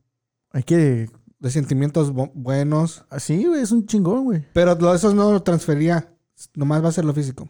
[0.50, 1.08] Hay que.
[1.38, 3.04] De sentimientos bu- buenos.
[3.10, 4.46] Así, güey, es un chingón, güey.
[4.52, 6.14] Pero lo- esos no lo transfería.
[6.54, 7.48] Nomás va a ser lo físico.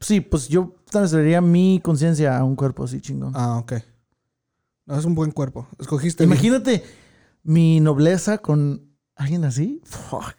[0.00, 3.32] Sí, pues yo transferiría mi conciencia a un cuerpo así chingón.
[3.34, 3.72] Ah, ok.
[4.86, 5.66] No, es un buen cuerpo.
[5.78, 6.24] Escogiste.
[6.24, 6.32] bien.
[6.34, 6.84] Imagínate
[7.42, 9.80] mi nobleza con alguien así.
[9.84, 10.34] Fuck.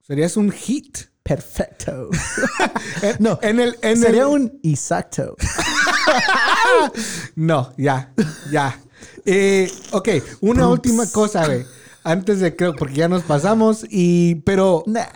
[0.00, 0.98] Serías un hit.
[1.30, 2.10] Perfecto.
[3.20, 3.76] no, en el.
[3.82, 5.36] En Sería el- un exacto.
[7.36, 8.12] No, ya,
[8.50, 8.78] ya.
[9.24, 10.08] Eh, ok,
[10.40, 11.64] una última cosa, güey.
[12.02, 14.36] Antes de creo, porque ya nos pasamos y.
[14.46, 14.82] Pero.
[14.86, 15.06] Nah.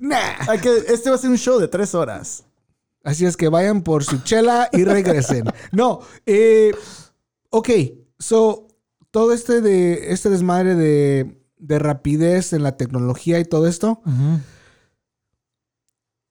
[0.00, 0.18] Nah.
[0.48, 2.44] Hay que- este va a ser un show de tres horas.
[3.02, 5.44] Así es que vayan por su chela y regresen.
[5.72, 6.74] No, eh,
[7.50, 7.68] ok,
[8.18, 8.66] so
[9.10, 14.40] todo este de este desmadre de, de rapidez en la tecnología y todo esto, Ujú.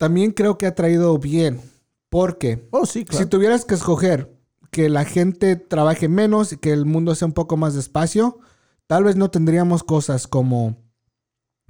[0.03, 1.61] También creo que ha traído bien.
[2.09, 3.23] Porque Oh, sí, claro.
[3.23, 4.37] si tuvieras que escoger
[4.69, 8.37] que la gente trabaje menos y que el mundo sea un poco más despacio,
[8.85, 10.75] tal vez no tendríamos cosas como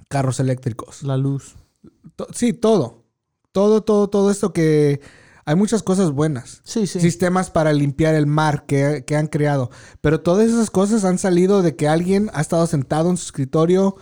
[0.08, 1.04] carros eléctricos.
[1.04, 1.54] La luz.
[2.34, 3.04] Sí, todo.
[3.52, 5.00] Todo, todo, todo esto que
[5.44, 6.60] hay muchas cosas buenas.
[6.64, 6.98] Sí, sí.
[7.00, 9.70] Sistemas para limpiar el mar que, que han creado.
[10.00, 13.94] Pero todas esas cosas han salido de que alguien ha estado sentado en su escritorio,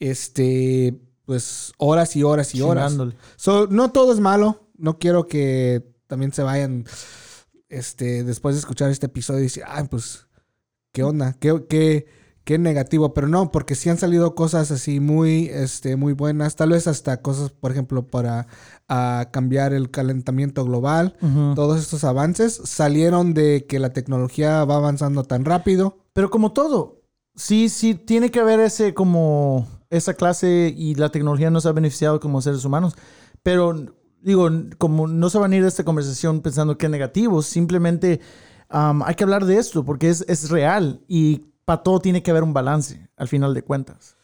[0.00, 2.96] este, pues horas y horas y horas.
[3.36, 4.70] So, no todo es malo.
[4.78, 6.84] No quiero que también se vayan,
[7.68, 10.28] este, después de escuchar este episodio y decir, ah, pues,
[10.92, 11.34] ¿qué onda?
[11.40, 12.06] ¿Qué, qué,
[12.44, 13.12] qué negativo?
[13.12, 16.54] Pero no, porque sí han salido cosas así muy, este, muy buenas.
[16.54, 18.46] Tal vez hasta cosas, por ejemplo, para
[19.32, 21.16] cambiar el calentamiento global.
[21.56, 25.98] Todos estos avances salieron de que la tecnología va avanzando tan rápido.
[26.12, 27.02] Pero como todo,
[27.34, 29.66] sí, sí, tiene que haber ese como
[29.96, 32.94] esa clase y la tecnología nos ha beneficiado como seres humanos.
[33.42, 34.48] Pero digo,
[34.78, 38.20] como no se van a ir de esta conversación pensando que es negativo, simplemente
[38.72, 42.30] um, hay que hablar de esto porque es, es real y para todo tiene que
[42.30, 44.16] haber un balance al final de cuentas.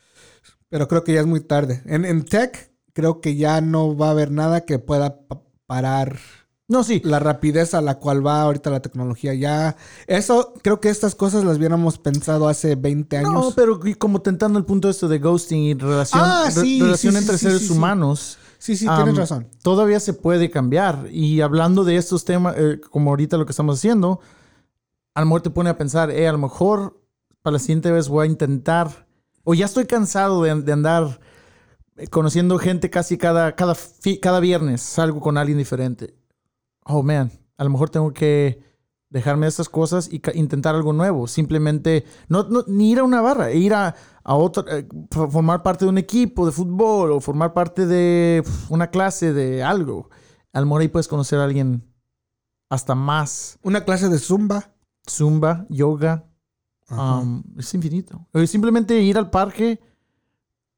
[0.68, 1.82] Pero creo que ya es muy tarde.
[1.86, 6.18] En, en tech, creo que ya no va a haber nada que pueda pa- parar
[6.68, 7.02] No, sí.
[7.04, 9.34] la rapidez a la cual va ahorita la tecnología.
[9.34, 9.76] Ya,
[10.06, 13.32] eso, creo que estas cosas las hubiéramos pensado hace 20 años.
[13.32, 17.10] No, pero como tentando el punto esto de ghosting y relación, Ah, re- relación sí,
[17.10, 18.38] sí, entre seres humanos.
[18.58, 19.48] sí, sí, tienes razón.
[19.62, 21.08] Todavía se puede cambiar.
[21.10, 24.20] Y hablando de estos temas, eh, como ahorita lo que estamos haciendo,
[25.14, 27.02] a lo mejor te pone a pensar, eh, a lo mejor
[27.42, 29.06] para la siguiente vez voy a intentar,
[29.44, 31.20] o ya estoy cansado de, de andar
[31.96, 33.76] eh, conociendo gente casi cada, cada,
[34.22, 36.14] cada viernes, salgo con alguien diferente.
[36.84, 38.62] Oh, man, a lo mejor tengo que
[39.10, 41.26] dejarme de estas cosas y intentar algo nuevo.
[41.26, 43.94] Simplemente, no, no- ni ir a una barra, ir a,
[44.24, 48.88] a otro, eh, formar parte de un equipo de fútbol o formar parte de una
[48.88, 50.08] clase de algo.
[50.52, 51.84] A lo mejor ahí puedes conocer a alguien
[52.70, 53.58] hasta más.
[53.62, 54.70] Una clase de zumba.
[55.10, 56.24] Zumba, yoga,
[56.88, 58.24] um, es infinito.
[58.32, 59.80] O simplemente ir al parque,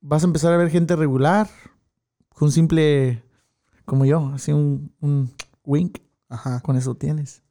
[0.01, 1.48] vas a empezar a ver gente regular,
[2.31, 3.22] con un simple,
[3.85, 5.31] como yo, así un, un
[5.65, 6.61] wink, Ajá.
[6.61, 7.43] con eso tienes.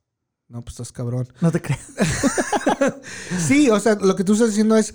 [0.47, 1.27] No, pues estás cabrón.
[1.41, 1.81] No te creas.
[3.39, 4.93] Sí, o sea, lo que tú estás diciendo es,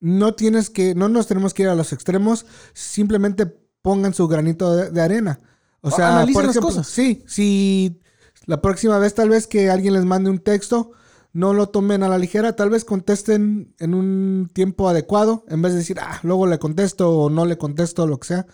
[0.00, 3.46] no tienes que, no nos tenemos que ir a los extremos, simplemente
[3.82, 5.38] pongan su granito de, de arena.
[5.82, 6.86] O sea, analicen por las ejemplo, cosas.
[6.86, 8.00] sí, si
[8.46, 10.92] la próxima vez tal vez que alguien les mande un texto,
[11.32, 15.72] no lo tomen a la ligera, tal vez contesten en un tiempo adecuado, en vez
[15.72, 18.46] de decir, ah, luego le contesto o no le contesto, lo que sea.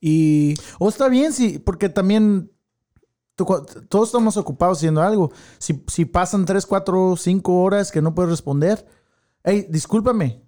[0.00, 2.50] Y O está bien, sí, porque también
[3.36, 5.30] todos estamos ocupados haciendo algo.
[5.58, 8.86] Si, si pasan 3, 4, 5 horas que no puedes responder,
[9.44, 10.42] hey, discúlpame.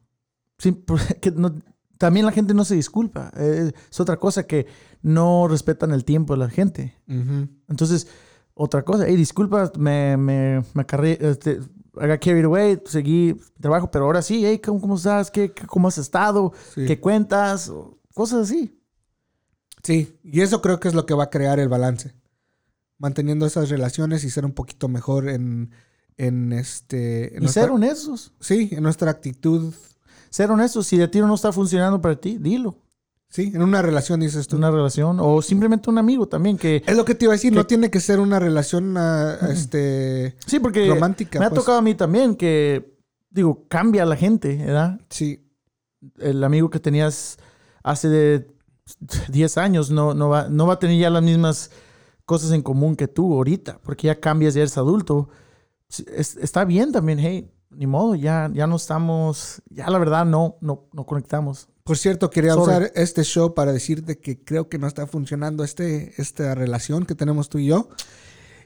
[0.58, 0.84] Sí,
[1.36, 1.54] no-
[1.98, 3.30] también la gente no se disculpa.
[3.36, 4.66] Eh, es otra cosa que
[5.02, 6.96] no respetan el tiempo de la gente.
[7.68, 8.06] Entonces,
[8.54, 11.54] otra cosa, hey, disculpa, me, me, me acarré, este,
[12.00, 15.30] I got carried away, seguí trabajo, pero ahora sí, hey, ¿cómo, cómo estás?
[15.30, 16.52] ¿Qué, qué- ¿Cómo has estado?
[16.74, 16.86] sí.
[16.86, 17.68] ¿Qué cuentas?
[17.68, 18.80] O Cosas así.
[19.82, 22.14] Sí, y eso creo que es lo que va a crear el balance.
[22.98, 25.70] Manteniendo esas relaciones y ser un poquito mejor en,
[26.16, 27.28] en este.
[27.36, 28.32] en Y nuestra- ser honestos.
[28.40, 29.72] Sí, en nuestra actitud.
[30.30, 30.86] Ser honestos.
[30.86, 32.76] Si de ti no está funcionando para ti, dilo.
[33.30, 34.56] Sí, en una relación dices Es tú.
[34.56, 35.18] una relación.
[35.20, 36.82] O simplemente un amigo también que...
[36.86, 40.34] Es lo que te iba a decir, no tiene que ser una relación ah, este,
[40.46, 41.38] Sí, porque romántica.
[41.38, 41.60] me ha pues.
[41.60, 42.96] tocado a mí también que,
[43.28, 44.98] digo, cambia la gente, ¿verdad?
[45.10, 45.46] Sí,
[46.18, 47.38] El amigo que tenías
[47.82, 48.50] hace de
[49.28, 51.70] 10 años no, no, va, no va a tener ya las mismas
[52.28, 55.30] cosas en común que tú ahorita, porque ya cambias, ya eres adulto.
[56.14, 60.58] Es- está bien también, hey, ni modo, ya, ya no estamos, ya la verdad no,
[60.60, 61.68] no, no conectamos.
[61.84, 62.62] Por cierto, quería Sorry.
[62.64, 67.14] usar este show para decirte que creo que no está funcionando este, esta relación que
[67.14, 67.88] tenemos tú y yo.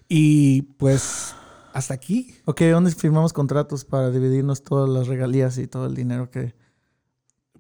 [0.08, 1.32] Y pues
[1.72, 2.34] hasta aquí.
[2.46, 6.54] Ok, ¿dónde firmamos contratos para dividirnos todas las regalías y todo el dinero que...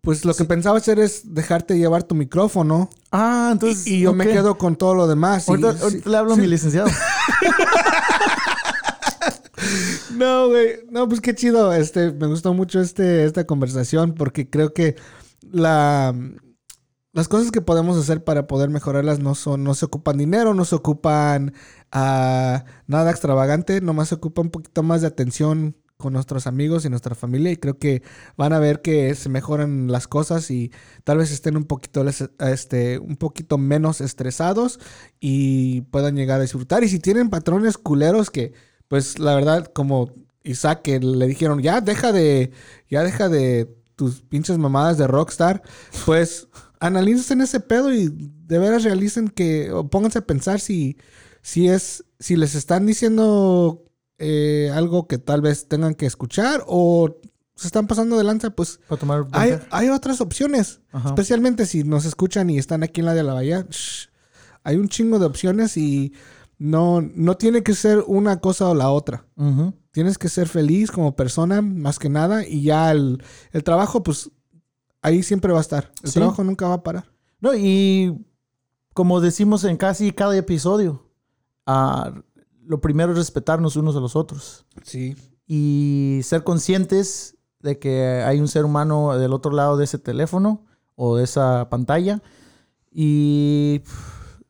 [0.02, 3.86] Pues lo que pensaba hacer es dejarte llevar tu micrófono Ah, entonces...
[3.86, 5.46] y, y yo me quedo con todo lo demás.
[5.46, 5.82] y- Ahorita, sí.
[5.84, 6.88] ahorita le hablo a mi licenciado.
[10.16, 10.80] No, güey.
[10.90, 11.72] No, pues qué chido.
[11.72, 14.96] Este, me gustó mucho este, esta conversación porque creo que
[15.50, 16.14] la,
[17.12, 20.64] las cosas que podemos hacer para poder mejorarlas no son, no se ocupan dinero, no
[20.64, 21.54] se ocupan
[21.92, 26.90] ah, nada extravagante, nomás se ocupa un poquito más de atención con nuestros amigos y
[26.90, 28.02] nuestra familia y creo que
[28.36, 30.70] van a ver que se mejoran las cosas y
[31.04, 32.04] tal vez estén un poquito
[32.40, 34.80] este un poquito menos estresados
[35.20, 36.84] y puedan llegar a disfrutar.
[36.84, 38.52] Y si tienen patrones culeros que
[38.88, 40.12] pues la verdad como
[40.42, 42.50] Isaac que le dijeron ya deja de
[42.90, 45.62] ya deja de tus pinches mamadas de rockstar,
[46.04, 46.48] pues
[46.80, 50.96] analícen ese pedo y de veras realicen que, o pónganse a pensar si,
[51.40, 53.84] si es, si les están diciendo
[54.18, 57.16] eh, algo que tal vez tengan que escuchar o
[57.54, 60.80] se están pasando de lanza, pues tomar hay, hay otras opciones.
[60.90, 61.08] Ajá.
[61.10, 63.66] Especialmente si nos escuchan y están aquí en la de la bahía.
[63.68, 64.08] shh,
[64.64, 66.12] hay un chingo de opciones y
[66.58, 69.26] no, no tiene que ser una cosa o la otra.
[69.90, 72.46] Tienes que ser feliz como persona, más que nada.
[72.46, 73.22] Y ya el,
[73.52, 74.30] el trabajo, pues
[75.02, 75.92] ahí siempre va a estar.
[76.02, 76.18] El Sí.
[76.20, 77.12] trabajo nunca va a parar.
[77.40, 78.16] No, y
[78.94, 81.10] como decimos en casi cada episodio,
[81.66, 82.12] ah,
[82.72, 85.14] lo primero es respetarnos unos a los otros Sí.
[85.46, 90.64] y ser conscientes de que hay un ser humano del otro lado de ese teléfono
[90.96, 92.22] o de esa pantalla
[92.90, 93.82] y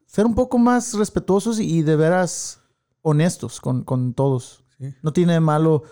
[0.07, 2.61] ser un poco más respetuosos y de veras
[3.03, 4.63] honestos con, con todos.
[4.79, 4.95] Sí.
[5.03, 5.83] No tiene de malo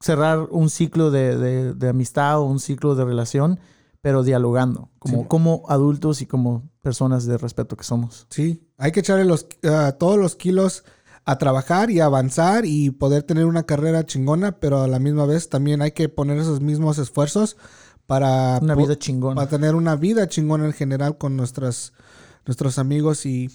[0.00, 3.58] cerrar un ciclo de, de- de amistad o un ciclo de relación,
[4.00, 5.28] pero dialogando, como, Sí.
[5.28, 8.26] como adultos y como personas de respeto que somos.
[8.30, 8.62] Sí.
[8.78, 10.84] Hay que echarle los, ah, todos los kilos
[11.26, 15.48] a trabajar y avanzar y poder tener una carrera chingona, pero a la misma vez
[15.48, 17.56] también hay que poner esos mismos esfuerzos
[18.06, 19.34] para Una vida chingona.
[19.34, 21.92] para tener una vida chingona en general con nuestras,
[22.46, 23.50] nuestros amigos y,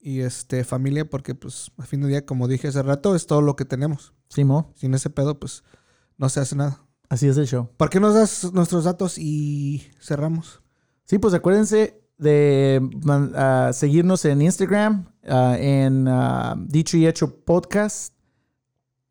[0.00, 3.40] y este, familia, porque pues a fin de día, como dije hace rato, es todo
[3.42, 4.12] lo que tenemos.
[4.28, 5.62] Simo, Sin ese pedo, pues
[6.18, 6.84] no se hace nada.
[7.08, 7.68] así es el show.
[7.76, 10.62] ¿Por qué nos das nuestros datos y cerramos?
[11.04, 12.80] Sí, pues acuérdense de
[13.72, 18.14] seguirnos en Instagram, ah, en ah, Dicho y Hecho Podcast,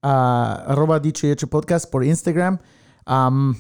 [0.02, 2.60] ah, arroba Dicho y Hecho Podcast por Instagram.
[3.06, 3.56] Am,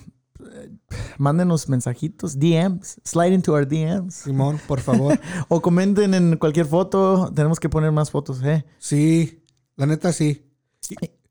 [1.17, 4.15] mándenos mensajitos, DMs, slide into our DMs.
[4.15, 5.19] Simón, por favor.
[5.47, 7.31] O comenten en cualquier foto.
[7.33, 8.65] Tenemos que poner más fotos, ¿eh?
[8.77, 9.43] sí,
[9.75, 10.49] la neta sí.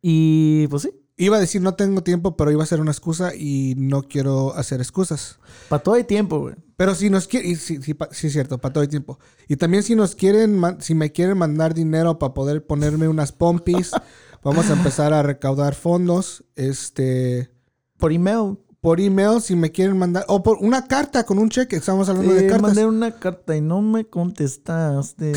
[0.01, 3.35] Y pues sí, Iba a decir no tengo tiempo, pero iba a ser una excusa
[3.35, 5.39] y no quiero hacer excusas.
[5.69, 6.55] para todo hay tiempo, güey.
[6.77, 9.19] Pero si nos quieren, sí, sí, pa- sí es cierto, para todo el tiempo.
[9.47, 13.91] Y también si nos quieren, si me quieren mandar dinero para poder ponerme unas pompis,
[14.43, 16.45] vamos a empezar a recaudar fondos.
[16.57, 17.51] Este,
[17.99, 18.57] Por email.
[18.81, 22.33] por email, si me quieren mandar, o por una carta con un cheque, estamos hablando
[22.33, 22.63] de Te cartas.
[22.63, 25.35] mandé una carta y no me contestaste.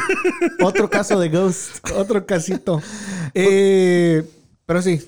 [0.62, 1.78] Otro caso de Ghost.
[1.96, 2.80] Otro casito.
[3.36, 4.22] Eh,
[4.64, 5.02] pero sí,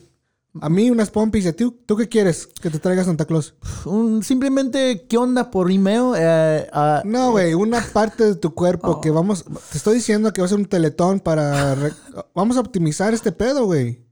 [0.60, 3.54] a mí unas pompis y a ti, ¿tú qué quieres que te traiga Santa Claus?
[3.84, 6.12] Un- simplemente, ¿qué onda por email?
[6.16, 10.40] Eh, ah, No, güey, una parte de tu cuerpo que vamos, te estoy diciendo que
[10.40, 11.92] va a ser un teletón para, re-
[12.34, 14.04] vamos a optimizar este pedo, güey.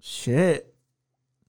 [0.00, 0.62] Shit.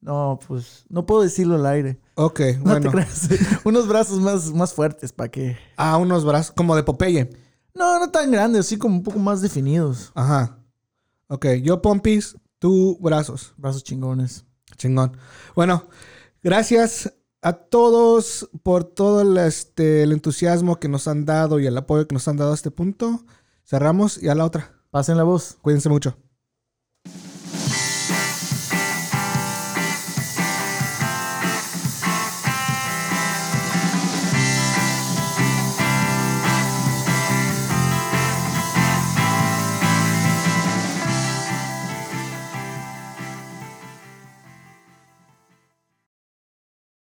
[0.01, 1.99] No, pues no puedo decirlo al aire.
[2.15, 2.91] Ok, No te bueno.
[2.91, 3.29] creas.
[3.63, 5.57] Unos brazos más, más fuertes para que.
[5.77, 7.29] Ah, unos brazos, como de Popeye.
[7.73, 10.11] No, no tan grandes, así como un poco más definidos.
[10.13, 10.59] Ajá.
[11.27, 13.53] Ok, yo pompis, tú brazos.
[13.57, 14.45] Brazos chingones.
[14.77, 15.17] Chingón.
[15.53, 15.89] Bueno,
[16.41, 21.77] gracias a todos por todo el, este, el entusiasmo que nos han dado y el
[21.77, 23.25] apoyo que nos han dado a este punto.
[23.65, 24.79] Cerramos y a la otra.
[24.91, 25.57] Pasen la voz.
[25.61, 26.15] Cuídense mucho.